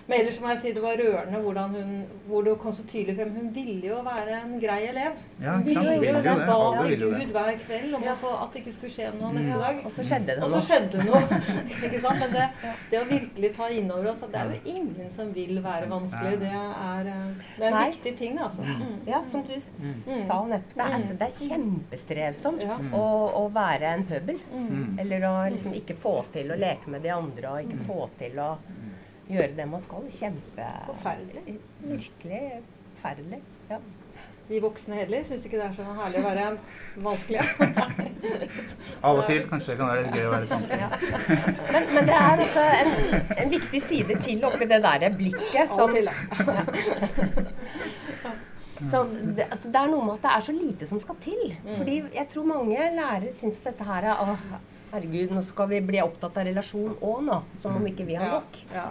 Men 0.04 0.20
ellers 0.20 0.38
må 0.44 0.50
jeg 0.52 0.60
si 0.60 0.72
det 0.76 0.82
var 0.84 0.98
rørende 1.00 1.40
hvordan 1.40 1.76
hun, 1.78 1.92
hvor 2.28 2.44
det 2.44 2.54
kom 2.60 2.74
så 2.76 2.84
tydelig 2.90 3.14
frem. 3.16 3.30
Hun 3.38 3.52
ville 3.56 3.88
jo 3.88 4.02
være 4.04 4.40
en 4.42 4.56
grei 4.60 4.82
elev. 4.90 5.14
Ja, 5.40 5.54
Hun 5.54 5.62
ikke 5.64 5.76
sant? 5.78 5.88
ville 5.88 6.10
jo 6.10 6.24
det. 6.26 6.34
Hun 6.34 6.42
Ba 6.50 6.88
til 6.88 7.04
Gud 7.04 7.22
det. 7.22 7.28
hver 7.38 7.62
kveld 7.62 7.96
om 8.00 8.04
å 8.12 8.16
få, 8.20 8.32
at 8.44 8.50
det 8.54 8.64
ikke 8.64 8.74
skulle 8.76 8.92
skje 8.98 9.12
noe 9.22 9.32
neste 9.38 9.60
dag. 9.62 9.80
Og 9.88 9.96
så 9.96 10.06
skjedde 10.10 10.36
det 10.36 10.44
Og 10.44 10.52
så 10.52 10.60
noe. 10.60 10.68
skjedde 10.68 11.06
noe. 11.08 11.22
ikke 11.88 12.02
sant? 12.04 12.20
Men 12.20 12.36
det, 12.36 12.50
det 12.92 13.00
å 13.00 13.06
virkelig 13.14 13.54
ta 13.56 13.70
inn 13.78 13.92
over 13.96 14.12
oss 14.12 14.26
at 14.28 14.34
det 14.36 14.42
er 14.42 14.52
jo 14.58 14.76
ingen 14.76 15.14
som 15.18 15.32
vil 15.38 15.62
være 15.64 15.90
vanskelig, 15.94 16.36
det 16.44 16.52
er, 16.52 17.12
eh, 17.14 17.50
det 17.56 17.64
er 17.64 17.70
en 17.72 17.78
Nei. 17.80 17.88
viktig 17.94 18.16
ting, 18.20 18.38
altså. 18.44 18.68
Mm. 18.68 18.94
Ja, 19.08 19.24
som 19.32 19.48
du 19.48 19.56
mm. 19.56 20.24
sa 20.28 20.42
nettopp. 20.52 20.76
Det 20.76 20.84
er, 20.90 20.98
altså, 21.00 21.18
det 21.22 21.30
er 21.30 21.38
kjempestrevsomt 21.48 22.62
Ja. 22.68 22.76
å, 22.92 23.06
å 23.40 23.48
være 23.56 23.96
en 23.96 24.04
pøbel. 24.12 24.44
Mm. 24.52 25.00
Eller 25.00 25.30
å 25.32 25.34
liksom 25.54 25.76
ikke 25.80 25.96
få 25.96 26.18
til 26.36 26.52
å 26.52 26.60
leke 26.60 26.92
med 26.92 27.08
de 27.08 27.16
andre 27.16 27.56
og 27.56 27.64
ikke 27.64 27.86
få 27.88 28.10
til 28.20 28.40
å 28.44 28.52
gjøre 29.34 29.58
det 29.58 29.68
man 29.72 29.84
skal. 29.84 30.02
Kjempe... 30.20 30.70
Forferdelig. 30.92 31.58
Virkelig 31.84 32.46
forferdelig. 32.94 33.42
Ja. 33.70 33.78
Vi 34.48 34.60
voksne 34.60 34.96
heller 35.00 35.24
syns 35.24 35.46
ikke 35.48 35.56
det 35.56 35.64
er 35.70 35.74
så 35.78 35.84
herlig 35.96 36.20
å 36.20 36.24
være 36.26 36.58
vanskelig. 37.06 37.44
Av 39.08 39.20
og 39.22 39.26
til 39.30 39.46
kanskje 39.48 39.72
det 39.72 39.78
kan 39.80 39.88
være 39.94 40.02
litt 40.04 40.16
gøy 40.18 40.26
å 40.28 40.34
være 40.34 40.44
litt 40.44 40.56
vanskelig. 40.58 40.88
Men, 41.72 41.84
men 41.94 42.04
det 42.10 42.18
er 42.18 42.36
altså 42.46 42.64
en, 42.82 42.90
en 43.38 43.50
viktig 43.54 43.82
side 43.86 44.14
til 44.26 44.40
oppi 44.50 44.66
det 44.68 44.80
der 44.84 45.16
blikket 45.16 45.64
Av 45.64 45.68
og 45.86 45.90
til, 45.96 46.06
ja. 46.12 46.16
Så 48.84 48.98
det, 49.08 49.48
altså 49.48 49.68
det 49.72 49.80
er 49.80 49.88
noe 49.94 50.04
med 50.04 50.14
at 50.18 50.24
det 50.26 50.32
er 50.34 50.42
så 50.44 50.52
lite 50.58 50.84
som 50.90 51.00
skal 51.00 51.16
til. 51.24 51.56
Fordi 51.78 51.96
jeg 52.12 52.28
tror 52.34 52.44
mange 52.50 52.76
lærere 52.98 53.32
syns 53.32 53.56
at 53.62 53.66
dette 53.72 53.84
her 53.88 54.04
er 54.12 54.16
Å, 54.20 54.36
herregud, 54.92 55.32
nå 55.38 55.42
skal 55.48 55.68
vi 55.72 55.80
bli 55.88 56.00
opptatt 56.04 56.36
av 56.42 56.46
relasjon 56.50 56.92
òg 57.00 57.20
nå. 57.30 57.38
Som 57.64 57.80
om 57.80 57.86
ikke 57.88 58.04
vi 58.10 58.16
har 58.20 58.28
nok. 58.42 58.52
Ja, 58.74 58.84
ja. 58.84 58.90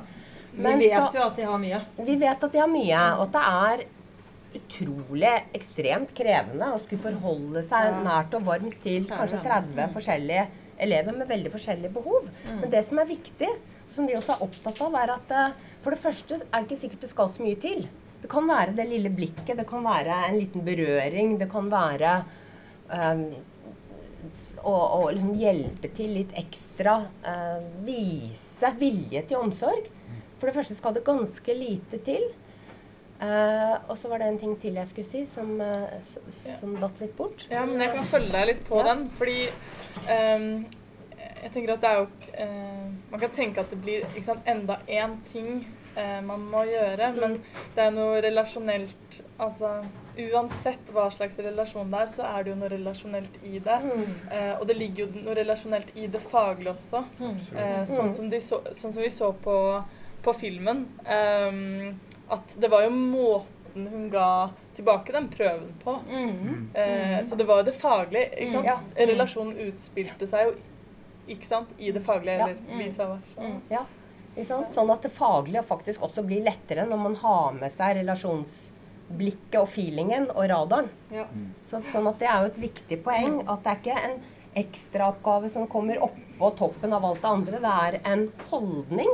Men 0.54 0.78
Vi 0.78 0.88
vet 0.88 0.98
så- 0.98 1.14
jo 1.14 1.22
at 1.26 1.36
de 1.36 1.42
har 1.48 1.58
mye. 1.58 1.80
Vi 2.04 2.16
vet 2.16 2.44
at 2.44 2.52
de 2.52 2.58
har 2.58 2.68
mye, 2.68 3.02
og 3.18 3.22
at 3.22 3.32
det 3.32 3.42
er 3.42 3.84
utrolig 4.58 5.42
ekstremt 5.54 6.10
krevende 6.14 6.66
å 6.74 6.80
skulle 6.82 7.00
forholde 7.00 7.62
seg 7.64 7.86
Ja. 7.86 8.02
nært 8.04 8.34
og 8.34 8.42
varmt 8.44 8.80
til 8.82 9.04
kanskje 9.06 9.42
30 9.42 9.88
forskjellige 9.94 10.46
elever 10.78 11.16
med 11.16 11.28
veldig 11.28 11.50
forskjellige 11.52 11.92
behov. 11.92 12.28
Men 12.60 12.70
det 12.70 12.84
som 12.84 12.98
er 12.98 13.06
viktig, 13.06 13.48
som 13.90 14.06
vi 14.06 14.14
også 14.14 14.34
er 14.34 14.46
opptatt 14.46 14.80
av, 14.82 14.94
er 14.94 15.10
at 15.14 15.30
eh, 15.30 15.52
for 15.80 15.90
det 15.90 16.00
første 16.00 16.34
er 16.34 16.60
det 16.62 16.68
ikke 16.68 16.80
sikkert 16.82 17.00
det 17.00 17.10
skal 17.10 17.28
så 17.28 17.40
mye 17.42 17.58
til. 17.60 17.88
Det 18.20 18.28
kan 18.30 18.46
være 18.46 18.76
det 18.76 18.88
lille 18.88 19.10
blikket, 19.10 19.56
det 19.56 19.66
kan 19.66 19.82
være 19.82 20.28
en 20.28 20.38
liten 20.38 20.62
berøring, 20.64 21.38
det 21.38 21.50
kan 21.50 21.68
være 21.70 22.24
um, 22.92 23.34
å, 24.64 24.72
å 24.72 25.10
liksom 25.12 25.34
hjelpe 25.34 25.88
til 25.96 26.12
litt 26.14 26.30
ekstra. 26.38 27.06
eh, 27.24 27.60
vise 27.84 28.70
vilje 28.78 29.26
til 29.26 29.38
omsorg. 29.38 29.88
For 30.42 30.50
det 30.50 30.56
første 30.56 30.74
skal 30.74 30.96
det 30.96 31.04
ganske 31.06 31.54
lite 31.54 32.00
til. 32.02 32.24
Uh, 33.22 33.76
og 33.86 33.94
så 34.02 34.08
var 34.10 34.18
det 34.18 34.32
en 34.32 34.38
ting 34.40 34.56
til 34.58 34.74
jeg 34.74 34.88
skulle 34.90 35.06
si, 35.06 35.20
som, 35.30 35.52
uh, 35.62 36.16
som 36.58 36.72
ja. 36.74 36.80
datt 36.82 37.02
litt 37.04 37.12
bort. 37.14 37.44
Ja, 37.52 37.62
men 37.68 37.78
jeg 37.78 37.92
kan 37.94 38.08
følge 38.10 38.32
deg 38.34 38.48
litt 38.48 38.64
på 38.66 38.80
Ja. 38.80 38.88
den, 38.88 39.04
fordi 39.14 39.44
um, 40.10 40.48
jeg 41.44 41.52
tenker 41.54 41.76
at 41.76 41.84
det 41.84 41.92
er 41.92 42.00
jo 42.00 42.08
uh, 42.34 42.90
Man 43.12 43.22
kan 43.22 43.30
tenke 43.30 43.62
at 43.62 43.70
det 43.70 43.78
blir 43.84 44.02
ikke 44.08 44.24
sant, 44.26 44.42
enda 44.50 44.80
én 44.90 45.14
ting 45.30 45.62
eh, 45.96 46.20
man 46.24 46.44
må 46.50 46.64
gjøre, 46.68 47.12
men 47.20 47.38
det 47.76 47.86
er 47.86 47.94
noe 47.94 48.20
relasjonelt 48.24 49.18
Altså 49.42 49.80
uansett 50.12 50.90
hva 50.92 51.06
slags 51.12 51.38
relasjon 51.40 51.90
det 51.92 52.02
er, 52.04 52.10
så 52.12 52.26
er 52.28 52.44
det 52.44 52.52
jo 52.52 52.56
noe 52.60 52.68
relasjonelt 52.68 53.38
i 53.48 53.56
det. 53.64 53.78
Eh, 54.28 54.52
og 54.58 54.66
det 54.68 54.76
ligger 54.76 55.06
jo 55.06 55.24
noe 55.24 55.36
relasjonelt 55.38 55.88
i 55.96 56.04
det 56.12 56.20
faglige 56.28 56.74
også. 56.74 57.00
Eh, 57.56 57.84
sånn, 57.88 58.12
som 58.12 58.28
de 58.32 58.40
så, 58.44 58.60
sånn 58.76 58.92
som 58.92 59.00
vi 59.00 59.08
så 59.12 59.30
på, 59.32 59.56
på 60.22 60.32
filmen. 60.38 60.84
Um, 61.06 62.00
at 62.32 62.54
det 62.60 62.70
var 62.72 62.84
jo 62.86 62.90
måten 62.94 63.88
hun 63.92 64.10
ga 64.12 64.50
tilbake 64.76 65.12
den 65.12 65.28
prøven 65.32 65.72
på. 65.82 65.94
Eh, 66.74 67.24
så 67.28 67.36
det 67.36 67.44
var 67.48 67.60
jo 67.60 67.66
det 67.70 67.74
faglige. 67.80 68.28
ikke 68.36 68.52
sant? 68.52 68.68
Ja. 68.68 69.06
Relasjonen 69.12 69.58
utspilte 69.68 70.28
seg 70.28 70.48
jo 70.48 70.54
ikke 71.32 71.46
sant, 71.46 71.68
i 71.78 71.92
det 71.94 72.02
faglige, 72.04 72.38
Ja. 72.38 72.48
eller 72.48 72.78
vice 72.82 73.06
versa. 73.06 73.50
Ja, 73.70 73.84
ikke 74.34 74.46
sant? 74.48 74.72
Sånn 74.74 74.90
at 74.90 75.02
det 75.02 75.12
faglige 75.14 75.62
faktisk 75.64 76.02
også 76.02 76.24
blir 76.26 76.42
lettere 76.44 76.86
når 76.88 76.98
man 76.98 77.14
har 77.16 77.52
med 77.52 77.72
seg 77.72 77.96
relasjonsblikket 78.00 79.58
og 79.60 79.68
feelingen 79.68 80.30
og 80.30 80.48
radaren. 80.50 80.88
Ja. 81.12 81.26
Så, 81.64 81.82
sånn 81.92 82.08
at 82.08 82.18
det 82.18 82.28
er 82.28 82.40
jo 82.42 82.52
et 82.52 82.62
viktig 82.64 83.02
poeng 83.04 83.42
at 83.48 83.62
det 83.64 83.72
er 83.72 83.82
ikke 83.82 84.04
en 84.10 84.16
ekstraoppgave 84.62 85.48
som 85.52 85.66
kommer 85.70 86.00
oppå 86.04 86.50
toppen 86.58 86.92
av 86.92 87.04
alt 87.04 87.22
det 87.22 87.30
andre. 87.30 87.60
Det 87.62 87.76
er 87.86 88.00
en 88.12 88.26
holdning 88.50 89.12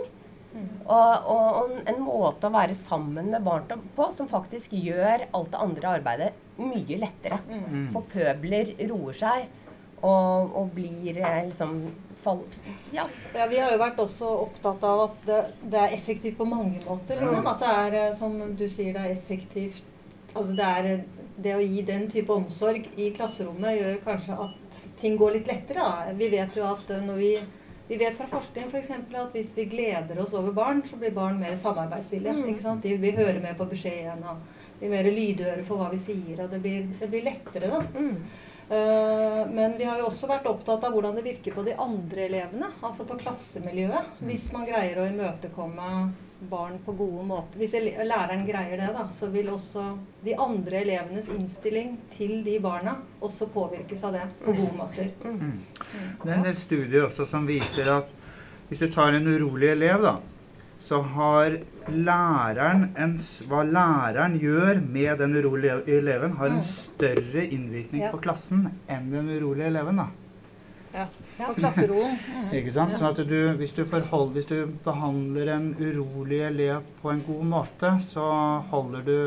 og, 0.57 1.29
og, 1.29 1.47
og 1.61 1.73
en 1.91 2.01
måte 2.03 2.49
å 2.49 2.55
være 2.55 2.75
sammen 2.75 3.31
med 3.35 3.45
barn 3.47 3.83
på 3.97 4.11
som 4.17 4.31
faktisk 4.31 4.73
gjør 4.73 5.29
alt 5.29 5.51
det 5.53 5.61
andre 5.63 5.95
arbeidet 5.99 6.31
mye 6.59 6.99
lettere. 6.99 7.39
For 7.93 8.09
pøbler 8.11 8.73
roer 8.91 9.19
seg 9.19 9.49
og, 10.03 10.55
og 10.55 10.71
blir 10.75 11.17
eh, 11.19 11.45
liksom 11.49 11.75
fall, 12.19 12.43
Ja. 12.95 13.05
Ja, 13.35 13.47
Vi 13.51 13.59
har 13.59 13.73
jo 13.73 13.81
vært 13.81 13.99
også 14.03 14.31
opptatt 14.45 14.85
av 14.87 15.05
at 15.09 15.21
det, 15.27 15.39
det 15.73 15.81
er 15.81 15.95
effektivt 15.97 16.39
på 16.39 16.47
mange 16.47 16.81
måter. 16.87 17.19
Liksom. 17.19 17.47
At 17.51 17.63
det 17.63 17.73
er, 17.83 17.97
eh, 18.03 18.17
som 18.19 18.37
du 18.57 18.67
sier, 18.69 18.93
det 18.95 19.05
er 19.05 19.17
effektivt 19.17 19.85
altså 20.35 20.53
det, 20.55 20.65
er, 20.65 21.05
det 21.41 21.55
å 21.57 21.63
gi 21.63 21.83
den 21.87 22.07
type 22.11 22.35
omsorg 22.35 22.85
i 23.01 23.11
klasserommet 23.17 23.79
gjør 23.79 24.01
kanskje 24.05 24.37
at 24.45 24.83
ting 25.01 25.17
går 25.19 25.39
litt 25.39 25.51
lettere. 25.51 25.87
Da. 25.87 26.17
Vi 26.19 26.31
vet 26.33 26.57
jo 26.59 26.67
at 26.69 26.91
når 27.07 27.23
vi 27.23 27.33
vi 27.89 27.97
vet 27.97 28.17
fra 28.19 28.27
forskning 28.29 28.69
for 28.69 28.79
eksempel, 28.79 29.17
at 29.17 29.33
hvis 29.33 29.55
vi 29.57 29.65
gleder 29.71 30.21
oss 30.21 30.35
over 30.37 30.53
barn, 30.53 30.83
så 30.85 30.99
blir 31.01 31.15
barn 31.17 31.39
mer 31.41 31.57
samarbeidsvillige. 31.57 32.35
Mm. 32.37 32.51
ikke 32.53 32.65
sant? 32.65 32.83
De 32.85 32.97
vil 33.01 33.17
høre 33.17 33.41
med 33.41 33.57
på 33.57 33.67
beskjeden 33.71 34.27
og 34.29 34.43
blir 34.79 34.93
mer 34.93 35.09
lydhøre 35.09 35.65
for 35.65 35.81
hva 35.81 35.89
vi 35.95 36.03
sier. 36.03 36.45
Og 36.45 36.53
det 36.53 36.61
blir, 36.65 36.85
det 37.01 37.09
blir 37.09 37.25
lettere, 37.31 37.73
da. 37.73 37.81
Mm. 37.97 38.45
Uh, 38.69 39.43
men 39.49 39.79
vi 39.79 39.87
har 39.89 39.97
jo 39.97 40.11
også 40.11 40.29
vært 40.29 40.47
opptatt 40.51 40.83
av 40.85 40.93
hvordan 40.93 41.17
det 41.17 41.25
virker 41.25 41.55
på 41.57 41.65
de 41.65 41.73
andre 41.81 42.27
elevene. 42.27 42.69
Altså 42.85 43.09
på 43.09 43.17
klassemiljøet. 43.23 44.19
Hvis 44.29 44.51
man 44.53 44.69
greier 44.69 45.01
å 45.01 45.09
imøtekomme 45.09 45.93
barn 46.41 46.79
på 46.85 46.93
gode 46.93 47.25
måter. 47.27 47.59
Hvis 47.59 47.75
læreren 47.75 48.45
greier 48.47 48.79
det, 48.79 48.93
da, 48.95 49.07
så 49.11 49.29
vil 49.33 49.51
også 49.51 49.85
de 50.25 50.37
andre 50.39 50.83
elevenes 50.85 51.29
innstilling 51.35 51.97
til 52.15 52.45
de 52.47 52.59
barna 52.63 52.99
også 53.21 53.51
påvirkes 53.55 54.05
av 54.07 54.15
det 54.19 54.25
på 54.45 54.55
gode 54.55 54.77
måter. 54.79 55.11
Det 56.23 56.31
er 56.31 56.37
en 56.37 56.47
del 56.47 56.59
studier 56.59 57.09
også 57.09 57.27
som 57.29 57.49
viser 57.49 57.91
at 57.99 58.15
hvis 58.69 58.85
du 58.85 58.91
tar 58.93 59.17
en 59.17 59.27
urolig 59.27 59.71
elev, 59.73 60.05
da, 60.05 60.19
så 60.79 61.01
har 61.15 61.57
læreren 61.89 62.91
en, 63.01 63.17
Hva 63.49 63.63
læreren 63.65 64.37
gjør 64.39 64.83
med 64.85 65.19
den 65.19 65.37
urolige 65.41 65.81
eleven, 65.99 66.37
har 66.37 66.53
en 66.53 66.63
større 66.63 67.47
innvirkning 67.47 68.05
på 68.13 68.21
klassen 68.23 68.69
enn 68.87 69.11
den 69.11 69.31
urolige 69.39 69.73
eleven. 69.73 70.05
da. 70.05 70.11
På 70.93 71.53
klasseroen. 71.59 72.17
Ikke 72.57 72.73
sant? 72.75 72.95
Sånn 72.97 73.11
at 73.13 73.21
du, 73.29 73.37
hvis, 73.61 73.75
du 73.77 73.85
forhold, 73.89 74.33
hvis 74.37 74.49
du 74.51 74.57
behandler 74.85 75.53
en 75.57 75.69
urolig 75.79 76.41
elev 76.49 76.83
på 77.03 77.13
en 77.13 77.21
god 77.27 77.45
måte, 77.53 77.91
så 78.09 78.25
holder 78.71 79.05
du 79.07 79.19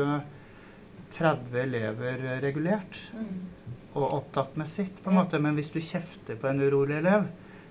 30 1.12 1.58
elever 1.66 2.26
regulert 2.42 2.98
og 3.92 4.06
opptatt 4.16 4.54
med 4.56 4.68
sitt, 4.70 4.98
på 5.04 5.10
en 5.12 5.18
måte. 5.20 5.38
Men 5.38 5.54
hvis 5.58 5.68
du 5.74 5.80
kjefter 5.84 6.38
på 6.40 6.48
en 6.48 6.62
urolig 6.64 6.96
elev, 7.02 7.26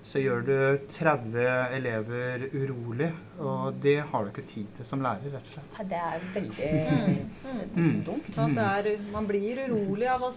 så 0.06 0.18
gjør 0.22 0.40
du 0.46 0.54
30 0.90 1.44
elever 1.78 2.48
urolig, 2.58 3.12
og 3.42 3.76
det 3.84 4.00
har 4.10 4.24
du 4.26 4.32
ikke 4.32 4.46
tid 4.50 4.70
til 4.80 4.86
som 4.88 5.02
lærer, 5.06 5.30
rett 5.36 5.46
og 5.46 5.52
slett. 5.60 5.76
Ja, 5.78 5.86
Det 5.92 6.00
er 6.02 6.24
veldig 6.34 7.28
Mm. 7.72 8.02
dumt. 8.06 8.28
Sant? 8.34 8.56
Det 8.58 8.64
er, 8.66 8.98
man 9.14 9.28
blir 9.30 9.60
urolig 9.68 10.08
av 10.12 10.24
å 10.26 10.32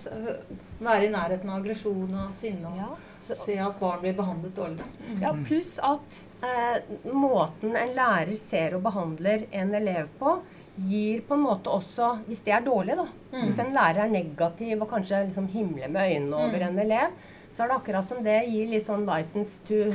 være 0.84 1.06
i 1.06 1.10
nærheten 1.12 1.48
av 1.50 1.62
aggresjon 1.62 2.12
og 2.26 2.34
sinne. 2.36 2.70
Ja. 2.78 2.90
Se 3.32 3.56
at 3.58 3.78
barn 3.80 4.00
blir 4.02 4.14
behandlet 4.18 4.54
dårlig. 4.56 4.84
Ja, 5.22 5.32
pluss 5.46 5.78
at 5.82 6.18
eh, 6.44 6.82
måten 7.12 7.76
en 7.76 7.94
lærer 7.96 8.34
ser 8.36 8.76
og 8.76 8.82
behandler 8.84 9.46
en 9.50 9.74
elev 9.74 10.10
på, 10.18 10.36
gir 10.76 11.20
på 11.22 11.36
en 11.36 11.44
måte 11.44 11.70
også 11.70 12.08
Hvis 12.26 12.40
det 12.42 12.52
er 12.56 12.64
dårlig, 12.66 12.96
da. 12.98 13.06
Hvis 13.44 13.60
en 13.62 13.72
lærer 13.72 14.04
er 14.04 14.10
negativ 14.10 14.82
og 14.82 14.90
kanskje 14.90 15.24
liksom 15.28 15.46
himler 15.52 15.88
med 15.88 16.10
øynene 16.16 16.36
over 16.36 16.66
en 16.66 16.78
elev, 16.82 17.14
så 17.54 17.62
er 17.62 17.70
det 17.70 17.76
akkurat 17.78 18.08
som 18.08 18.24
det 18.26 18.40
gir 18.50 18.66
litt 18.72 18.84
sånn 18.84 19.06
license 19.06 19.62
to 19.68 19.94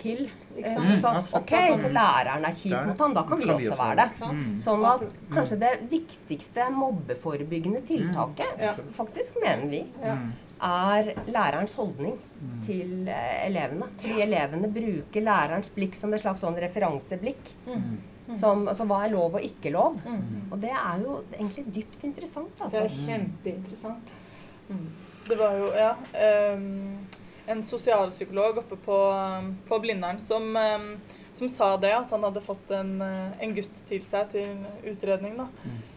kill. 0.00 0.24
Ikke 0.56 0.72
sant? 0.72 0.88
Mm, 0.88 0.98
så, 0.98 1.12
ok, 1.38 1.52
så 1.78 1.90
læreren 1.92 2.44
er 2.48 2.54
kjip 2.56 2.76
mot 2.88 3.02
ham, 3.04 3.14
da 3.14 3.22
kan 3.28 3.38
vi 3.38 3.50
også 3.52 3.70
også 3.70 3.80
være 3.80 3.96
det. 4.00 4.56
Sånn 4.64 4.86
at 4.88 5.04
kanskje 5.30 5.58
det 5.60 5.72
viktigste 5.92 6.70
mobbeforebyggende 6.74 7.82
tiltaket, 7.86 8.80
faktisk 8.96 9.38
mener 9.44 9.68
vi, 9.70 9.84
Ja. 10.02 10.16
Er 10.62 11.10
lærerens 11.32 11.74
holdning 11.74 12.16
til 12.66 13.08
eh, 13.08 13.46
elevene. 13.46 13.88
Fordi 14.00 14.20
elevene 14.26 14.70
bruker 14.72 15.22
lærerens 15.24 15.70
blikk 15.74 15.94
som 15.98 16.12
et 16.14 16.20
slags 16.22 16.40
sånn 16.44 16.56
referanseblikk. 16.60 17.52
Som, 18.30 18.68
altså 18.70 18.84
hva 18.86 19.00
er 19.06 19.10
lov 19.10 19.34
og 19.40 19.42
ikke 19.42 19.72
lov? 19.74 19.96
Og 20.52 20.60
det 20.62 20.70
er 20.70 21.00
jo 21.02 21.16
egentlig 21.34 21.64
dypt 21.74 22.04
interessant. 22.06 22.52
Det 22.60 22.78
er 22.78 22.84
Altså. 22.84 23.06
kjempeinteressant. 23.08 24.12
Det 25.28 25.38
var 25.38 25.56
jo, 25.58 25.66
ja 25.74 25.94
um, 26.54 27.06
En 27.50 27.62
sosialpsykolog 27.62 28.58
oppe 28.62 28.76
på, 28.76 28.98
på 29.68 29.78
Blindern 29.82 30.20
som, 30.22 30.46
um, 30.56 30.92
som 31.34 31.48
sa 31.50 31.72
det, 31.76 31.90
at 31.90 32.10
han 32.14 32.22
hadde 32.22 32.40
fått 32.44 32.70
en, 32.70 33.00
eh, 33.02 33.32
en 33.42 33.54
gutt 33.56 33.80
til 33.88 34.02
seg 34.06 34.30
til 34.30 34.62
utredning, 34.86 35.34
da. 35.40 35.48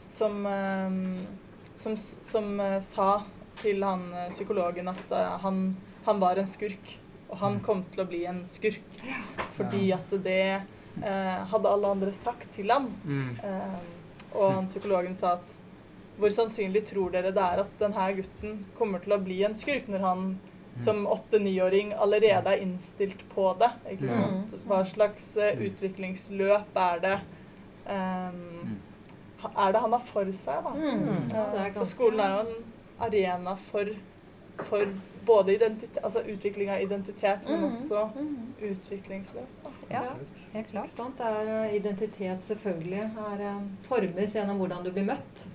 Som, 0.09 0.45
um, 0.45 1.27
som, 1.75 1.95
som 1.97 2.59
eh, 2.59 2.79
sa 2.81 3.21
til 3.61 3.83
han 3.85 4.05
eh, 4.13 4.29
psykologen 4.33 4.91
at 4.91 5.11
eh, 5.11 5.33
han, 5.43 5.63
han 6.05 6.21
var 6.21 6.39
en 6.41 6.49
skurk. 6.49 6.95
Og 7.29 7.39
han 7.41 7.59
kom 7.65 7.81
til 7.91 8.03
å 8.03 8.07
bli 8.09 8.23
en 8.29 8.43
skurk. 8.49 9.01
Fordi 9.57 9.87
at 9.95 10.13
det 10.25 10.39
eh, 10.53 11.43
hadde 11.51 11.69
alle 11.71 11.91
andre 11.95 12.13
sagt 12.13 12.51
til 12.55 12.71
ham. 12.73 12.91
Mm. 13.03 13.35
Eh, 13.43 13.77
og 14.33 14.57
han 14.59 14.69
psykologen 14.69 15.15
sa 15.17 15.35
at 15.39 15.59
hvor 16.17 16.29
sannsynlig 16.29 16.83
tror 16.85 17.09
dere 17.13 17.31
det 17.33 17.41
er 17.41 17.63
at 17.63 17.77
denne 17.79 18.09
gutten 18.19 18.59
kommer 18.77 19.01
til 19.01 19.15
å 19.15 19.21
bli 19.21 19.39
en 19.47 19.55
skurk 19.57 19.87
når 19.89 20.03
han 20.05 20.25
som 20.81 21.03
åtte-niåring 21.09 21.93
allerede 22.01 22.53
er 22.53 22.61
innstilt 22.61 23.21
på 23.33 23.47
det? 23.57 23.69
Ikke 23.95 24.09
sant? 24.09 24.53
Hva 24.69 24.83
slags 24.89 25.31
eh, 25.41 25.57
utviklingsløp 25.69 26.77
er 26.89 27.01
det 27.07 27.15
Um, 27.83 28.77
Er 29.43 29.73
det 29.75 29.79
han 29.83 29.91
har 29.91 30.03
for 30.07 30.29
seg, 30.31 30.63
da? 30.63 30.71
Mm. 30.71 31.31
Ja, 31.33 31.65
For 31.75 31.83
skolen 31.83 32.21
er 32.23 32.29
jo 32.31 32.43
en 32.45 32.61
arena 32.99 33.55
for, 33.55 33.89
for 34.57 34.85
både 35.25 35.55
identitet, 35.55 35.97
altså 36.03 36.21
utvikling 36.27 36.69
av 36.69 36.81
identitet, 36.81 37.49
men 37.49 37.59
Mm. 37.59 37.65
også 37.69 38.09
utviklingsløp. 38.61 39.67
Ja, 39.89 40.03
helt 40.53 40.67
klart. 40.71 40.99
Er 41.19 41.65
eh, 41.65 41.75
identitet 41.75 42.43
selvfølgelig 42.43 42.99
er, 43.01 43.41
eh, 43.41 43.61
formes 43.81 44.35
gjennom 44.35 44.57
hvordan 44.57 44.83
du 44.83 44.91
blir 44.91 45.05
møtt. 45.05 45.47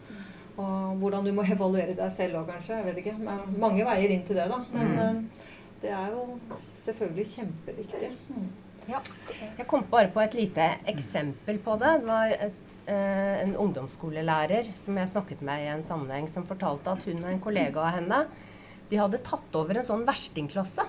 Og 0.57 0.97
hvordan 0.97 1.25
du 1.25 1.33
må 1.33 1.43
evaluere 1.57 1.95
deg 1.95 2.13
selv 2.13 2.41
òg, 2.41 2.47
kanskje. 2.47 2.77
Jeg 2.77 2.85
vet 2.85 2.97
ikke. 2.97 3.19
Men 3.19 3.61
mange 3.61 3.85
veier 3.85 4.11
inn 4.11 4.25
til 4.27 4.37
det, 4.37 4.49
da. 4.51 4.59
Men 4.73 5.17
mm. 5.17 5.31
det 5.83 5.91
er 5.91 6.09
jo 6.11 6.39
selvfølgelig 6.59 7.27
kjempeviktig. 7.27 8.11
Mm. 8.29 8.49
Jeg 9.59 9.67
kom 9.69 9.85
bare 9.91 10.09
på 10.09 10.21
et 10.21 10.35
lite 10.35 10.71
eksempel 10.89 11.59
på 11.59 11.77
det. 11.81 12.01
Det 12.01 12.09
var 12.09 12.25
et, 12.33 12.41
eh, 12.41 12.68
en 12.93 13.57
ungdomsskolelærer 13.61 14.73
som 14.81 14.97
jeg 14.99 15.11
snakket 15.11 15.43
med 15.45 15.65
i 15.65 15.73
en 15.73 15.85
sammenheng, 15.85 16.29
som 16.31 16.47
fortalte 16.49 16.95
at 16.95 17.05
hun 17.09 17.21
og 17.25 17.33
en 17.33 17.43
kollega 17.43 17.85
av 17.85 17.99
henne 17.99 18.23
de 18.89 18.97
hadde 18.97 19.21
tatt 19.25 19.59
over 19.59 19.77
en 19.79 19.85
sånn 19.85 20.07
verstingklasse. 20.09 20.87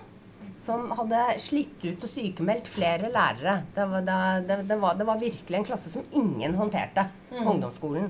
Som 0.59 0.89
hadde 0.91 1.19
slitt 1.39 1.83
ut 1.85 2.03
og 2.03 2.11
sykemeldt 2.11 2.67
flere 2.67 3.07
lærere. 3.11 3.61
Det 3.75 3.85
var, 3.91 4.03
det, 4.03 4.57
det, 4.67 4.77
var, 4.79 4.97
det 4.99 5.07
var 5.07 5.21
virkelig 5.21 5.55
en 5.55 5.67
klasse 5.67 5.91
som 5.91 6.03
ingen 6.15 6.55
håndterte 6.59 7.05
på 7.31 7.45
ungdomsskolen. 7.53 8.09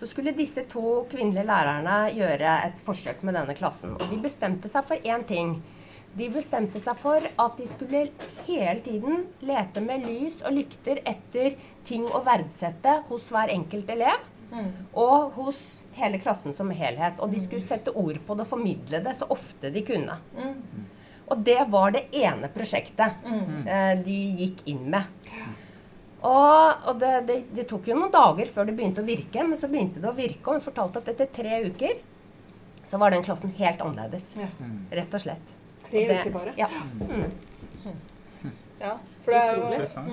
Så 0.00 0.08
skulle 0.10 0.36
disse 0.36 0.66
to 0.68 1.06
kvinnelige 1.08 1.48
lærerne 1.48 1.96
gjøre 2.12 2.58
et 2.68 2.76
forsøk 2.84 3.24
med 3.24 3.38
denne 3.38 3.56
klassen. 3.56 3.96
Og 3.96 4.12
de 4.12 4.20
bestemte 4.20 4.68
seg 4.70 4.84
for 4.88 5.08
én 5.08 5.24
ting. 5.28 5.56
De 6.18 6.28
bestemte 6.32 6.80
seg 6.80 6.96
for 7.00 7.24
at 7.24 7.58
de 7.58 7.66
skulle 7.68 8.06
hele 8.46 8.78
tiden 8.84 9.26
lete 9.44 9.82
med 9.84 10.04
lys 10.08 10.40
og 10.44 10.56
lykter 10.56 11.00
etter 11.08 11.56
ting 11.88 12.04
å 12.14 12.20
verdsette 12.26 12.98
hos 13.08 13.30
hver 13.34 13.50
enkelt 13.54 13.90
elev. 13.96 14.26
Og 14.96 15.32
hos 15.36 15.58
hele 15.98 16.20
klassen 16.22 16.54
som 16.56 16.70
helhet. 16.72 17.18
Og 17.20 17.32
de 17.34 17.40
skulle 17.42 17.64
sette 17.68 17.92
ord 17.92 18.16
på 18.26 18.36
det 18.38 18.46
og 18.46 18.52
formidle 18.54 19.02
det 19.04 19.16
så 19.18 19.26
ofte 19.34 19.72
de 19.74 19.82
kunne. 19.84 20.16
Og 21.28 21.42
det 21.44 21.58
var 21.68 21.92
det 21.92 22.06
ene 22.16 22.48
prosjektet 22.54 23.26
eh, 23.68 23.94
de 24.04 24.18
gikk 24.40 24.62
inn 24.72 24.86
med. 24.94 25.04
Og, 26.18 26.86
og 26.88 26.96
det, 26.98 27.10
det, 27.28 27.36
det 27.54 27.66
tok 27.70 27.86
jo 27.92 27.94
noen 27.98 28.10
dager 28.14 28.48
før 28.50 28.66
det 28.66 28.74
begynte 28.78 29.04
å 29.04 29.06
virke, 29.06 29.44
men 29.46 29.60
så 29.60 29.68
begynte 29.70 30.00
det 30.02 30.08
å 30.08 30.16
virke. 30.16 30.48
Og 30.48 30.56
hun 30.56 30.64
fortalte 30.64 31.02
at 31.02 31.12
etter 31.12 31.28
tre 31.36 31.60
uker 31.68 32.00
så 32.88 32.98
var 32.98 33.12
den 33.12 33.22
klassen 33.26 33.52
helt 33.60 33.84
annerledes. 33.84 34.32
Ja. 34.40 34.48
Rett 35.02 35.14
og 35.14 35.20
slett. 35.26 35.52
Tre 35.90 36.00
Og 36.02 36.08
det- 36.08 36.20
uker 36.22 36.34
bare. 36.40 36.56
Ja. 36.56 36.68
Mm. 37.04 37.28
Ja, 38.80 38.96
for 39.24 39.34
det 39.34 39.38
er 39.42 39.56
jo 39.58 39.62
Interessant. 39.68 40.08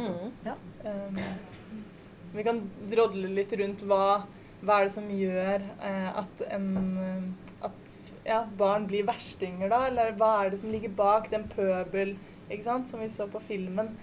Vi 2.36 2.44
kan 2.44 2.62
drodle 2.92 3.30
litt 3.32 3.54
rundt 3.60 3.86
hva, 3.88 4.26
hva 4.62 4.80
er 4.80 4.90
det 4.90 4.96
som 4.96 5.08
gjør 5.12 5.64
eh, 5.64 6.10
at, 6.22 6.42
en, 6.52 6.68
eh, 7.00 7.68
at 7.70 8.00
ja, 8.26 8.42
barn 8.60 8.88
blir 8.90 9.06
verstinger, 9.08 9.70
da? 9.72 9.86
Eller 9.90 10.16
hva 10.20 10.34
er 10.44 10.52
det 10.52 10.60
som 10.64 10.74
ligger 10.74 10.92
bak 10.98 11.30
den 11.32 11.48
pøbel 11.52 12.16
ikke 12.50 12.66
sant, 12.66 12.92
som 12.92 13.02
vi 13.02 13.10
så 13.14 13.30
på 13.32 13.42
filmen? 13.48 13.94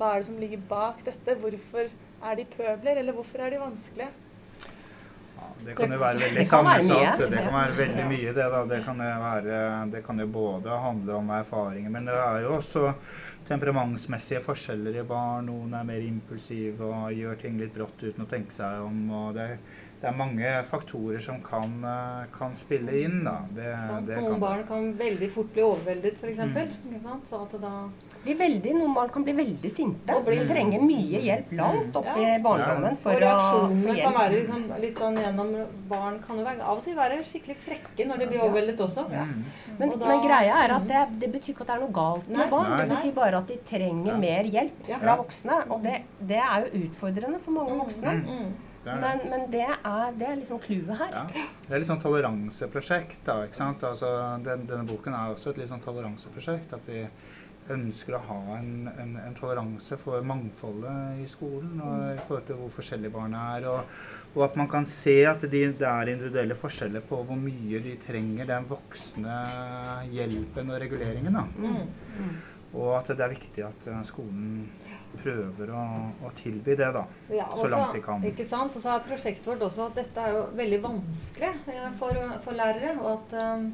Hva 0.00 0.14
er 0.14 0.22
det 0.22 0.28
som 0.30 0.40
ligger 0.40 0.60
bak 0.68 1.00
dette? 1.06 1.36
Hvorfor 1.40 1.88
er 1.88 2.36
de 2.36 2.44
pøbler, 2.56 3.00
eller 3.00 3.16
hvorfor 3.16 3.40
er 3.44 3.54
de 3.54 3.62
vanskelige? 3.62 4.10
Ja, 5.40 5.48
det 5.64 5.76
kan 5.76 5.92
jo 5.92 5.98
være 6.00 6.20
veldig 6.20 6.42
Det 6.42 6.48
kan 6.50 6.66
være 6.68 6.84
sammensatt. 6.84 7.30
Det 7.32 7.40
kan 7.40 7.54
være 7.56 7.76
veldig 7.78 8.06
mye, 8.12 8.34
det. 8.36 8.46
da. 8.52 8.62
Det 8.74 8.82
kan 8.84 9.02
jo, 9.06 9.16
være, 9.24 9.60
det 9.94 10.04
kan 10.06 10.20
jo 10.20 10.26
både 10.26 10.80
handle 10.84 11.18
om 11.22 11.30
erfaringer, 11.40 11.90
men 11.90 12.08
det 12.08 12.16
er 12.20 12.40
jo 12.44 12.54
også 12.58 12.92
temperamentsmessige 13.50 14.40
forskjeller 14.46 15.00
i 15.02 15.06
barn. 15.06 15.50
Noen 15.50 15.74
er 15.76 15.86
mer 15.88 16.06
impulsive 16.06 16.86
og 16.86 17.14
gjør 17.16 17.38
ting 17.42 17.60
litt 17.60 17.74
brått 17.74 18.02
uten 18.06 18.24
å 18.24 18.30
tenke 18.30 18.54
seg 18.54 18.82
om. 18.86 19.06
og 19.10 19.38
det 19.38 19.52
det 20.00 20.08
er 20.08 20.16
mange 20.16 20.50
faktorer 20.70 21.20
som 21.20 21.42
kan, 21.44 21.72
eh, 21.84 22.28
kan 22.32 22.54
spille 22.56 23.02
inn. 23.02 23.18
Da. 23.24 23.34
Det, 23.52 23.66
Noen 24.16 24.40
barn 24.40 24.62
kan 24.68 24.94
veldig 24.96 25.28
fort 25.32 25.52
bli 25.52 25.62
overveldet, 25.62 26.16
f.eks. 26.16 26.38
Mm. 26.38 26.54
Mm. 26.88 27.20
Så 27.24 27.42
at 27.42 27.52
det 27.52 27.60
da 27.60 27.74
Blir 28.24 28.36
veldig, 28.36 28.72
noen 28.76 28.92
barn 28.94 29.08
kan 29.08 29.24
bli 29.24 29.32
veldig 29.32 29.70
sinte 29.72 30.12
Og 30.14 30.26
blir- 30.26 30.46
trenger 30.48 30.82
mye 30.84 31.20
hjelp 31.24 31.52
langt 31.56 31.94
opp 31.96 32.10
i 32.18 32.22
Ja. 32.26 32.38
barndommen 32.44 32.92
Og 32.92 32.98
for 32.98 33.12
å 33.12 33.30
få 33.40 33.94
kan 34.02 34.12
være 34.12 34.34
liksom, 34.40 34.80
litt 34.80 34.96
sånn 34.98 35.16
gjennom 35.16 35.66
Barn 35.88 36.18
kan 36.20 36.36
jo 36.36 36.44
være, 36.44 36.60
av 36.60 36.76
og 36.78 36.84
til 36.84 36.94
være 36.96 37.18
skikkelig 37.24 37.56
frekke 37.56 38.06
når 38.06 38.18
de 38.18 38.26
blir 38.26 38.40
overveldet 38.40 38.76
også. 38.78 39.10
Ja. 39.10 39.24
Men, 39.78 39.88
Og 39.90 39.98
da- 40.00 40.06
men 40.08 40.20
greia 40.20 40.54
er 40.64 40.72
at 40.76 40.86
det, 40.88 41.18
det 41.20 41.32
betyr 41.32 41.54
ikke 41.54 41.60
at 41.62 41.66
det 41.66 41.76
er 41.76 41.80
noe 41.80 41.92
galt 41.92 42.28
Nei. 42.28 42.36
med 42.38 42.50
barn. 42.50 42.76
Det 42.78 42.88
Nei. 42.88 42.96
betyr 42.96 43.14
bare 43.14 43.34
at 43.38 43.46
de 43.46 43.56
trenger 43.64 44.06
Ja. 44.12 44.16
mer 44.16 44.44
hjelp 44.44 44.88
Ja. 44.88 44.98
fra 44.98 45.16
voksne. 45.16 45.70
Og 45.70 45.82
det, 45.82 46.02
det 46.26 46.36
er 46.38 46.64
jo 46.66 46.86
utfordrende 46.88 47.40
for 47.40 47.50
mange 47.52 47.78
voksne. 47.80 48.12
Mm. 48.22 48.26
Mm. 48.28 48.52
Det. 48.82 48.94
Men, 49.00 49.20
men 49.30 49.50
det, 49.50 49.66
er, 49.84 50.12
det 50.16 50.26
er 50.28 50.36
liksom 50.36 50.58
clouet 50.60 50.96
her. 50.96 51.10
Ja. 51.12 51.24
Det 51.26 51.70
er 51.70 51.78
litt 51.78 51.88
sånn 51.88 52.00
toleranseprosjekt. 52.02 53.16
da, 53.24 53.42
ikke 53.46 53.54
sant? 53.54 53.80
Altså, 53.82 54.42
den, 54.42 54.66
denne 54.66 54.86
boken 54.86 55.12
er 55.14 55.34
også 55.34 55.50
et 55.50 55.58
litt 55.58 55.68
sånn 55.68 55.82
toleranseprosjekt. 55.84 56.72
At 56.72 56.80
vi 56.86 57.06
ønsker 57.74 58.16
å 58.16 58.22
ha 58.28 58.38
en, 58.58 58.88
en, 58.90 59.16
en 59.20 59.36
toleranse 59.38 59.98
for 60.02 60.24
mangfoldet 60.26 61.20
i 61.22 61.28
skolen. 61.30 61.80
og 61.80 62.06
I 62.14 62.24
forhold 62.26 62.46
til 62.48 62.60
hvor 62.60 62.74
forskjellige 62.78 63.14
barn 63.14 63.36
er. 63.38 63.66
Og, 63.70 63.96
og 64.34 64.44
at 64.46 64.60
man 64.60 64.70
kan 64.70 64.86
se 64.86 65.16
at 65.26 65.42
de, 65.42 65.64
det 65.78 65.88
er 65.88 66.12
individuelle 66.12 66.58
forskjeller 66.58 67.04
på 67.08 67.22
hvor 67.26 67.40
mye 67.40 67.82
de 67.82 67.96
trenger 68.02 68.48
den 68.52 68.68
voksne 68.70 69.40
hjelpen 70.12 70.70
og 70.70 70.80
reguleringen. 70.84 71.40
da. 71.40 71.46
Mm. 71.58 72.38
Og 72.70 72.94
at 73.00 73.10
det 73.10 73.24
er 73.24 73.32
viktig 73.32 73.64
at 73.66 73.86
eh, 73.90 74.02
skolen 74.06 74.68
prøver 75.18 75.72
å, 75.74 75.84
å 76.22 76.30
tilby 76.38 76.76
det, 76.78 76.90
da. 76.94 77.02
Ja, 77.34 77.48
Så 77.58 77.66
langt 77.72 77.96
de 77.96 78.02
kan. 78.04 78.22
Ikke 78.26 78.46
sant? 78.46 78.76
Og 78.78 78.84
så 78.84 78.92
er 78.94 79.06
prosjektet 79.06 79.48
vårt 79.50 79.64
også 79.66 79.88
at 79.88 79.98
dette 79.98 80.22
er 80.22 80.36
jo 80.36 80.44
veldig 80.58 80.78
vanskelig 80.84 81.50
eh, 81.72 81.88
for, 81.98 82.20
for 82.44 82.58
lærere. 82.58 82.94
Og 83.02 83.10
at 83.16 83.34
eh, 83.42 83.64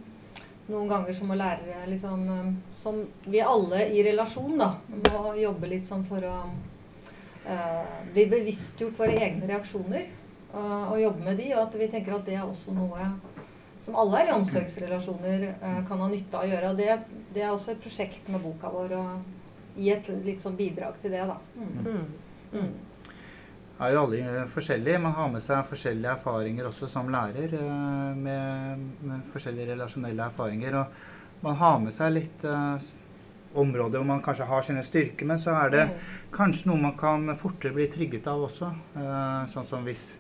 noen 0.67 0.89
ganger 0.91 1.14
så 1.14 1.27
må 1.27 1.37
lærere 1.39 1.87
liksom 1.91 2.29
eh, 2.33 2.53
Som 2.75 3.03
vi 3.27 3.41
alle 3.41 3.87
i 3.89 4.03
relasjon, 4.07 4.57
da, 4.59 4.73
må 4.89 5.35
jobbe 5.39 5.71
litt 5.71 5.87
sånn 5.87 6.05
for 6.07 6.23
å 6.27 6.37
uh, 7.47 7.97
bli 8.12 8.27
bevisstgjort 8.31 8.99
våre 8.99 9.17
egne 9.23 9.49
reaksjoner. 9.51 10.09
Uh, 10.53 10.93
og 10.93 11.01
jobbe 11.01 11.25
med 11.27 11.41
de, 11.41 11.51
og 11.55 11.62
at 11.67 11.79
vi 11.79 11.89
tenker 11.93 12.17
at 12.17 12.27
det 12.27 12.37
er 12.39 12.45
også 12.47 12.75
noe 12.77 13.11
som 13.83 13.97
alle 14.01 14.23
er 14.23 14.31
i 14.31 14.35
omsorgsrelasjoner 14.35 15.47
uh, 15.61 15.81
kan 15.87 16.01
ha 16.03 16.11
nytte 16.11 16.39
av 16.39 16.47
å 16.47 16.51
gjøre. 16.51 16.73
Og 16.73 16.81
det, 16.81 17.23
det 17.35 17.45
er 17.45 17.53
også 17.53 17.75
et 17.75 17.83
prosjekt 17.85 18.31
med 18.33 18.43
boka 18.43 18.71
vår 18.73 18.97
å 18.99 19.05
gi 19.77 19.91
et 19.93 20.11
litt 20.25 20.43
sånn 20.43 20.57
bidrag 20.59 20.97
til 21.03 21.12
det, 21.14 21.25
da. 21.29 21.37
Mm. 21.59 22.07
Mm. 22.53 22.71
Mm. 23.79 23.87
er 23.87 23.93
jo 23.93 24.03
alle 24.03 24.47
forskjellige. 24.55 24.99
Man 24.99 25.12
har 25.12 25.29
med 25.29 25.43
seg 25.43 25.64
forskjellige 25.68 26.12
erfaringer 26.12 26.66
også 26.66 26.89
som 26.89 27.09
lærer. 27.12 27.55
eh, 27.55 28.16
Med, 28.16 28.79
med 29.03 29.20
forskjellige 29.33 29.72
relasjonelle 29.72 30.22
erfaringer. 30.22 30.74
Og 30.74 30.87
man 31.43 31.57
har 31.57 31.79
med 31.79 31.93
seg 31.93 32.12
litt 32.12 32.45
uh, 32.45 32.79
områder 33.55 33.99
hvor 33.99 34.07
man 34.07 34.22
kanskje 34.22 34.47
har 34.47 34.62
sine 34.62 34.83
styrker, 34.83 35.27
men 35.27 35.39
så 35.39 35.53
er 35.61 35.70
det 35.70 35.89
kanskje 36.33 36.70
noe 36.70 36.81
man 36.81 36.97
kan 36.97 37.37
fortere 37.37 37.72
bli 37.77 37.87
trigget 37.93 38.27
av 38.27 38.47
også. 38.49 38.72
Uh, 38.97 39.45
Sånn 39.53 39.68
som 39.68 39.85
hvis 39.85 40.16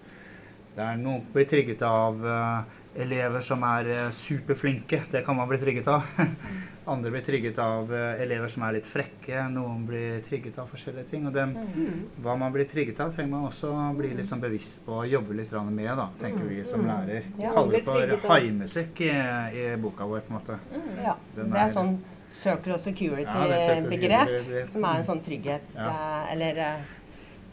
det 0.76 0.84
er 0.84 0.98
noe 1.00 1.22
blir 1.32 1.46
trigget 1.48 1.80
av 1.88 2.20
eh, 2.20 2.75
elever 3.02 3.40
som 3.44 3.62
er 3.68 3.88
eh, 3.92 4.10
superflinke. 4.10 5.02
Det 5.12 5.24
kan 5.26 5.36
man 5.36 5.48
bli 5.50 5.58
trigget 5.58 5.88
av. 5.88 6.02
Andre 6.86 7.10
blir 7.10 7.24
trigget 7.26 7.58
av 7.58 7.90
eh, 7.94 8.20
elever 8.22 8.48
som 8.52 8.62
er 8.62 8.76
litt 8.78 8.86
frekke. 8.86 9.40
Noen 9.50 9.84
blir 9.88 10.20
trigget 10.26 10.58
av 10.62 10.68
forskjellige 10.70 11.08
ting. 11.10 11.26
Og 11.26 11.32
dem, 11.34 11.56
Mm. 11.56 12.02
hva 12.22 12.36
man 12.38 12.52
blir 12.54 12.64
trigget 12.70 13.00
av, 13.02 13.12
trenger 13.14 13.30
man 13.32 13.48
også 13.50 13.72
bli 13.98 14.12
litt 14.14 14.26
sånn 14.28 14.40
bevisst 14.40 14.84
på 14.86 15.00
og 15.00 15.08
jobbe 15.10 15.34
litt 15.34 15.52
med, 15.52 15.96
da, 15.98 16.08
tenker 16.20 16.44
vi 16.48 16.62
som 16.64 16.80
Mm. 16.80 16.86
lærer. 16.92 17.22
Ja. 17.38 17.50
Kaller 17.52 17.72
det 18.10 18.20
for 18.20 18.28
haimusikk 18.28 19.00
i, 19.00 19.10
i 19.10 19.76
boka 19.76 20.04
vår, 20.06 20.20
på 20.20 20.32
en 20.34 20.38
måte. 20.40 20.58
Ja, 21.02 21.16
Den 21.34 21.50
det 21.50 21.58
er 21.58 21.68
sånn 21.68 21.98
circle 22.28 22.74
of 22.74 22.86
Ja, 22.86 22.92
det 22.92 23.60
security-begrep. 23.90 24.66
Som 24.66 24.84
er 24.84 24.96
en 24.96 25.04
sånn 25.04 25.24
trygghets... 25.24 25.74
Ja. 25.74 25.88
eh, 25.90 26.32
Eller 26.32 26.54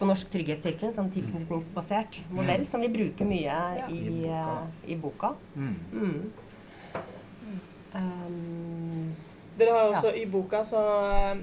på 0.04 0.08
norsk 0.10 0.30
Trygghetssirkel 0.34 0.92
som 0.94 1.08
tilknytningsbasert 1.14 2.22
modell 2.36 2.66
som 2.68 2.82
vi 2.84 2.90
bruker 2.92 3.26
mye 3.30 3.58
i, 3.88 4.00
I 4.04 4.10
boka. 4.10 4.40
eh, 4.52 4.92
i 4.92 4.96
boka. 5.00 5.30
Mm. 5.56 5.76
Mm. 5.94 6.32
Um, 7.94 9.16
Dere 9.58 9.72
har 9.76 9.92
også 9.94 10.12
i 10.18 10.26
boka 10.26 10.64
så 10.66 10.80
eh, 11.14 11.42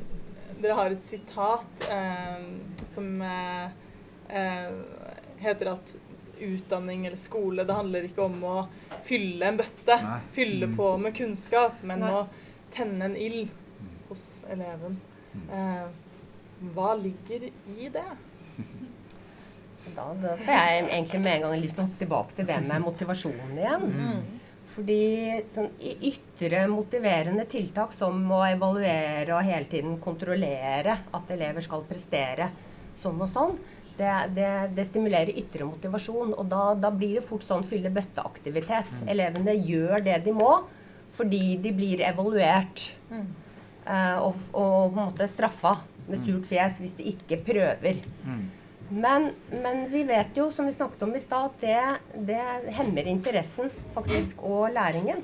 Dere 0.61 0.75
har 0.77 0.91
et 0.93 1.05
sitat 1.07 1.85
eh, 1.89 2.43
som 2.91 3.07
eh, 3.23 3.71
eh, 4.29 4.73
heter 5.41 5.71
at 5.77 5.95
utdanning 6.41 7.07
eller 7.07 7.21
skole, 7.21 7.65
det 7.69 7.77
handler 7.77 8.07
ikke 8.09 8.25
om 8.25 8.39
å 8.49 8.55
fylle 9.05 9.45
en 9.49 9.59
bøtte, 9.61 9.97
Nei. 10.05 10.19
fylle 10.33 10.67
Mm. 10.71 10.77
på 10.79 10.87
med 11.01 11.15
kunnskap, 11.17 11.81
men 11.85 12.01
Nei. 12.01 12.11
å 12.17 12.27
tenne 12.73 13.05
en 13.11 13.17
ild 13.17 13.51
hos 14.09 14.41
eleven. 14.49 14.97
Eh, 15.53 15.87
hva 16.75 16.95
ligger 17.01 17.45
i 17.77 17.89
det? 17.93 18.07
Da, 19.95 20.05
da 20.23 20.37
får 20.39 20.53
jeg 20.55 20.85
egentlig 20.85 21.21
med 21.23 21.37
en 21.37 21.47
gang 21.47 21.57
lyst 21.63 21.77
til 21.79 21.85
å 21.85 21.89
hoppe 21.89 22.03
tilbake 22.03 22.37
til 22.37 22.49
det 22.51 22.61
med 22.67 22.85
motivasjonen 22.85 23.59
igjen. 23.59 23.89
Mm. 23.97 24.21
Fordi 24.71 25.01
sånn, 25.51 25.69
ytre 25.83 26.63
motiverende 26.71 27.45
tiltak 27.51 27.93
som 27.95 28.23
å 28.33 28.45
evaluere 28.47 29.35
og 29.35 29.45
hele 29.45 29.67
tiden 29.71 29.99
kontrollere 30.03 31.01
at 31.11 31.33
elever 31.35 31.65
skal 31.65 31.83
prestere 31.89 32.51
sånn 33.01 33.19
og 33.21 33.31
sånn, 33.33 33.57
det, 33.99 34.13
det, 34.37 34.51
det 34.77 34.87
stimulerer 34.89 35.37
ytre 35.43 35.67
motivasjon. 35.69 36.33
Og 36.39 36.47
da, 36.49 36.71
da 36.79 36.93
blir 36.95 37.19
det 37.19 37.27
fort 37.27 37.45
sånn 37.45 37.67
fylle 37.67 37.93
bøtteaktivitet. 37.93 39.03
Elevene 39.11 39.57
gjør 39.59 40.07
det 40.07 40.21
de 40.25 40.37
må 40.37 40.53
fordi 41.17 41.57
de 41.59 41.73
blir 41.75 42.05
evaluert. 42.07 42.85
eh, 43.11 44.17
og, 44.23 44.39
og 44.55 44.93
på 44.95 45.01
en 45.01 45.09
måte 45.09 45.27
straffa 45.29 45.75
med 46.11 46.25
surt 46.25 46.49
fjes 46.51 46.81
hvis 46.83 46.97
de 46.99 47.11
ikke 47.15 47.41
prøver. 47.47 48.03
Mm. 48.27 48.49
Men, 48.91 49.29
men 49.63 49.85
vi 49.91 50.03
vet 50.03 50.35
jo, 50.35 50.49
som 50.51 50.67
vi 50.67 50.73
snakket 50.75 51.03
om 51.07 51.13
i 51.15 51.21
stad, 51.23 51.53
at 51.53 51.61
det, 51.63 52.25
det 52.27 52.75
hemmer 52.75 53.07
interessen 53.07 53.71
faktisk 53.95 54.43
og 54.43 54.73
læringen. 54.75 55.23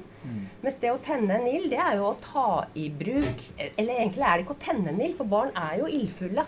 Mens 0.63 0.79
det 0.83 0.91
å 0.91 0.99
tenne 1.03 1.37
en 1.37 1.47
ild, 1.47 1.69
det 1.71 1.79
er 1.79 1.99
jo 2.01 2.09
å 2.09 2.15
ta 2.19 2.65
i 2.75 2.89
bruk 2.91 3.43
Eller 3.59 4.01
egentlig 4.01 4.25
er 4.27 4.33
det 4.33 4.43
ikke 4.43 4.57
å 4.57 4.63
tenne 4.65 4.91
en 4.91 5.03
ild, 5.05 5.15
for 5.19 5.31
barn 5.31 5.53
er 5.55 5.77
jo 5.83 5.91
ildfulle. 5.99 6.47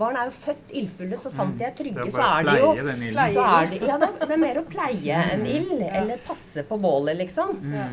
Barn 0.00 0.16
er 0.16 0.30
jo 0.30 0.36
født 0.38 0.72
ildfulle, 0.80 1.18
så 1.20 1.32
sant 1.32 1.58
de 1.58 1.66
er 1.68 1.74
Det 1.74 1.82
trygge, 1.82 2.06
er 2.06 2.14
så 2.14 2.28
er 2.28 2.46
det 2.48 2.54
de 2.54 2.62
jo 2.62 2.70
pleie 2.72 2.86
den 2.86 3.02
ilden. 3.08 3.34
Så 3.34 3.48
er 3.48 3.68
det, 3.72 3.80
ja, 3.90 3.98
det, 4.00 4.10
det 4.22 4.36
er 4.36 4.42
mer 4.46 4.60
å 4.62 4.64
pleie 4.70 5.26
en 5.34 5.44
ild, 5.56 5.84
eller 5.90 6.24
passe 6.24 6.64
på 6.68 6.80
bålet, 6.80 7.20
liksom. 7.20 7.60
Ja. 7.74 7.90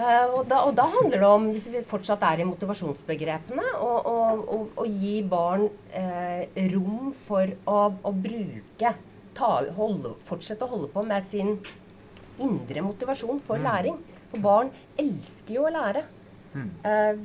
Eh, 0.00 0.30
og, 0.32 0.46
da, 0.48 0.62
og 0.64 0.74
da 0.78 0.86
handler 0.88 1.20
det 1.20 1.28
om, 1.28 1.48
hvis 1.52 1.66
vi 1.72 1.82
fortsatt 1.86 2.22
er 2.24 2.40
i 2.40 2.48
motivasjonsbegrepene, 2.48 3.66
å, 3.84 4.86
gi 4.88 5.18
barn 5.28 5.66
eh, 5.96 6.46
rom 6.72 7.10
for 7.16 7.52
å, 7.68 7.82
å 7.92 8.12
bruke 8.14 8.94
ta, 9.36 9.50
holde, 9.76 10.14
Fortsette 10.28 10.64
å 10.64 10.72
holde 10.72 10.88
på 10.94 11.04
med 11.06 11.26
sin 11.26 11.58
indre 12.40 12.84
motivasjon 12.84 13.42
for 13.44 13.60
læring. 13.60 13.98
For 14.30 14.42
barn 14.42 14.72
elsker 15.00 15.58
jo 15.58 15.68
å 15.68 15.74
lære. 15.74 16.06
Mm. 16.54 16.70
Eh, 16.88 17.22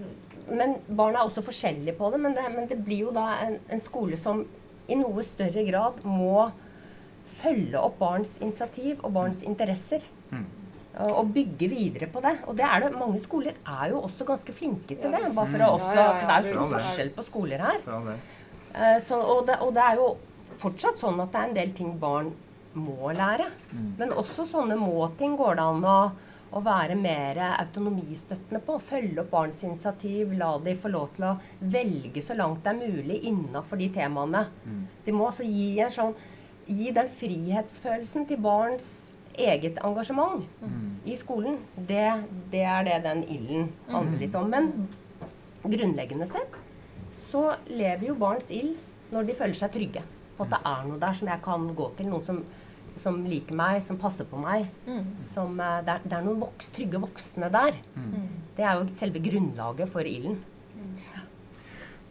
men 0.52 0.76
barn 0.90 1.16
er 1.16 1.24
også 1.24 1.46
forskjellige 1.46 1.96
på 1.98 2.12
det. 2.12 2.22
Men 2.22 2.36
det, 2.38 2.46
men 2.58 2.70
det 2.70 2.82
blir 2.84 3.08
jo 3.08 3.16
da 3.16 3.30
en, 3.46 3.58
en 3.72 3.84
skole 3.84 4.20
som 4.20 4.44
i 4.92 5.00
noe 5.00 5.24
større 5.26 5.64
grad 5.66 6.04
må 6.06 6.50
følge 7.40 7.80
opp 7.82 7.98
barns 8.02 8.36
initiativ 8.44 9.00
og 9.02 9.16
barns 9.16 9.42
interesser. 9.48 10.04
Mm. 10.30 10.46
Eh, 10.96 11.12
Og 11.12 11.34
bygge 11.36 11.68
videre 11.70 12.08
på 12.08 12.22
det. 12.24 12.38
Og 12.48 12.56
det 12.56 12.64
er 12.66 12.80
det. 12.86 12.94
Mange 12.98 13.20
skoler 13.20 13.54
er 13.68 13.90
jo 13.92 14.02
også 14.08 14.26
ganske 14.26 14.54
flinke 14.56 14.96
til 14.96 15.12
det. 15.12 15.24
Bare 15.36 15.48
for 15.52 15.66
å 15.66 15.72
også. 15.76 16.06
For 16.20 16.28
det 16.28 16.36
er 16.36 16.44
jo 16.48 16.54
stor 16.54 16.78
forskjell 16.80 17.10
på 17.18 17.26
skoler 17.28 17.60
her. 17.60 17.82
Eh, 18.76 19.00
Så, 19.04 19.20
og, 19.20 19.46
det, 19.48 19.60
og 19.62 19.74
det 19.76 19.84
er 19.84 19.96
jo 19.96 20.18
fortsatt 20.60 21.00
sånn 21.00 21.20
at 21.20 21.32
det 21.34 21.42
er 21.42 21.50
en 21.50 21.54
del 21.58 21.72
ting 21.76 21.98
barn 22.00 22.32
må 22.76 23.12
lære. 23.16 23.50
Men 23.98 24.12
også 24.12 24.46
sånne 24.48 24.76
må-ting 24.80 25.36
går 25.40 25.56
det 25.56 25.64
an 25.64 25.84
å, 25.84 26.12
å 26.56 26.62
være 26.64 26.96
mer 26.96 27.38
autonomistøttende 27.60 28.62
på. 28.66 28.78
Følge 28.80 29.20
opp 29.24 29.32
barns 29.32 29.64
initiativ. 29.64 30.32
La 30.40 30.58
de 30.60 30.76
få 30.76 30.92
lov 30.92 31.10
til 31.16 31.26
å 31.30 31.36
velge 31.60 32.22
så 32.24 32.36
langt 32.36 32.64
det 32.64 32.72
er 32.74 32.80
mulig 32.88 33.22
innafor 33.28 33.78
de 33.80 33.90
temaene. 33.90 34.46
De 35.06 35.12
må 35.12 35.28
altså 35.28 35.44
gi, 35.48 35.80
en 35.80 35.92
sånn, 35.92 36.16
gi 36.68 36.92
den 36.92 37.08
frihetsfølelsen 37.10 38.28
til 38.28 38.38
barns 38.44 39.12
eget 39.38 39.78
engasjement 39.84 40.44
i 41.06 41.16
skolen. 41.18 41.58
Det, 41.76 42.06
det 42.52 42.64
er 42.64 42.84
det 42.88 43.00
den 43.04 43.24
ilden 43.30 43.72
handler 43.92 44.20
litt 44.20 44.36
om. 44.36 44.50
Men 44.50 44.88
grunnleggende 45.66 46.28
sett 46.30 46.56
så 47.16 47.56
lever 47.68 48.08
jo 48.10 48.16
barns 48.20 48.52
ild 48.52 48.76
når 49.12 49.28
de 49.30 49.36
føler 49.38 49.54
seg 49.56 49.72
trygge. 49.74 50.02
På 50.38 50.44
at 50.44 50.52
det 50.52 50.62
er 50.68 50.88
noe 50.90 51.00
der 51.00 51.14
som 51.16 51.28
jeg 51.32 51.42
kan 51.46 51.68
gå 51.76 51.90
til. 51.98 52.10
Noen 52.12 52.26
som, 52.26 52.42
som 53.00 53.22
liker 53.26 53.56
meg, 53.56 53.82
som 53.84 53.98
passer 54.02 54.26
på 54.28 54.38
meg. 54.42 54.66
Som, 55.24 55.60
eh, 55.60 55.78
det, 55.86 55.94
er, 55.94 56.02
det 56.04 56.18
er 56.18 56.26
noen 56.26 56.42
voks, 56.44 56.70
trygge 56.76 57.00
voksne 57.00 57.50
der. 57.54 57.78
Det 58.58 58.66
er 58.66 58.76
jo 58.82 58.90
selve 58.98 59.20
grunnlaget 59.24 59.90
for 59.92 60.02
ilden. 60.04 60.42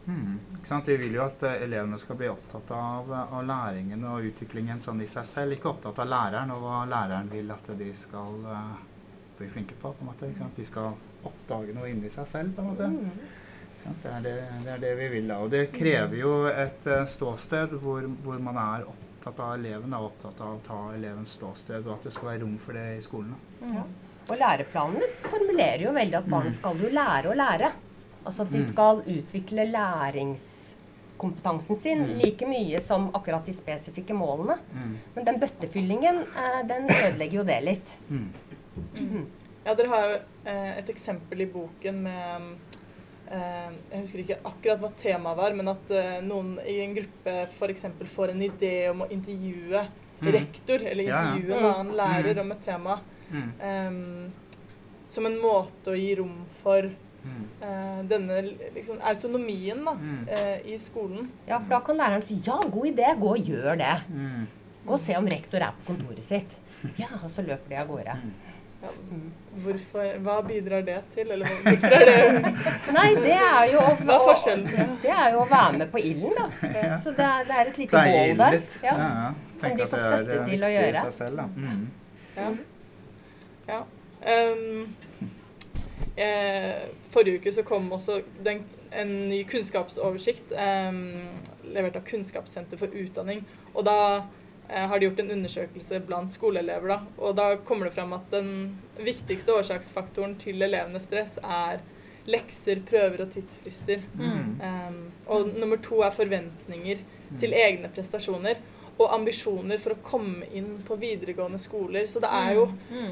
Mm. 0.05 0.39
Vi 0.85 0.97
vil 0.97 1.15
jo 1.17 1.23
at 1.25 1.43
eh, 1.43 1.63
elevene 1.65 1.97
skal 2.01 2.17
bli 2.19 2.27
opptatt 2.29 2.71
av, 2.71 3.11
av 3.13 3.45
læringen 3.45 4.03
og 4.09 4.27
utviklingen 4.29 4.81
sånn 4.81 5.01
i 5.01 5.07
seg 5.09 5.25
selv. 5.25 5.55
Ikke 5.57 5.71
opptatt 5.71 5.99
av 6.01 6.09
læreren 6.09 6.51
og 6.53 6.61
hva 6.61 6.83
læreren 6.89 7.31
vil 7.31 7.49
at 7.53 7.71
de 7.79 7.89
skal 7.97 8.37
uh, 8.45 8.75
bli 9.37 9.49
flinke 9.49 9.77
på. 9.81 9.91
på 9.93 10.05
en 10.05 10.11
måte? 10.11 10.29
De 10.57 10.65
skal 10.67 10.93
oppdage 11.25 11.73
noe 11.75 11.89
inni 11.89 12.11
seg 12.13 12.29
selv. 12.29 12.53
på 12.55 12.61
en 12.61 12.69
måte. 12.73 12.91
Mm. 12.91 13.41
Det, 13.85 14.09
er 14.09 14.21
det, 14.25 14.35
det 14.65 14.71
er 14.73 14.79
det 14.81 14.93
vi 14.97 15.07
vil 15.13 15.27
da. 15.29 15.39
Og 15.45 15.51
det 15.53 15.67
krever 15.73 16.17
jo 16.17 16.31
et 16.49 16.87
eh, 16.89 17.03
ståsted 17.09 17.75
hvor, 17.83 18.07
hvor 18.25 18.39
man 18.41 18.57
er 18.57 18.87
opptatt 18.89 19.41
av 19.45 19.53
eleven 19.59 19.93
og 19.93 20.07
opptatt 20.09 20.41
av 20.41 20.55
å 20.55 20.63
ta 20.65 20.79
elevens 20.95 21.35
ståsted, 21.37 21.85
og 21.85 21.99
at 21.99 22.07
det 22.07 22.13
skal 22.15 22.31
være 22.31 22.41
rom 22.45 22.55
for 22.61 22.77
det 22.77 22.85
i 22.97 23.03
skolen. 23.05 23.35
da. 23.61 23.73
Ja. 23.75 23.83
Og 24.25 24.39
læreplanene 24.41 25.09
formulerer 25.21 25.83
jo 25.85 25.91
veldig 25.93 26.17
at 26.17 26.29
barn 26.33 26.47
Mm. 26.49 26.55
skal 26.55 26.81
jo 26.81 26.89
lære 26.89 27.29
å 27.29 27.37
lære. 27.37 27.71
Altså 28.25 28.41
at 28.41 28.51
de 28.51 28.57
Mm. 28.59 28.67
skal 28.67 29.01
utvikle 29.05 29.65
læringskompetansen 29.71 31.75
sin 31.75 31.97
Mm. 31.99 32.17
like 32.21 32.45
mye 32.47 32.81
som 32.81 33.09
akkurat 33.13 33.45
de 33.45 33.53
spesifikke 33.53 34.13
målene. 34.13 34.57
Mm. 34.73 34.97
Men 35.15 35.25
den 35.25 35.39
bøttefyllingen, 35.39 36.15
eh, 36.35 36.63
den 36.67 36.83
ødelegger 36.89 37.33
jo 37.37 37.43
det 37.43 37.63
litt. 37.63 37.97
Ja, 39.65 39.73
dere 39.73 39.87
har 39.87 40.01
jo 40.09 40.15
eh, 40.45 40.77
et 40.77 40.87
eksempel 40.89 41.41
i 41.41 41.45
boken 41.45 41.95
med 42.03 42.41
eh, 43.31 43.69
Jeg 43.91 44.01
husker 44.01 44.19
ikke 44.19 44.37
akkurat 44.45 44.79
hva 44.79 44.89
temaet 44.95 45.37
var, 45.37 45.53
men 45.53 45.67
at 45.67 45.91
eh, 45.91 46.21
noen 46.21 46.59
i 46.67 46.79
en 46.83 46.95
gruppe 46.95 47.47
f.eks. 47.49 47.85
får 48.05 48.29
en 48.29 48.41
idé 48.41 48.89
om 48.91 49.01
å 49.01 49.09
intervjue 49.11 49.87
Mm. 50.21 50.31
rektor, 50.31 50.75
eller 50.87 51.03
Ja, 51.03 51.09
ja. 51.09 51.17
intervjue 51.35 51.57
en 51.57 51.65
annen 51.65 51.95
lærer 51.97 52.33
Mm. 52.35 52.39
om 52.41 52.51
et 52.51 52.61
tema. 52.65 52.99
Mm. 53.31 54.31
som 55.09 55.25
en 55.25 55.37
måte 55.37 55.87
å 55.91 55.95
gi 55.97 56.15
rom 56.15 56.45
for 56.63 56.89
Mm. 57.25 57.45
eh, 57.65 58.01
denne 58.09 58.41
liksom, 58.75 58.99
autonomien 59.01 59.83
da, 59.85 59.93
Mm. 59.97 60.27
eh, 60.29 60.59
i 60.73 60.77
skolen. 60.77 61.29
Ja, 61.47 61.57
for 61.59 61.69
da 61.75 61.79
kan 61.87 61.97
læreren 61.97 62.21
si 62.23 62.37
ja, 62.45 62.59
god 62.71 62.85
idé, 62.93 63.11
gå 63.19 63.31
og 63.35 63.45
gjør 63.51 63.77
det. 63.81 63.95
Mm. 64.09 64.47
Gå 64.85 64.93
og 64.93 64.99
se 65.01 65.15
om 65.17 65.25
rektor 65.27 65.57
er 65.65 65.71
på 65.79 65.93
kontoret 65.93 66.23
sitt. 66.25 66.51
Ja, 66.99 67.07
og 67.23 67.31
så 67.33 67.41
løper 67.41 67.69
de 67.69 67.75
av 67.81 67.87
gårde. 67.89 68.13
Mm. 68.23 68.33
Ja, 68.85 68.89
hvorfor, 69.63 70.09
hva 70.21 70.35
bidrar 70.45 70.83
det 70.85 70.99
til? 71.15 71.31
Eller 71.31 71.47
hvorfor 71.47 71.93
er 71.97 72.05
det 72.05 72.51
Nei, 72.97 73.07
det 73.15 73.31
er 73.33 73.71
jo 73.71 73.79
å, 73.81 73.95
Hva 74.03 74.17
er 74.19 74.25
forskjellen? 74.27 74.91
Det 75.01 75.09
er 75.15 75.31
jo 75.33 75.39
å 75.41 75.47
være 75.49 75.79
med 75.79 75.89
på 75.95 75.97
ilden, 76.05 76.35
da. 76.37 76.45
Så 77.03 77.15
det 77.17 77.25
er, 77.25 77.47
det 77.49 77.55
er 77.57 77.71
et 77.71 77.79
lite 77.81 78.03
mål 78.05 78.35
bål 78.35 78.37
der. 78.43 78.59
Ja. 78.83 78.93
ja. 79.01 79.33
Som 79.63 79.77
de 79.79 79.87
får 79.89 79.97
det 79.97 80.05
er, 80.05 80.15
støtte 80.19 80.37
eh, 80.37 80.45
til 80.51 80.67
å 80.67 80.71
gjøre. 80.75 81.01
Seg 81.07 81.17
selv, 81.17 81.41
da. 81.41 81.47
Mm. 81.55 81.89
Ja. 82.37 82.51
ja. 83.71 83.81
Em, 84.35 84.95
eh, 86.17 86.85
forrige 87.15 87.41
uke 87.41 87.53
så 87.55 87.63
kom 87.65 87.87
også 87.95 88.19
den, 88.43 88.63
en 88.91 89.13
ny 89.31 89.41
kunnskapsoversikt 89.49 90.53
um, 90.55 90.99
levert 91.71 91.97
av 91.99 92.05
Kunnskapssenter 92.07 92.79
for 92.81 92.91
utdanning. 92.91 93.45
Og 93.73 93.87
da 93.87 93.97
uh, 94.19 94.85
har 94.91 94.99
de 94.99 95.09
gjort 95.09 95.23
en 95.23 95.33
undersøkelse 95.37 96.01
blant 96.07 96.35
skoleelever. 96.35 96.91
Da, 96.91 96.99
og 97.17 97.35
da 97.39 97.49
kommer 97.67 97.89
det 97.89 97.95
fram 97.97 98.15
at 98.17 98.29
den 98.33 98.51
viktigste 98.99 99.55
årsaksfaktoren 99.55 100.37
til 100.41 100.61
elevenes 100.65 101.07
stress 101.09 101.39
er 101.41 101.83
lekser, 102.25 102.81
prøver 102.89 103.25
og 103.25 103.33
tidsfrister. 103.35 104.05
Mm. 104.17 104.55
Um, 104.61 105.01
og 105.29 105.51
nummer 105.55 105.77
to 105.81 106.01
er 106.05 106.13
forventninger 106.13 107.03
til 107.39 107.53
egne 107.57 107.91
prestasjoner. 107.93 108.61
Og 108.97 109.11
ambisjoner 109.11 109.77
for 109.83 109.91
å 109.91 109.97
komme 110.07 110.45
inn 110.55 110.77
på 110.87 110.95
videregående 110.95 111.57
skoler. 111.59 112.05
Så 112.07 112.21
det 112.23 112.29
er 112.31 112.53
jo 112.55 112.61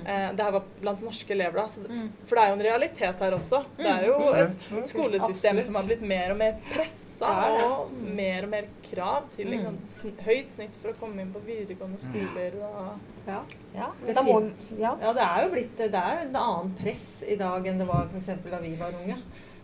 eh, 0.08 0.30
Det 0.32 0.46
her 0.46 0.54
var 0.56 0.64
blant 0.80 1.02
norske 1.04 1.34
elever, 1.36 1.58
da. 1.60 1.66
Så 1.68 1.82
det, 1.84 1.90
For 2.26 2.36
det 2.40 2.44
er 2.46 2.54
jo 2.54 2.56
en 2.60 2.64
realitet 2.70 3.20
her 3.26 3.36
også. 3.36 3.60
Det 3.78 3.90
er 3.92 4.06
jo 4.08 4.16
et 4.46 4.88
skolesystem 4.88 5.60
som 5.66 5.76
har 5.76 5.84
blitt 5.90 6.02
mer 6.08 6.32
og 6.32 6.38
mer 6.40 6.56
pressa, 6.72 7.34
og 7.68 7.92
mer 8.16 8.44
og 8.48 8.50
mer 8.56 8.70
krav 8.88 9.28
til 9.36 9.48
liksom, 9.52 9.78
høyt 10.24 10.50
snitt 10.56 10.76
for 10.82 10.94
å 10.94 10.98
komme 11.00 11.22
inn 11.22 11.34
på 11.36 11.44
videregående 11.46 12.00
skoler. 12.00 12.56
Og, 12.64 13.10
Ja. 13.28 13.42
Ja, 13.76 13.92
Det 14.06 14.16
er 14.18 14.24
må, 14.24 14.40
ja. 14.80 14.96
Ja, 15.02 15.14
det 15.14 15.22
er 15.24 15.44
jo 15.46 15.52
blitt 15.54 15.78
det 15.78 15.96
er 15.96 16.24
en 16.26 16.36
annen 16.36 16.74
press 16.80 17.24
i 17.28 17.36
dag 17.40 17.66
enn 17.68 17.80
det 17.80 17.88
var 17.88 18.08
f.eks. 18.14 18.28
da 18.52 18.60
vi 18.64 18.76
var 18.80 18.92
unge. 19.04 19.18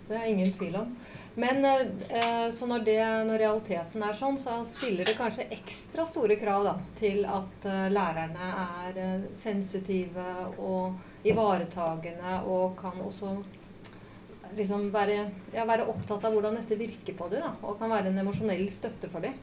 Det 0.10 0.18
er 0.18 0.26
ingen 0.32 0.52
tvil 0.52 0.76
om. 0.76 0.98
Men 1.40 1.66
eh, 1.66 2.52
så 2.52 2.68
når, 2.68 2.80
det, 2.84 3.00
når 3.30 3.40
realiteten 3.40 4.04
er 4.04 4.16
sånn, 4.18 4.40
så 4.42 4.58
stiller 4.68 5.08
det 5.08 5.16
kanskje 5.16 5.48
ekstra 5.56 6.04
store 6.08 6.36
krav 6.40 6.66
da, 6.68 6.74
til 7.00 7.22
at 7.24 7.68
eh, 7.70 7.86
lærerne 7.94 8.50
er 8.64 9.00
eh, 9.00 9.30
sensitive 9.38 10.26
og 10.58 11.00
ivaretagende 11.24 12.42
og 12.44 12.76
kan 12.80 13.00
også 13.06 13.38
liksom 14.58 14.88
være, 14.92 15.18
ja, 15.54 15.64
være 15.70 15.88
opptatt 15.92 16.26
av 16.26 16.36
hvordan 16.36 16.58
dette 16.60 16.78
virker 16.80 17.16
på 17.16 17.28
dem, 17.32 17.46
og 17.62 17.78
kan 17.80 17.92
være 17.94 18.12
en 18.12 18.20
emosjonell 18.24 18.66
støtte 18.74 19.08
for 19.12 19.24
dem. 19.24 19.38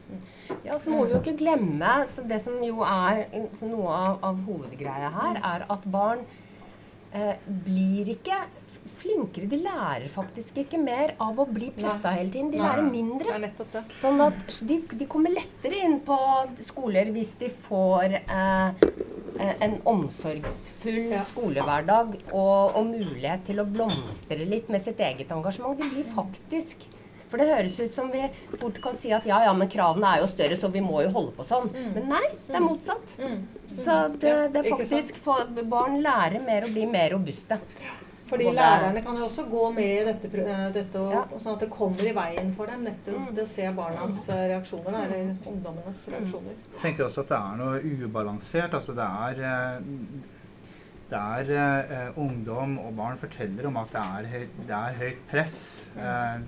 Ja, 0.67 0.77
så 0.77 0.91
må 0.91 1.05
vi 1.05 1.15
jo 1.15 1.21
ikke 1.21 1.37
glemme 1.39 1.93
Det 2.27 2.39
som 2.43 2.59
jo 2.63 2.83
er 2.85 3.23
noe 3.63 3.93
av, 3.95 4.19
av 4.27 4.43
hovedgreia 4.45 5.11
her, 5.15 5.39
er 5.39 5.65
at 5.73 5.89
barn 5.89 6.25
eh, 7.15 7.35
blir 7.65 8.13
ikke 8.17 8.43
flinkere. 8.97 9.47
De 9.51 9.59
lærer 9.61 10.07
faktisk 10.11 10.57
ikke 10.63 10.79
mer 10.81 11.13
av 11.23 11.37
å 11.39 11.45
bli 11.49 11.69
pressa 11.75 12.11
hele 12.15 12.31
tiden. 12.33 12.51
De 12.53 12.61
lærer 12.61 12.85
mindre. 12.87 13.51
Sånn 13.97 14.21
at 14.25 14.41
de, 14.67 14.79
de 14.97 15.07
kommer 15.09 15.33
lettere 15.35 15.83
inn 15.85 15.99
på 16.05 16.17
skoler 16.65 17.11
hvis 17.15 17.35
de 17.41 17.49
får 17.67 18.17
eh, 18.19 18.83
eh, 19.39 19.55
en 19.67 19.79
omsorgsfull 19.93 21.15
skolehverdag 21.29 22.13
og, 22.31 22.77
og 22.77 22.83
mulighet 22.89 23.45
til 23.49 23.61
å 23.63 23.67
blomstre 23.69 24.45
litt 24.47 24.69
med 24.73 24.83
sitt 24.85 24.99
eget 25.03 25.31
engasjement. 25.35 25.77
De 25.79 25.89
blir 25.93 26.07
faktisk 26.15 26.87
For 27.27 27.41
det 27.41 27.49
høres 27.49 27.73
ut 27.81 27.91
som 27.91 28.07
vi 28.07 28.21
fort 28.55 28.77
kan 28.79 28.95
si 28.95 29.09
at 29.11 29.25
ja, 29.27 29.41
ja, 29.43 29.51
men 29.51 29.67
kravene 29.67 30.13
er 30.15 30.21
jo 30.21 30.29
større, 30.31 30.55
så 30.55 30.69
vi 30.71 30.79
må 30.79 31.01
jo 31.03 31.09
holde 31.11 31.33
på 31.35 31.43
sånn. 31.49 31.65
Men 31.75 32.05
nei, 32.13 32.23
det 32.47 32.55
er 32.55 32.63
motsatt. 32.63 33.15
Så 33.75 33.97
det, 34.15 34.31
det 34.53 34.61
er 34.61 34.69
faktisk 34.71 35.19
for, 35.25 35.43
Barn 35.67 35.99
lærer 36.05 36.39
mer 36.45 36.63
og 36.69 36.71
blir 36.77 36.87
mer 36.87 37.11
robuste. 37.17 37.59
Fordi 38.29 38.43
lærerne 38.55 39.01
kan 39.05 39.15
jo 39.17 39.23
også 39.25 39.45
gå 39.49 39.71
med 39.73 39.91
i 40.01 40.05
dette, 40.05 40.31
eh, 40.43 40.63
dette 40.73 40.99
og, 40.99 41.11
Ja. 41.13 41.21
og 41.31 41.39
sånn 41.39 41.53
at 41.53 41.59
det 41.65 41.69
kommer 41.69 42.07
i 42.09 42.13
veien 42.13 42.53
for 42.55 42.65
dem. 42.65 42.83
Nettopp 42.83 43.29
til 43.33 43.43
å 43.43 43.47
se 43.47 43.71
barnas 43.77 44.29
eh, 44.29 44.47
reaksjoner, 44.53 44.97
eller 45.05 45.35
ungdommenes 45.47 46.01
reaksjoner. 46.11 46.57
Jeg 46.73 46.81
tenker 46.81 47.05
også 47.07 47.21
at 47.23 47.29
det 47.29 47.37
er 47.37 47.55
noe 47.61 47.79
ubalansert. 48.07 48.73
Altså 48.73 48.95
det 48.97 49.07
er 49.07 49.33
der 51.09 51.43
det 51.47 51.55
er 51.55 51.91
eh, 52.07 52.17
ungdom 52.19 52.77
og 52.83 52.95
barn 52.97 53.17
forteller 53.17 53.67
om 53.69 53.77
at 53.77 53.93
det 53.93 54.01
er, 54.03 54.25
høy, 54.33 54.47
det 54.67 54.75
er 54.75 54.97
høyt 54.99 55.21
press. 55.31 55.59
Eh, 55.95 56.39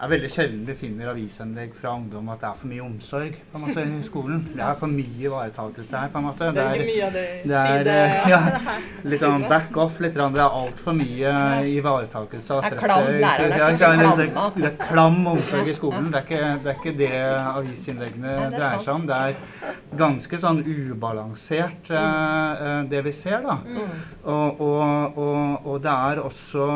det 0.00 0.06
er 0.06 0.12
veldig 0.14 0.28
sjelden 0.32 0.60
du 0.64 0.70
finner 0.72 1.10
avisenlegg 1.10 1.74
fra 1.76 1.90
ungdom 1.92 2.28
at 2.32 2.38
det 2.40 2.46
er 2.48 2.54
for 2.56 2.68
mye 2.70 2.84
omsorg 2.86 3.34
på 3.50 3.58
en 3.58 3.64
måte, 3.66 3.82
i 3.84 3.98
skolen. 4.06 4.38
Det 4.54 4.62
er 4.64 4.78
for 4.80 4.88
mye 4.88 5.26
ivaretakelse 5.26 6.00
her. 6.00 6.08
på 6.14 6.18
en 6.22 6.24
måte. 6.24 6.48
det 6.56 6.62
er 6.64 6.84
mye 6.88 7.02
av 7.04 7.18
det, 7.18 7.24
det 7.50 7.58
er, 7.58 7.90
eh, 7.92 8.30
ja, 8.32 8.38
liksom 9.12 9.44
back 9.50 9.76
off 9.76 10.00
litt. 10.00 10.16
Det 10.16 10.40
er 10.40 10.56
altfor 10.62 10.96
mye 10.96 11.34
ivaretakelse 11.74 12.56
av 12.56 12.62
Det 12.62 12.72
er 12.72 12.78
stresset. 12.78 13.84
er 13.90 14.16
det, 14.22 14.30
altså. 14.36 14.64
det 14.64 14.72
er 14.72 14.88
klam 14.88 15.20
omsorg 15.34 15.68
i 15.68 15.76
skolen. 15.76 16.08
Det 16.08 16.22
er 16.22 16.26
ikke 16.30 16.40
det, 16.64 16.72
er 16.72 16.80
ikke 16.80 16.96
det 17.02 17.12
avisinnleggene 17.52 18.34
er 18.38 18.56
dreier 18.56 18.80
seg 18.88 18.94
om. 18.96 19.06
Det 19.12 19.20
er 19.20 19.78
ganske 20.00 20.42
sånn 20.46 20.64
ubalansert, 20.64 21.92
eh, 21.92 22.66
eh, 22.72 22.82
det 22.88 23.04
vi 23.04 23.12
ser, 23.12 23.44
da. 23.44 23.60
Og, 24.24 24.60
og, 24.64 25.24
og, 25.28 25.66
og 25.66 25.80
det 25.84 25.96
er 26.08 26.24
også 26.24 26.68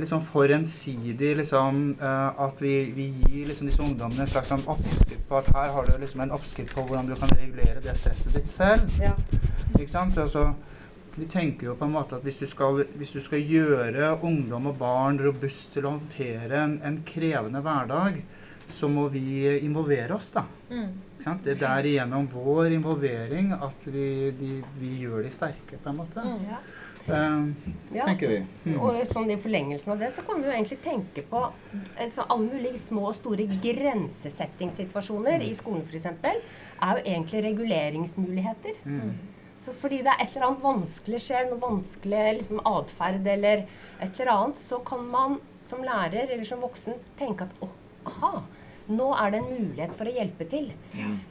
liksom 0.00 0.22
for 0.22 0.50
ensidig 0.52 1.36
liksom, 1.36 1.96
eh, 2.00 2.40
at 2.44 2.62
vi, 2.62 2.74
vi 2.96 3.06
gir 3.22 3.46
liksom 3.50 3.68
disse 3.70 3.82
ungdommene 3.82 4.26
en 4.26 4.32
slags 4.32 4.50
sånn 4.52 4.66
oppskrift 4.68 5.28
på 5.28 5.38
at 5.38 5.52
her 5.54 5.70
har 5.76 5.86
du 5.86 5.94
liksom 6.00 6.24
en 6.24 6.34
oppskrift 6.36 6.74
på 6.74 6.84
hvordan 6.88 7.08
du 7.10 7.14
kan 7.18 7.32
regulere 7.36 7.82
det 7.84 7.94
stresset 7.98 8.34
ditt 8.36 8.50
selv. 8.50 8.98
Ja. 9.00 9.14
Ikke 9.78 9.92
sant? 9.92 10.18
Altså, 10.18 10.50
vi 11.14 11.28
tenker 11.30 11.70
jo 11.70 11.76
på 11.78 11.86
en 11.86 11.94
måte 11.94 12.18
at 12.18 12.26
hvis 12.26 12.40
du 12.40 12.46
skal, 12.50 12.84
hvis 12.98 13.14
du 13.14 13.20
skal 13.24 13.46
gjøre 13.46 14.12
ungdom 14.26 14.70
og 14.70 14.78
barn 14.80 15.20
robust 15.22 15.72
til 15.74 15.86
å 15.86 15.96
håndtere 15.96 16.64
en, 16.64 16.76
en 16.86 17.00
krevende 17.06 17.62
hverdag, 17.64 18.20
så 18.70 18.88
må 18.88 19.08
vi 19.10 19.48
involvere 19.64 20.14
oss, 20.14 20.28
da. 20.34 20.44
Ikke 20.70 21.24
sant? 21.24 21.42
Det 21.44 21.56
er 21.56 21.62
der 21.64 21.88
igjennom 21.90 22.28
vår 22.30 22.76
involvering 22.76 23.50
at 23.56 23.88
vi, 23.90 24.30
de, 24.38 24.52
vi 24.78 24.92
gjør 25.02 25.24
de 25.26 25.32
sterke, 25.34 25.80
på 25.80 25.90
en 25.90 25.98
måte. 26.04 26.26
Ja. 26.46 26.60
Eh, 27.10 27.72
Ja. 27.96 28.04
tenker 28.06 28.28
vi. 28.28 28.38
Mm. 28.64 28.80
Og 28.80 29.00
sånn 29.10 29.30
i 29.30 29.36
forlengelsen 29.36 29.92
av 29.92 29.98
det, 29.98 30.12
så 30.14 30.22
kan 30.26 30.40
vi 30.42 30.48
jo 30.48 30.54
egentlig 30.54 30.78
tenke 30.84 31.22
på 31.30 31.40
altså, 31.98 32.24
alle 32.28 32.46
mulige 32.52 32.78
små 32.78 33.08
og 33.08 33.16
store 33.18 33.46
grensesettingssituasjoner 34.30 35.42
i 35.42 35.52
skolen 35.58 35.82
f.eks. 35.88 36.06
er 36.06 36.96
jo 36.96 37.02
egentlig 37.04 37.42
reguleringsmuligheter. 37.48 38.78
Mm. 38.84 39.12
Så 39.64 39.74
fordi 39.76 39.98
det 40.00 40.12
er 40.14 40.22
et 40.24 40.36
eller 40.36 40.46
annet 40.46 40.62
vanskelig 40.64 41.20
skjer, 41.20 41.50
noe 41.50 41.60
vanskelig 41.60 42.22
liksom, 42.38 42.62
atferd 42.64 43.26
eller 43.28 43.66
et 44.00 44.20
eller 44.20 44.32
annet, 44.32 44.62
så 44.62 44.78
kan 44.84 45.04
man 45.10 45.36
som 45.62 45.82
lærer 45.84 46.30
eller 46.30 46.44
som 46.48 46.62
voksen 46.64 46.96
tenke 47.20 47.44
at 47.44 47.60
å, 47.60 47.68
aha, 48.08 48.42
nå 48.90 49.06
er 49.24 49.30
det 49.30 49.38
en 49.40 49.50
mulighet 49.50 49.94
for 49.96 50.04
å 50.10 50.14
hjelpe 50.14 50.46
til. 50.50 50.70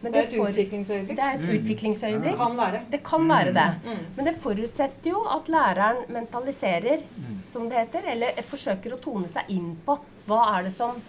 Men 0.02 0.12
Det 0.12 0.16
er 0.16 0.24
et 0.24 0.36
for- 0.36 0.50
utviklingsøyeblikk. 0.54 1.16
Det 1.16 1.20
er 1.20 1.34
et 1.34 1.42
Mm. 1.42 1.54
utviklingsøyeblikk. 1.60 2.38
Kan 2.38 2.58
være. 2.58 2.82
Det 2.92 3.04
kan 3.04 3.28
være 3.28 3.54
det. 3.54 3.68
Mm. 3.86 4.06
Men 4.16 4.26
det 4.26 4.36
forutsetter 4.42 5.10
jo 5.12 5.24
at 5.28 5.46
læreren 5.48 6.06
mentaliserer, 6.10 7.00
Mm. 7.18 7.44
som 7.52 7.70
det 7.70 7.78
heter, 7.78 8.04
eller 8.08 8.28
forsøker 8.42 8.94
å 8.94 9.00
tone 9.02 9.28
seg 9.28 9.44
inn 9.50 9.78
på 9.86 10.00
hva 10.28 10.58
er 10.60 10.64
det 10.64 10.74
som 10.74 11.02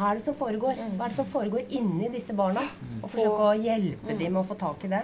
er 0.00 0.14
det 0.14 0.22
som 0.22 0.34
foregår? 0.34 0.76
Hva 0.96 1.04
er 1.04 1.08
det 1.08 1.16
som 1.16 1.26
foregår 1.26 1.64
inni 1.70 2.08
disse 2.12 2.32
barna? 2.32 2.68
Og 3.02 3.10
forsøke 3.10 3.40
å 3.40 3.62
hjelpe 3.64 4.16
dem 4.18 4.32
med 4.32 4.44
å 4.44 4.46
få 4.46 4.56
tak 4.58 4.84
i 4.84 4.88
det. 4.88 5.02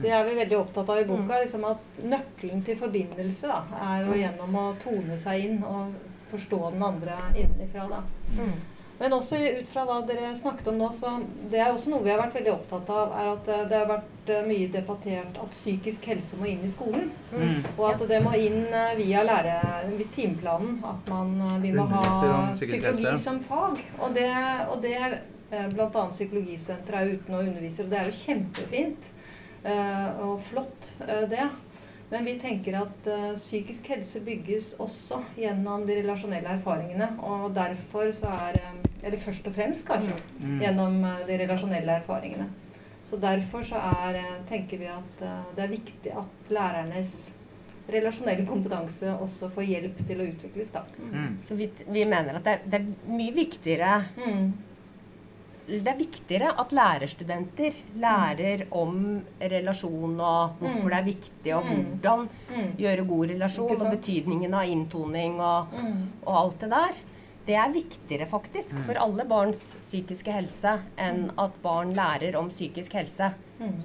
Det 0.00 0.10
er 0.10 0.24
vi 0.24 0.30
veldig 0.44 0.56
opptatt 0.58 0.88
av 0.88 0.98
i 0.98 1.04
boka. 1.04 1.38
Liksom 1.42 1.64
at 1.70 1.78
Nøkkelen 2.02 2.64
til 2.64 2.76
forbindelse 2.76 3.42
da, 3.42 3.62
er 3.78 4.06
jo 4.06 4.12
gjennom 4.14 4.54
å 4.54 4.74
tone 4.80 5.18
seg 5.18 5.44
inn 5.44 5.62
og 5.64 5.92
forstå 6.32 6.72
den 6.72 6.82
andre 6.82 7.12
innenfra. 7.36 7.88
Da. 7.90 8.02
Men 9.02 9.16
også 9.16 9.34
ut 9.34 9.66
fra 9.66 9.82
hva 9.82 9.96
dere 10.06 10.28
snakket 10.38 10.68
om 10.70 10.76
nå, 10.78 10.88
så 10.94 11.16
det 11.50 11.58
er 11.58 11.72
også 11.72 11.90
noe 11.90 12.04
vi 12.04 12.12
har 12.12 12.20
vært 12.20 12.36
veldig 12.36 12.52
opptatt 12.52 12.90
av, 12.94 13.14
er 13.18 13.30
at 13.32 13.48
eh, 13.50 13.64
det 13.72 13.80
har 13.80 13.88
vært 13.88 14.30
eh, 14.30 14.44
mye 14.46 14.68
debattert 14.70 15.40
at 15.42 15.56
psykisk 15.56 16.06
helse 16.12 16.38
må 16.38 16.46
inn 16.46 16.62
i 16.62 16.70
skolen. 16.70 17.08
Mm. 17.32 17.64
Og 17.72 17.82
at 17.88 18.04
det 18.12 18.20
må 18.22 18.36
inn 18.38 18.60
eh, 18.68 18.92
via 19.00 19.24
lære, 19.26 19.56
timeplanen. 20.14 20.78
At 20.86 21.10
man, 21.10 21.34
vi 21.64 21.74
må 21.74 21.88
ha 21.90 22.04
psykologi 22.60 23.16
som 23.24 23.42
fag. 23.48 23.82
Og 23.98 24.14
det, 24.14 24.30
og 24.70 24.86
det 24.86 24.94
bl.a. 25.50 26.06
psykologistudenter 26.14 27.00
er 27.00 27.12
ute 27.16 27.34
og 27.34 27.42
underviser, 27.42 27.88
og 27.88 27.90
det 27.90 27.98
er 27.98 28.08
jo 28.12 28.16
kjempefint. 28.20 29.10
Og 30.22 30.38
flott, 30.46 30.88
det. 31.30 31.50
Men 32.12 32.24
vi 32.24 32.32
tenker 32.38 32.74
at 32.76 33.06
uh, 33.08 33.30
psykisk 33.38 33.86
helse 33.88 34.20
bygges 34.20 34.74
også 34.84 35.22
gjennom 35.32 35.86
de 35.88 35.94
relasjonelle 36.02 36.58
erfaringene. 36.58 37.06
Og 37.24 37.54
derfor 37.56 38.10
så 38.12 38.34
er 38.50 38.58
eh, 38.60 38.90
Eller 39.02 39.18
først 39.18 39.46
og 39.46 39.54
fremst, 39.54 39.86
kanskje, 39.86 40.14
Mm. 40.40 40.58
gjennom 40.60 41.04
eh, 41.04 41.26
de 41.26 41.38
relasjonelle 41.38 41.92
erfaringene. 42.00 42.48
Så 43.10 43.16
derfor 43.20 43.62
så 43.62 43.76
er, 43.76 44.14
eh, 44.16 44.42
tenker 44.48 44.78
vi 44.78 44.86
at 44.86 45.22
eh, 45.22 45.42
det 45.56 45.64
er 45.64 45.68
viktig 45.76 46.12
at 46.16 46.50
lærernes 46.50 47.30
relasjonelle 47.92 48.46
kompetanse 48.46 49.10
også 49.20 49.50
får 49.50 49.64
hjelp 49.66 50.06
til 50.06 50.18
å 50.22 50.28
utvikles, 50.32 50.70
da. 50.72 50.82
Mm. 51.00 51.38
Så 51.42 51.56
vi, 51.58 51.66
vi 51.90 52.04
mener 52.04 52.36
at 52.36 52.44
det 52.44 52.52
er, 52.52 52.60
det 52.70 52.80
er 52.80 53.10
mye 53.10 53.32
viktigere 53.34 54.04
Mm. 54.16 54.52
det 55.66 55.86
er 55.88 55.98
viktigere 55.98 56.54
at 56.58 56.70
lærerstudenter 56.72 57.74
lærer 57.98 58.66
om 58.72 59.22
relasjon 59.40 60.20
og 60.20 60.56
hvorfor 60.60 60.84
Mm. 60.84 60.90
det 60.90 60.98
er 60.98 61.04
viktig, 61.04 61.54
og 61.56 61.64
Mm. 61.64 61.84
hvordan 62.00 62.28
Mm. 62.50 62.76
gjøre 62.78 63.06
god 63.08 63.28
relasjon, 63.30 63.70
og 63.82 63.90
betydningen 63.98 64.54
av 64.54 64.64
inntoning 64.68 65.40
og, 65.40 65.66
Mm. 65.72 66.08
og 66.26 66.36
alt 66.44 66.60
det 66.60 66.70
der. 66.70 66.92
Det 67.46 67.54
er 67.58 67.72
viktigere 67.74 68.26
faktisk 68.30 68.76
for 68.86 68.94
alle 69.02 69.24
barns 69.26 69.74
psykiske 69.82 70.30
helse 70.32 70.76
enn 70.98 71.24
at 71.38 71.56
barn 71.62 71.92
lærer 71.96 72.36
om 72.38 72.50
psykisk 72.54 72.92
helse 73.00 73.32
Mm. 73.60 73.82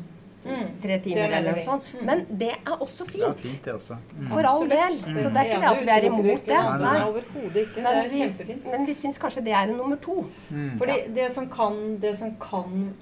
Mm. 0.47 0.68
tre 0.82 0.95
timer 1.03 1.32
eller 1.34 1.51
noe 1.58 1.64
sånt. 1.66 1.88
Mm. 1.97 2.05
Men 2.05 2.22
det 2.39 2.51
er 2.53 2.76
også 2.80 3.03
Det 3.10 3.16
er 3.22 3.34
fint. 3.34 3.41
fint, 3.45 3.66
det 3.66 3.74
også. 3.74 3.97
Mm. 4.18 4.28
For 4.30 4.45
all 4.47 4.68
del. 4.70 4.93
Så 5.01 5.30
det 5.34 5.41
er 5.41 5.49
ikke 5.49 5.62
det 5.62 5.72
at 5.72 5.82
vi 5.82 5.91
er 5.95 6.05
imot 6.08 6.45
det. 6.45 6.47
Nei, 6.47 6.78
nei. 6.78 6.93
Nei. 6.93 7.01
Overhodet 7.10 7.55
ikke. 7.64 7.76
Det 7.76 7.84
Men 7.84 7.97
er 7.97 8.10
vi, 8.10 8.20
kjempefint. 8.22 8.72
men 8.72 8.86
vi 8.86 8.93
syns 8.93 9.18
kanskje 9.20 9.43
det 9.43 9.53
er 9.53 9.64
en 9.68 9.76
nummer 9.78 9.97
to. 9.97 10.16
Mm. 10.51 10.78
Fordi 10.78 10.95
det 11.18 11.32
som 11.34 11.49
kan, 11.49 11.97
det 11.99 12.14
som 12.18 12.32
kan 12.39 12.93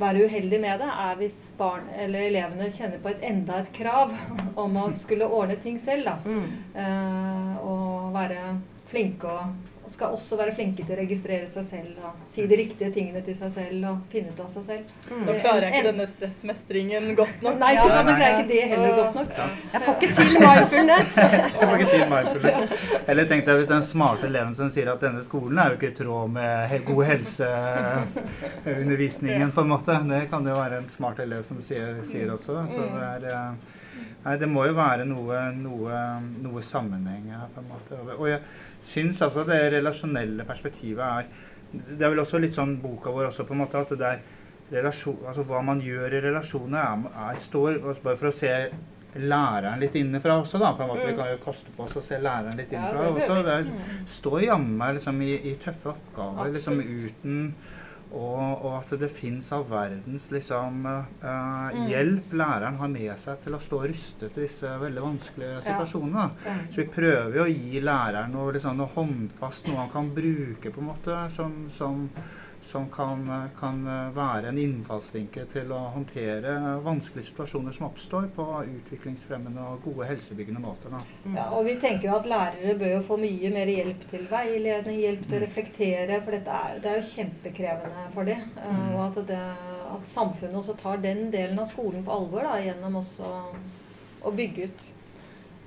være 0.00 0.24
uheldig 0.26 0.60
med 0.60 0.80
det, 0.80 0.88
er 0.88 1.14
hvis 1.20 1.38
barn 1.58 1.86
eller 1.98 2.18
elevene 2.30 2.70
kjenner 2.72 2.98
på 3.04 3.10
et 3.12 3.22
enda 3.22 3.60
et 3.60 3.72
krav 3.76 4.12
om 4.56 4.76
å 4.76 4.88
skulle 4.98 5.28
ordne 5.28 5.56
ting 5.62 5.78
selv. 5.78 6.04
da. 6.04 6.16
Mm. 6.24 6.50
Uh, 6.74 7.56
og 7.62 8.12
være 8.16 8.56
flinke 8.90 9.26
og, 9.30 9.42
og 9.84 9.90
skal 9.94 10.06
også 10.14 10.36
være 10.38 10.54
flinke 10.54 10.84
til 10.84 10.92
å 10.94 10.96
registrere 10.98 11.46
seg 11.50 11.64
selv 11.66 11.98
og 12.06 12.12
si 12.30 12.42
de 12.50 12.56
riktige 12.58 12.90
tingene 12.94 13.20
til 13.26 13.34
seg 13.38 13.50
selv 13.54 13.84
og 13.90 13.96
finne 14.12 14.28
ut 14.34 14.40
av 14.44 14.48
seg 14.52 14.62
selv. 14.66 14.84
Da 15.08 15.32
klarer 15.38 15.62
jeg 15.66 15.72
ikke 15.74 15.88
denne 15.88 16.06
stressmestringen 16.10 17.04
godt 17.18 17.38
nok. 17.46 17.54
Nei, 17.62 17.70
ikke 17.76 17.90
sant? 17.94 18.06
Nei, 18.06 18.14
klarer 18.18 18.26
jeg 18.26 18.34
ikke 18.36 18.50
det 18.50 18.62
heller 18.74 18.90
godt 19.00 19.14
nok. 19.18 19.30
Jeg 19.74 19.80
får 19.86 19.94
ikke 19.96 20.10
til 20.20 20.30
mindfulness. 20.44 21.10
Jeg 21.60 21.64
får 21.64 21.74
ikke 21.78 21.92
til 21.94 22.04
mindfulness. 22.14 22.58
Eller 23.10 23.24
tenk 23.32 23.42
deg 23.48 23.54
hvis 23.60 23.72
den 23.72 23.84
smarte 23.86 24.24
eleven 24.30 24.54
som 24.60 24.68
sier 24.72 24.88
at 24.94 25.00
denne 25.02 25.22
skolen 25.26 25.56
er 25.58 25.66
jo 25.72 25.76
ikke 25.80 25.90
i 25.90 25.98
tråd 25.98 26.26
med 26.36 26.52
god 26.90 27.02
helseundervisningen, 27.10 29.48
på 29.54 29.60
en 29.64 29.72
måte. 29.74 29.92
Det 30.10 30.22
kan 30.30 30.42
jo 30.46 30.54
være 30.60 30.76
en 30.84 30.90
smart 30.90 31.18
elev 31.22 31.40
som 31.46 31.58
sier, 31.62 31.88
sier 32.06 32.28
også. 32.34 32.54
Så 32.70 32.80
det 32.94 33.04
er 33.10 33.22
eh, 33.34 33.52
Nei, 34.20 34.34
det 34.36 34.50
må 34.52 34.66
jo 34.68 34.74
være 34.76 35.06
noe, 35.08 35.36
noe, 35.56 35.96
noe 36.44 36.60
sammenheng 36.64 37.30
her, 37.32 37.46
på 37.54 37.60
en 37.62 37.70
måte. 37.70 37.96
Og 38.18 38.26
jeg 38.28 38.40
syns 38.82 39.22
altså 39.22 39.44
det 39.48 39.60
relasjonelle 39.74 40.44
perspektivet 40.48 41.04
er 41.04 41.26
Det 41.70 42.02
er 42.02 42.10
vel 42.10 42.18
også 42.18 42.38
litt 42.42 42.56
sånn 42.56 42.78
boka 42.82 43.12
vår 43.14 43.28
også, 43.28 43.44
på 43.46 43.54
en 43.54 43.60
måte, 43.62 43.78
at 43.78 43.92
det 43.94 44.06
er 44.06 44.22
relasjon, 44.72 45.20
altså 45.26 45.44
hva 45.46 45.60
man 45.62 45.82
gjør 45.82 46.16
i 46.16 46.22
relasjoner, 46.24 46.80
er, 46.80 47.28
er, 47.30 47.36
står 47.38 47.76
altså 47.76 48.02
Bare 48.06 48.18
for 48.18 48.30
å 48.30 48.34
se 48.34 48.54
læreren 49.20 49.80
litt 49.82 49.96
innenfra 49.98 50.36
også, 50.38 50.58
da. 50.62 50.70
på 50.78 50.84
en 50.84 50.90
måte. 50.92 51.06
Vi 51.08 51.16
kan 51.18 51.32
jo 51.32 51.38
koste 51.42 51.72
på 51.74 51.82
oss 51.86 51.96
å 51.98 52.02
se 52.04 52.18
læreren 52.22 52.58
litt 52.58 52.70
Ja, 52.70 52.78
innenfra 52.78 53.06
det 53.06 53.24
også. 53.24 53.38
Det 53.46 53.56
er, 53.56 54.04
står 54.16 54.44
jammen 54.44 54.94
liksom 54.98 55.22
i, 55.26 55.32
i 55.50 55.54
tøffe 55.62 55.90
oppgaver, 55.94 56.52
liksom 56.54 56.78
uten 56.80 57.40
og, 58.12 58.64
og 58.64 58.72
at 58.80 58.92
det 58.98 59.10
fins 59.14 59.52
all 59.52 59.64
verdens 59.70 60.30
liksom, 60.34 60.84
uh, 60.86 61.70
Mm. 61.70 61.86
hjelp 61.86 62.32
læreren 62.32 62.76
har 62.80 62.88
med 62.90 63.18
seg 63.18 63.38
til 63.44 63.54
å 63.54 63.60
stå 63.62 63.78
rustet 63.86 64.32
til 64.34 64.42
disse 64.42 64.66
veldig 64.80 65.02
vanskelige 65.04 65.60
situasjonene. 65.62 66.24
Så 66.72 66.80
vi 66.82 66.86
prøver 66.90 67.36
jo 67.36 67.44
å 67.44 67.52
gi 67.52 67.80
læreren 67.80 68.32
noe, 68.34 68.52
liksom, 68.56 68.76
noe 68.76 68.90
håndfast, 68.94 69.68
noe 69.68 69.76
han 69.84 69.90
kan 69.92 70.10
bruke, 70.14 70.70
på 70.74 70.80
en 70.82 70.88
måte, 70.90 71.18
som, 71.30 71.68
som, 71.70 72.08
som 72.62 72.90
kan, 72.92 73.24
kan 73.58 73.80
eh, 73.86 74.10
være 74.16 74.50
en 74.50 74.58
innfallsvinkel 74.60 75.48
til 75.52 75.72
å 75.72 75.78
håndtere 75.94 76.54
vanskelige 76.84 77.30
situasjoner 77.30 77.74
som 77.76 77.88
oppstår, 77.88 78.28
på 78.36 78.46
utviklingsfremmende 78.62 79.64
og 79.72 79.86
gode 79.86 80.08
helsebyggende 80.10 80.62
måter. 80.62 80.92
Da. 80.92 81.00
Ja, 81.36 81.48
og 81.56 81.64
vi 81.68 81.76
tenker 81.80 82.10
jo 82.10 82.18
at 82.18 82.28
lærere 82.30 82.76
bør 82.78 82.94
jo 82.96 83.02
få 83.08 83.18
mye 83.22 83.52
mer 83.54 83.72
hjelp 83.72 84.06
til 84.12 84.28
veiledning, 84.30 85.00
hjelp 85.00 85.26
til 85.26 85.38
å 85.38 85.42
reflektere, 85.46 86.20
for 86.26 86.38
er, 86.40 86.78
det 86.82 86.92
er 86.92 87.00
jo 87.00 87.08
kjempekrevende 87.10 88.06
for 88.14 88.30
dem. 88.30 88.46
Mm. 88.60 88.86
og 88.94 89.02
at, 89.08 89.20
det, 89.30 89.42
at 89.96 90.08
samfunnet 90.08 90.60
også 90.60 90.76
tar 90.80 91.02
den 91.02 91.28
delen 91.32 91.58
av 91.60 91.68
skolen 91.70 92.04
på 92.06 92.14
alvor 92.14 92.46
da, 92.46 92.56
gjennom 92.62 93.00
også 93.00 93.34
å 94.20 94.32
bygge 94.36 94.68
ut 94.68 94.88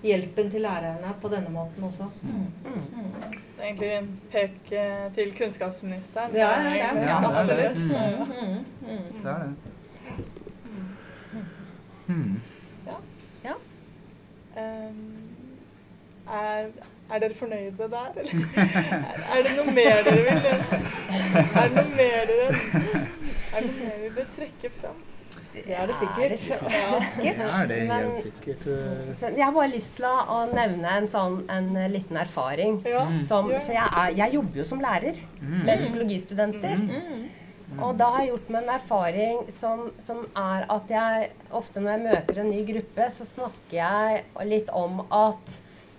hjelpen 0.03 0.49
til 0.51 0.61
lærerne 0.61 1.13
på 1.21 1.27
denne 1.31 1.49
måten 1.49 1.83
også. 1.87 2.03
Mm. 2.21 2.45
Det 2.63 3.61
er 3.61 3.65
egentlig 3.69 3.91
en 3.97 4.09
pek 4.31 4.71
eh, 4.71 5.05
til 5.15 5.29
kunnskapsministeren. 5.37 6.33
Det 6.33 6.41
er 6.41 6.63
det. 6.63 6.73
egentlig- 6.73 6.79
Ja, 6.79 6.89
det 6.93 7.03
er 7.03 7.55
det. 7.55 7.67
absolutt. 7.67 7.79
Mm. 7.87 7.93
Mm, 8.33 8.65
mm. 8.81 9.03
Det 9.23 9.29
er 9.31 9.37
det. 9.43 9.55
ja. 13.45 13.53
Um, 14.57 15.21
er, 16.33 16.67
er 17.13 17.19
dere 17.19 17.35
fornøyde 17.35 17.77
der, 17.77 18.11
eller? 18.17 18.33
Er, 18.57 19.19
er 19.37 19.41
det 19.43 19.53
noe 19.57 19.73
mer 19.75 20.03
dere 20.03 20.15
vil 20.15 20.27
Er 21.55 21.67
det 21.67 21.75
noe 21.75 21.95
mer 21.95 22.21
dere 22.29 22.47
Er 23.53 23.59
det 23.61 23.65
noe 23.65 23.79
mer 23.79 23.97
vi 24.03 24.09
bør 24.15 24.27
trekke 24.37 24.69
fram? 24.81 24.99
Det 25.53 25.75
er 25.77 25.85
det 25.87 25.95
sikkert. 25.99 26.43
Det 27.17 27.29
er 27.29 27.67
det 27.69 27.79
helt 27.91 28.23
sikkert. 28.23 28.65
Men, 28.65 29.37
jeg 29.37 29.45
har 29.45 29.53
bare 29.55 29.69
lyst 29.73 29.95
til 29.99 30.07
å, 30.09 30.39
nevne 30.53 30.95
en 30.97 31.07
sånn 31.11 31.37
en 31.53 31.69
eh, 31.77 31.89
liten 31.93 32.17
erfaring. 32.17 32.79
Ja. 32.89 33.05
Som, 33.27 33.51
for 33.53 33.73
jeg, 33.75 33.85
er, 33.85 34.15
jeg 34.17 34.35
jobber 34.39 34.63
jo 34.63 34.67
som 34.73 34.81
lærer 34.83 35.19
Mm. 35.43 35.65
med 35.67 35.77
psykologistudenter. 35.81 36.79
Og 37.81 37.97
da 37.97 38.05
har 38.13 38.21
jeg 38.23 38.29
gjort 38.29 38.49
meg 38.53 38.63
en 38.63 38.71
erfaring 38.75 39.39
som, 39.51 39.87
som 40.05 40.21
er 40.37 40.65
at 40.71 40.91
jeg 40.93 41.29
ofte 41.57 41.81
når 41.81 41.91
jeg 41.95 42.03
møter 42.05 42.39
en 42.43 42.49
ny 42.53 42.61
gruppe, 42.67 43.07
så 43.15 43.25
snakker 43.25 43.77
jeg 43.79 44.47
litt 44.49 44.69
om 44.77 45.01
at 45.09 45.55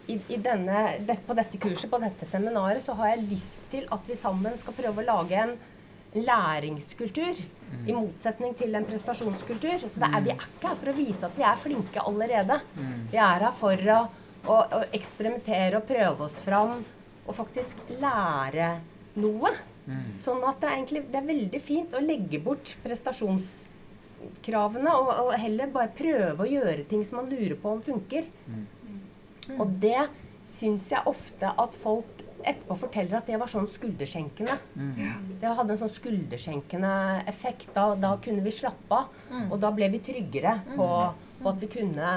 i, 0.07 0.18
i 0.30 0.38
denne, 0.44 0.84
det, 1.09 1.16
på 1.26 1.34
dette 1.36 1.59
kurset, 1.59 1.88
på 1.90 1.98
dette 2.02 2.26
seminaret, 2.28 2.82
så 2.84 2.94
har 2.98 3.14
jeg 3.14 3.26
lyst 3.30 3.64
til 3.72 3.86
at 3.94 4.05
vi 4.07 4.16
sammen 4.20 4.57
skal 4.61 4.76
prøve 4.76 5.02
å 5.02 5.07
lage 5.09 5.38
en 5.40 5.55
læringskultur. 6.15 7.35
I 7.75 7.93
motsetning 7.93 8.55
til 8.59 8.75
en 8.79 8.87
prestasjonskultur. 8.87 9.79
Så 9.83 9.89
det 9.99 10.09
er, 10.11 10.21
vi 10.23 10.31
er 10.31 10.39
ikke 10.39 10.69
her 10.69 10.77
for 10.79 10.89
å 10.93 10.97
vise 10.97 11.27
at 11.27 11.39
vi 11.39 11.43
er 11.49 11.62
flinke 11.62 12.01
allerede. 12.07 12.61
Vi 13.11 13.19
er 13.19 13.39
her 13.49 13.55
for 13.59 13.77
å, 13.97 14.01
å, 14.47 14.55
å 14.79 14.81
eksperimentere 14.95 15.77
og 15.81 15.89
prøve 15.89 16.21
oss 16.29 16.39
fram 16.45 16.73
og 17.25 17.33
faktisk 17.35 17.77
lære 18.01 18.69
noe. 19.21 19.51
Sånn 20.25 20.41
at 20.49 20.61
det 20.62 20.69
er 20.69 20.75
egentlig 20.79 21.03
det 21.11 21.19
er 21.21 21.27
veldig 21.29 21.61
fint 21.61 21.95
å 21.95 22.01
legge 22.01 22.39
bort 22.41 22.77
prestasjonskravene 22.85 24.91
og, 24.97 25.09
og 25.27 25.35
heller 25.43 25.67
bare 25.75 25.93
prøve 25.99 26.43
å 26.45 26.49
gjøre 26.49 26.85
ting 26.89 27.05
som 27.05 27.17
man 27.21 27.31
lurer 27.33 27.57
på 27.61 27.69
om 27.75 27.83
funker. 27.85 28.25
Og 29.59 29.67
det 29.83 30.07
syns 30.45 30.93
jeg 30.93 31.03
ofte 31.09 31.47
at 31.61 31.73
folk 31.77 32.14
etterpå 32.45 32.76
forteller 32.84 33.18
at 33.18 33.26
det 33.30 33.38
var 33.40 33.51
sånn 33.51 33.66
skulderskjenkende. 33.72 34.57
Det 35.40 35.53
hadde 35.59 35.74
en 35.74 35.80
sånn 35.82 35.95
skulderskjenkende 35.97 36.92
effekt. 37.30 37.70
Da, 37.74 37.95
da 37.97 38.14
kunne 38.24 38.45
vi 38.45 38.53
slappe 38.55 38.95
av. 39.03 39.07
Og 39.51 39.59
da 39.62 39.70
ble 39.74 39.88
vi 39.95 40.01
tryggere 40.07 40.59
på, 40.76 40.88
på 41.42 41.49
at 41.53 41.62
vi 41.64 41.70
kunne 41.72 42.12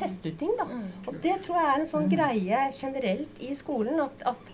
teste 0.00 0.28
ut 0.32 0.38
ting. 0.40 0.54
Da. 0.58 0.66
Og 1.06 1.18
det 1.22 1.36
tror 1.44 1.58
jeg 1.60 1.70
er 1.72 1.80
en 1.82 1.90
sånn 1.90 2.08
greie 2.10 2.62
generelt 2.78 3.42
i 3.44 3.52
skolen. 3.58 4.00
At, 4.06 4.22
at 4.32 4.52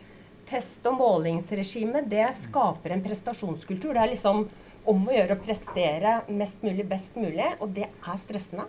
test- 0.48 0.86
og 0.88 0.96
målingsregimet 0.98 2.08
det 2.08 2.26
skaper 2.40 2.94
en 2.96 3.04
prestasjonskultur. 3.04 3.92
Det 3.94 4.02
er 4.06 4.12
liksom 4.14 4.46
om 4.88 5.02
å 5.04 5.12
gjøre 5.12 5.34
å 5.36 5.42
prestere 5.44 6.12
mest 6.32 6.62
mulig 6.64 6.86
best 6.88 7.16
mulig, 7.20 7.50
og 7.60 7.74
det 7.76 7.84
er 7.90 8.16
stressende. 8.16 8.64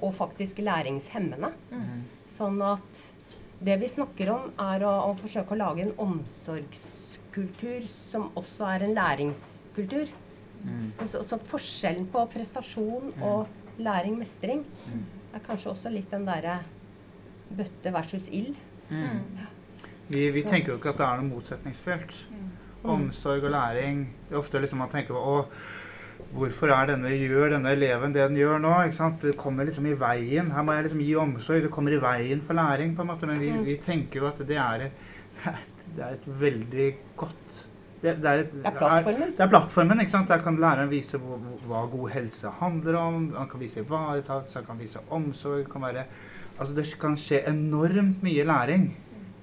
Og 0.00 0.14
faktisk 0.16 0.62
læringshemmende. 0.64 1.50
Sånn 2.32 2.56
at 2.64 3.02
det 3.64 3.76
vi 3.80 3.88
snakker 3.88 4.30
om, 4.34 4.50
er 4.60 4.84
å, 4.84 4.92
å 5.10 5.14
forsøke 5.18 5.54
å 5.54 5.58
lage 5.60 5.84
en 5.86 5.94
omsorgskultur 6.04 7.86
som 8.10 8.30
også 8.36 8.66
er 8.74 8.84
en 8.86 8.94
læringskultur. 8.96 10.12
Mm. 10.64 10.92
Så, 11.00 11.06
så, 11.12 11.22
så 11.28 11.38
forskjellen 11.50 12.06
på 12.12 12.22
prestasjon 12.32 13.12
og 13.24 13.46
læring, 13.78 14.18
mestring, 14.20 14.64
Mm. 14.86 15.02
er 15.34 15.42
kanskje 15.46 15.70
også 15.72 15.90
litt 15.90 16.10
den 16.12 16.24
derre 16.28 16.60
bøtte 17.56 17.90
versus 17.92 18.28
ild. 18.30 18.54
Vi, 20.08 20.28
vi 20.30 20.42
tenker 20.44 20.72
jo 20.74 20.78
ikke 20.78 20.92
at 20.92 21.00
det 21.00 21.06
er 21.06 21.20
noe 21.22 21.30
motsetningsfylt. 21.32 22.12
Omsorg 22.84 23.44
og 23.48 23.50
læring. 23.54 24.02
Det 24.28 24.34
er 24.36 24.38
ofte 24.42 24.60
liksom 24.60 24.78
man 24.84 24.90
tenker 24.92 25.16
på 25.16 25.20
å, 25.20 25.36
Hvorfor 26.34 26.72
er 26.74 26.88
denne, 26.90 27.12
gjør 27.14 27.52
denne 27.54 27.74
eleven 27.76 28.14
det 28.14 28.24
den 28.24 28.38
gjør 28.40 28.58
nå? 28.62 28.72
Det 29.22 29.36
kommer 29.38 29.68
liksom 29.68 29.86
i 29.86 29.94
veien. 29.98 30.50
Her 30.50 30.64
må 30.66 30.74
jeg 30.74 30.88
liksom 30.88 31.04
gi 31.04 31.12
omsorg. 31.20 31.62
Det 31.62 31.70
kommer 31.74 31.94
i 31.94 32.00
veien 32.02 32.42
for 32.42 32.58
læring. 32.58 32.96
på 32.96 33.02
en 33.02 33.12
måte, 33.12 33.26
Men 33.26 33.38
vi, 33.40 33.52
vi 33.64 33.76
tenker 33.76 34.20
jo 34.20 34.26
at 34.26 34.42
det 34.48 34.58
er 34.58 34.88
et, 34.88 35.04
det 35.94 36.02
er 36.02 36.16
et 36.16 36.26
veldig 36.40 36.88
godt 37.16 37.62
det, 38.04 38.16
det, 38.20 38.28
er 38.28 38.42
et, 38.42 38.50
Det 38.52 38.66
er 38.66 38.76
plattformen. 38.76 39.30
Det 39.36 39.44
er 39.44 39.48
plattformen, 39.48 40.00
ikke 40.00 40.12
sant? 40.12 40.28
Der 40.28 40.42
kan 40.44 40.58
læreren 40.60 40.90
vise 40.90 41.20
hva, 41.22 41.38
hva 41.68 41.84
god 41.92 42.10
helse 42.12 42.50
handler 42.58 42.98
om. 43.00 43.30
Han 43.38 43.48
kan 43.48 43.62
vise 43.62 43.80
ivaretakelse, 43.80 44.58
han 44.58 44.66
kan 44.66 44.80
vise 44.82 45.00
omsorg. 45.10 45.64
Kan, 45.72 45.86
være, 45.86 46.04
altså 46.58 46.74
det 46.76 46.88
kan 47.00 47.16
skje 47.16 47.44
enormt 47.48 48.26
mye 48.26 48.44
læring 48.44 48.90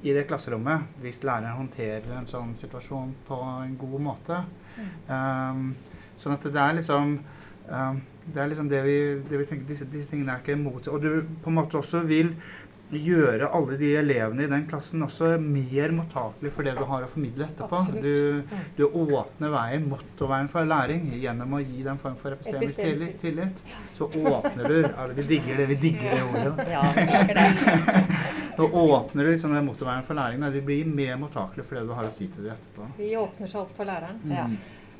i 0.01 0.13
det 0.13 0.27
klasserommet 0.29 1.01
hvis 1.01 1.23
læreren 1.23 1.57
håndterer 1.57 2.13
en 2.17 2.29
sånn 2.29 2.53
situasjon 2.59 3.15
på 3.27 3.39
en 3.63 3.73
god 3.81 3.97
måte. 4.11 4.43
Um, 5.09 5.71
sånn 6.21 6.37
at 6.37 6.47
det 6.47 6.63
er 6.63 6.79
liksom 6.79 7.19
uh, 7.71 7.93
det 8.21 8.41
er 8.41 8.49
liksom 8.51 8.69
det 8.69 8.81
vi, 8.85 8.97
det 9.27 9.37
vi 9.39 9.45
tenker, 9.49 9.67
disse, 9.67 9.87
disse 9.89 10.11
tingene 10.11 10.35
er 10.35 10.43
ikke 10.43 10.59
mot 10.59 10.87
Og 10.87 11.01
du 11.01 11.23
på 11.41 11.49
en 11.49 11.57
måte 11.57 11.79
også 11.79 12.03
vil 12.05 12.35
gjøre 12.91 13.47
alle 13.55 13.77
de 13.79 13.93
elevene 13.95 14.43
i 14.43 14.49
den 14.51 14.65
klassen 14.67 15.03
også 15.05 15.37
mer 15.39 15.93
mottakelige 15.95 16.51
for 16.55 16.67
det 16.67 16.73
du 16.75 16.83
har 16.89 17.05
å 17.05 17.07
formidle 17.07 17.45
etterpå. 17.47 17.79
Du, 18.03 18.57
du 18.75 18.83
åpner 18.87 19.53
veien, 19.53 19.85
mottoveien 19.93 20.49
for 20.51 20.67
læring 20.67 21.05
gjennom 21.21 21.55
å 21.55 21.61
gi 21.61 21.85
dem 21.85 21.93
en 21.95 22.01
form 22.01 22.17
for 22.19 22.35
epistemisk 22.35 23.21
tillit. 23.23 23.63
Så 23.95 24.09
åpner 24.09 24.67
du 24.67 24.81
ja, 24.81 25.07
Vi 25.15 25.27
digger 25.29 25.61
det, 25.61 25.69
vi 25.71 25.79
digger 25.85 26.17
det 26.17 26.25
ordet. 26.27 26.67
Ja. 26.73 26.83
Nå 28.59 28.67
åpner 28.83 29.23
du 29.23 29.31
liksom 29.31 29.55
den 29.55 29.71
motorveien 29.71 30.03
for 30.07 30.19
læring. 30.19 30.43
De 30.51 30.65
blir 30.67 30.91
mer 30.91 31.15
mottakelige 31.21 31.69
for 31.69 31.79
det 31.79 31.87
du 31.87 31.95
har 31.95 32.11
å 32.11 32.13
si 32.13 32.27
til 32.27 32.49
dem 32.49 32.59
etterpå. 32.59 32.91
Vi 32.99 33.15
åpner 33.23 33.55
seg 33.55 33.63
opp 33.63 33.75
for 33.77 33.87
læreren. 33.87 34.19
Ja. 34.27 34.49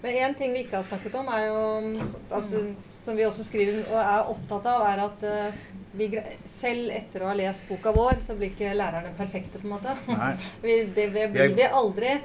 Men 0.02 0.16
én 0.18 0.34
ting 0.38 0.54
vi 0.54 0.64
ikke 0.66 0.80
har 0.80 0.88
snakket 0.88 1.16
om, 1.20 1.28
er 1.30 1.43
jo, 1.45 1.60
altså, 2.34 2.64
som 3.04 3.18
vi 3.18 3.26
også 3.28 3.45
skriver 3.45 3.84
og 3.84 3.99
er 4.02 4.32
opptatt 4.34 4.70
av, 4.72 4.86
er 4.89 5.04
at 5.04 5.26
uh, 5.28 5.60
vi, 5.97 6.08
selv 6.49 6.89
etter 6.95 7.22
å 7.22 7.30
ha 7.30 7.36
lest 7.38 7.68
boka 7.70 7.93
vår, 7.93 8.18
så 8.26 8.34
blir 8.38 8.49
ikke 8.49 8.74
lærerne 8.78 9.14
perfekte, 9.18 9.62
på 9.62 9.70
en 9.70 9.76
måte. 9.76 9.93
Vi, 10.66 10.80
det, 10.95 11.12
det 11.14 11.28
Vi 11.30 11.38
blir 11.38 11.56
vi 11.60 11.70
aldri. 11.70 12.18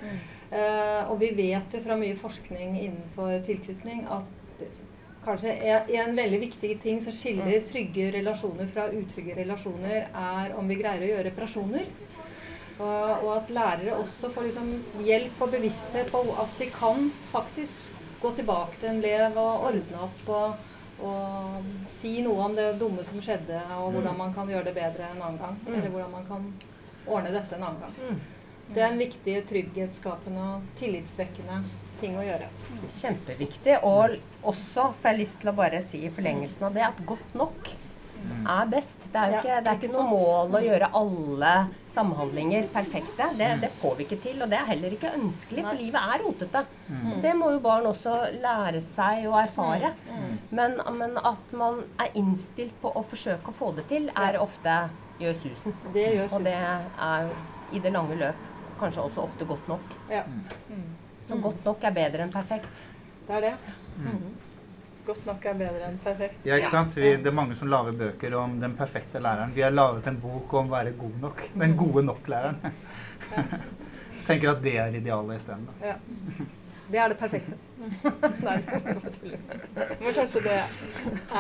Uh, 0.47 1.11
og 1.11 1.17
vi 1.19 1.33
vet 1.35 1.73
jo 1.75 1.81
fra 1.83 1.97
mye 1.99 2.15
forskning 2.17 2.77
innenfor 2.79 3.41
tilknytning 3.49 4.05
at 4.15 4.37
kanskje 5.27 5.57
en, 5.57 5.89
en 6.01 6.17
veldig 6.17 6.39
viktig 6.45 6.77
ting 6.83 7.01
som 7.03 7.15
skiller 7.15 7.65
trygge 7.67 8.13
relasjoner 8.15 8.69
fra 8.71 8.87
utrygge 8.95 9.35
relasjoner, 9.41 10.07
er 10.07 10.55
om 10.59 10.71
vi 10.71 10.79
greier 10.79 11.03
å 11.03 11.11
gjøre 11.11 11.27
reparasjoner. 11.33 11.89
Og, 12.77 13.25
og 13.25 13.31
at 13.39 13.51
lærere 13.57 13.97
også 13.97 14.29
får 14.35 14.51
liksom 14.51 14.73
hjelp 15.01 15.41
og 15.41 15.53
bevissthet 15.55 16.11
på 16.13 16.21
at 16.43 16.59
de 16.61 16.69
kan 16.75 17.11
faktisk 17.33 17.93
gå 18.21 18.33
tilbake 18.37 18.81
til 18.81 18.91
en 18.91 19.01
elev 19.05 19.39
og 19.41 19.69
ordne 19.71 20.03
opp 20.07 20.31
og, 20.37 20.67
og 21.07 21.71
si 21.93 22.19
noe 22.25 22.49
om 22.49 22.57
det 22.57 22.69
dumme 22.81 23.05
som 23.05 23.21
skjedde, 23.25 23.61
og 23.79 23.97
hvordan 23.97 24.17
man 24.19 24.35
kan 24.37 24.49
gjøre 24.51 24.69
det 24.69 24.77
bedre 24.77 25.11
en 25.11 25.23
annen 25.23 25.41
gang. 25.41 25.59
Eller 25.69 25.93
hvordan 25.93 26.13
man 26.19 26.29
kan 26.29 26.47
ordne 27.07 27.33
dette 27.33 27.57
en 27.57 27.67
annen 27.71 27.87
gang. 27.87 28.21
Det 28.67 28.83
er 28.83 28.91
en 28.91 28.99
viktig 29.01 29.35
trygghetsskapende 29.47 30.47
og 30.57 30.71
tillitsvekkende 30.81 31.61
ting 32.01 32.17
å 32.19 32.25
gjøre. 32.27 32.49
Kjempeviktig. 32.99 33.77
Og 33.87 34.17
også 34.43 34.91
får 35.01 35.13
jeg 35.13 35.21
lyst 35.23 35.41
til 35.43 35.53
å 35.53 35.57
bare 35.57 35.81
si 35.85 36.03
i 36.05 36.13
forlengelsen 36.13 36.69
av 36.69 36.77
det 36.77 36.85
at 36.89 37.05
godt 37.09 37.37
nok 37.39 37.71
er 38.47 38.69
best. 38.71 39.07
Det 39.13 39.21
er 39.21 39.33
jo 39.33 39.39
ikke, 39.41 39.57
det 39.65 39.73
er 39.73 39.79
ikke 39.81 39.93
noe 39.93 40.07
mål 40.11 40.57
å 40.59 40.63
gjøre 40.65 40.91
alle 41.01 41.53
samhandlinger 41.93 42.69
perfekte. 42.75 43.29
Det, 43.39 43.49
det 43.63 43.71
får 43.81 43.97
vi 43.99 44.07
ikke 44.07 44.19
til, 44.27 44.43
og 44.43 44.51
det 44.53 44.59
er 44.61 44.69
heller 44.73 44.97
ikke 44.97 45.13
ønskelig, 45.17 45.65
for 45.67 45.81
livet 45.81 46.13
er 46.15 46.25
rotete. 46.27 46.65
Det 47.25 47.35
må 47.39 47.51
jo 47.55 47.63
barn 47.65 47.89
også 47.91 48.17
lære 48.43 48.83
seg 48.85 49.27
å 49.31 49.37
erfare. 49.41 49.93
Men, 50.51 50.79
men 50.99 51.17
at 51.23 51.53
man 51.57 51.83
er 52.03 52.13
innstilt 52.19 52.77
på 52.83 52.93
å 52.93 53.05
forsøke 53.07 53.53
å 53.53 53.57
få 53.57 53.73
det 53.79 53.87
til, 53.93 54.11
er 54.17 54.39
ofte 54.43 54.77
gjør 55.21 55.39
susen. 55.43 55.77
Det 55.95 56.11
gjør 56.19 56.35
Og 56.37 56.45
det 56.45 56.57
er 56.61 57.29
jo 57.29 57.39
i 57.73 57.81
det 57.83 57.93
lange 57.95 58.19
løp 58.21 58.45
kanskje 58.81 59.07
også 59.09 59.25
ofte 59.25 59.47
godt 59.49 59.69
nok. 59.71 59.95
Ja, 60.13 60.23
Så 61.27 61.39
godt 61.43 61.65
nok 61.65 61.83
er 61.83 61.95
bedre 61.97 62.27
enn 62.27 62.35
perfekt. 62.35 62.85
det 63.27 63.35
er 63.39 63.41
det. 63.49 63.55
Godt 65.07 65.27
nok 65.27 65.45
er 65.47 65.55
bedre 65.55 65.87
enn 65.87 65.99
perfekt. 66.03 66.39
Ja, 66.47 66.57
ikke 66.59 66.73
sant? 66.73 66.97
Vi, 66.99 67.13
det 67.23 67.31
er 67.31 67.35
mange 67.37 67.55
som 67.55 67.71
lager 67.71 67.95
bøker 67.95 68.35
om 68.41 68.57
den 68.61 68.75
perfekte 68.79 69.21
læreren. 69.23 69.55
Vi 69.55 69.63
har 69.63 69.71
laget 69.75 70.09
en 70.11 70.19
bok 70.23 70.55
om 70.59 70.71
å 70.71 70.75
være 70.75 70.97
god 70.99 71.21
nok. 71.23 71.43
Den 71.55 71.77
gode 71.79 72.03
nok-læreren. 72.09 72.59
Tenker 74.27 74.51
at 74.57 74.63
det 74.65 74.75
er 74.83 74.97
idealet 74.99 75.39
isteden. 75.39 75.69
Ja. 75.85 75.95
Det 76.91 76.99
er 76.99 77.09
det 77.09 77.19
perfekte. 77.19 77.55
Nei, 78.47 78.57
det. 78.57 79.39
Men 80.01 80.15
kanskje 80.15 80.43
det 80.45 80.57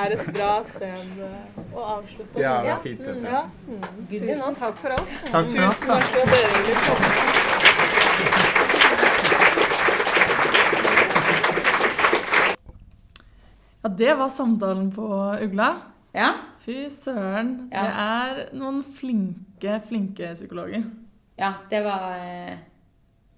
er 0.02 0.14
et 0.16 0.24
bra 0.34 0.52
sted 0.66 1.22
eh, 1.26 1.60
å 1.72 1.86
avslutte 1.96 2.42
Ja, 2.42 2.56
det 2.66 2.72
er 2.74 2.82
fint, 2.84 3.02
dette. 3.06 3.30
Ja. 3.30 3.44
Tusen 4.10 4.60
takk 4.62 4.78
for 4.82 4.98
oss. 4.98 5.16
Takk 5.30 5.50
for 5.54 5.70
oss, 5.70 5.82
Tusen 5.82 5.94
takk 5.94 6.12
for 6.12 6.22
at 6.22 6.36
dere 6.36 6.54
ville 6.60 6.84
komme. 6.86 7.35
Ja, 13.86 13.90
det 13.90 14.14
var 14.14 14.28
samtalen 14.28 14.92
på 14.92 15.06
Ugla. 15.42 15.80
Ja. 16.12 16.32
Fy 16.58 16.88
søren. 16.90 17.68
Ja. 17.70 17.82
Det 17.84 17.90
er 18.02 18.38
noen 18.58 18.80
flinke, 18.82 19.76
flinke 19.86 20.32
psykologer. 20.34 20.82
ja, 21.38 21.52
det 21.70 21.84
var 21.84 22.16
eh, 22.18 22.56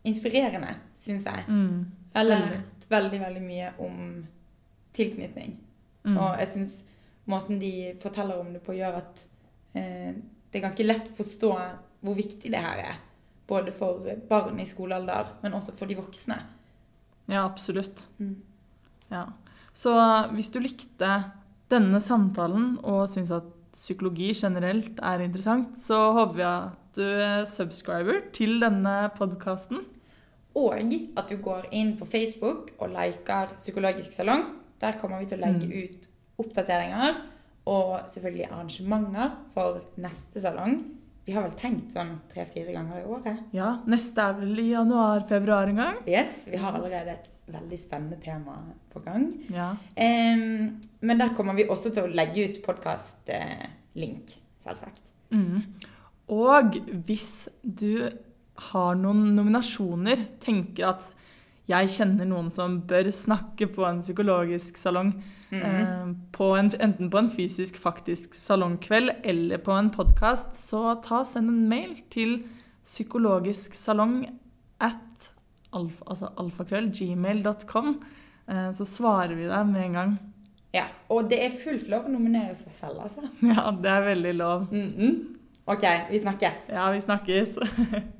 inspirerende, 0.08 0.70
syns 0.96 1.26
jeg. 1.28 1.42
Mm. 1.48 1.82
Jeg 2.14 2.16
har 2.16 2.24
lært 2.24 2.86
veldig, 2.88 3.20
veldig 3.20 3.42
mye 3.44 3.72
om 3.84 3.98
tilknytning. 4.96 5.58
Mm. 6.06 6.16
Og 6.16 6.40
jeg 6.40 6.48
syns 6.54 6.72
måten 7.28 7.60
de 7.60 7.72
forteller 8.00 8.40
om 8.40 8.48
det 8.54 8.62
på, 8.64 8.72
gjør 8.78 8.96
at 9.02 9.20
eh, 9.74 10.16
det 10.16 10.62
er 10.62 10.64
ganske 10.64 10.86
lett 10.86 11.10
å 11.12 11.18
forstå 11.18 11.50
hvor 12.00 12.16
viktig 12.16 12.54
det 12.54 12.62
her 12.64 12.80
er. 12.86 13.02
Både 13.52 13.76
for 13.76 14.08
barn 14.32 14.64
i 14.64 14.66
skolealder, 14.72 15.34
men 15.44 15.60
også 15.60 15.76
for 15.76 15.92
de 15.92 16.00
voksne. 16.00 16.40
Ja, 17.28 17.44
absolutt. 17.44 18.06
Mm. 18.16 18.38
Ja. 19.12 19.26
Så 19.78 19.94
hvis 20.34 20.50
du 20.50 20.58
likte 20.62 21.12
denne 21.70 22.00
samtalen 22.02 22.74
og 22.82 23.06
syns 23.12 23.30
at 23.36 23.46
psykologi 23.76 24.32
generelt 24.34 24.98
er 25.04 25.22
interessant, 25.22 25.76
så 25.78 26.08
håper 26.16 26.38
vi 26.40 26.46
at 26.48 26.98
du 26.98 27.04
er 27.06 27.46
subscriber 27.46 28.24
til 28.34 28.58
denne 28.62 28.96
podkasten. 29.14 29.84
Og 30.58 30.74
at 30.74 31.30
du 31.30 31.36
går 31.38 31.68
inn 31.76 31.94
på 32.00 32.08
Facebook 32.10 32.72
og 32.80 32.90
liker 32.90 33.52
Psykologisk 33.60 34.16
salong. 34.16 34.48
Der 34.82 34.98
kommer 34.98 35.22
vi 35.22 35.30
til 35.30 35.38
å 35.38 35.46
legge 35.46 35.84
ut 35.84 36.08
oppdateringer 36.42 37.20
og 37.68 38.08
selvfølgelig 38.10 38.48
arrangementer 38.48 39.36
for 39.54 39.82
neste 40.00 40.42
salong. 40.42 40.80
Vi 41.28 41.34
har 41.36 41.44
vel 41.44 41.54
tenkt 41.60 41.94
sånn 41.94 42.16
tre-fire 42.32 42.72
ganger 42.74 43.02
i 43.02 43.06
året. 43.06 43.42
Ja, 43.54 43.76
neste 43.86 44.24
er 44.24 44.38
vel 44.40 44.58
i 44.58 44.70
januar-februar 44.72 45.70
en 45.70 45.82
gang. 45.84 45.98
Yes, 46.08 46.46
Vi 46.48 46.58
har 46.58 46.74
allerede 46.74 47.18
et 47.18 47.28
veldig 47.52 47.78
spennende 47.80 48.18
tema 48.22 48.56
på 48.92 49.02
gang. 49.04 49.28
Ja. 49.52 49.72
Um, 49.96 50.78
men 51.00 51.20
der 51.20 51.34
kommer 51.36 51.56
vi 51.56 51.68
også 51.68 51.92
til 51.94 52.06
å 52.06 52.12
legge 52.12 52.48
ut 52.48 52.62
podkast-link, 52.64 54.34
selvsagt. 54.64 55.04
Mm. 55.30 55.62
Og 56.32 56.76
hvis 57.06 57.48
du 57.62 58.10
har 58.72 58.98
noen 58.98 59.32
nominasjoner, 59.36 60.26
tenker 60.42 60.92
at 60.92 61.06
jeg 61.68 61.90
kjenner 61.98 62.28
noen 62.28 62.48
som 62.52 62.78
bør 62.88 63.10
snakke 63.12 63.68
på 63.72 63.84
en 63.84 64.00
psykologisk 64.00 64.78
salong, 64.80 65.12
eh, 65.52 66.06
på 66.32 66.48
en, 66.56 66.70
enten 66.80 67.10
på 67.12 67.20
en 67.20 67.30
fysisk, 67.32 67.76
faktisk 67.80 68.36
salongkveld 68.36 69.12
eller 69.22 69.60
på 69.64 69.76
en 69.76 69.90
podkast, 69.92 70.56
så 70.56 70.96
ta 71.04 71.22
send 71.28 71.52
en 71.52 71.68
mail 71.68 71.98
til 72.12 72.38
psykologisk 72.88 73.76
salong 73.76 74.22
at 74.80 75.07
alf, 75.76 75.98
altså 76.06 76.30
alfakrøll, 76.40 76.90
gmail.com. 76.94 77.94
Eh, 78.48 78.70
så 78.76 78.86
svarer 78.88 79.34
vi 79.36 79.48
deg 79.50 79.66
med 79.72 79.84
en 79.88 79.98
gang. 79.98 80.18
Ja, 80.74 80.84
Og 81.08 81.30
det 81.30 81.38
er 81.44 81.54
fullt 81.62 81.88
lov 81.88 82.06
å 82.08 82.12
nominere 82.12 82.54
seg 82.54 82.72
selv, 82.72 83.00
altså. 83.06 83.24
Ja, 83.54 83.70
det 83.72 83.90
er 83.90 84.06
veldig 84.12 84.34
lov. 84.36 84.68
Mhm. 84.72 85.18
OK, 85.68 85.84
vi 86.10 86.18
snakkes. 86.22 86.68
Ja, 86.72 86.86
vi 86.94 87.00
snakkes. 87.04 87.58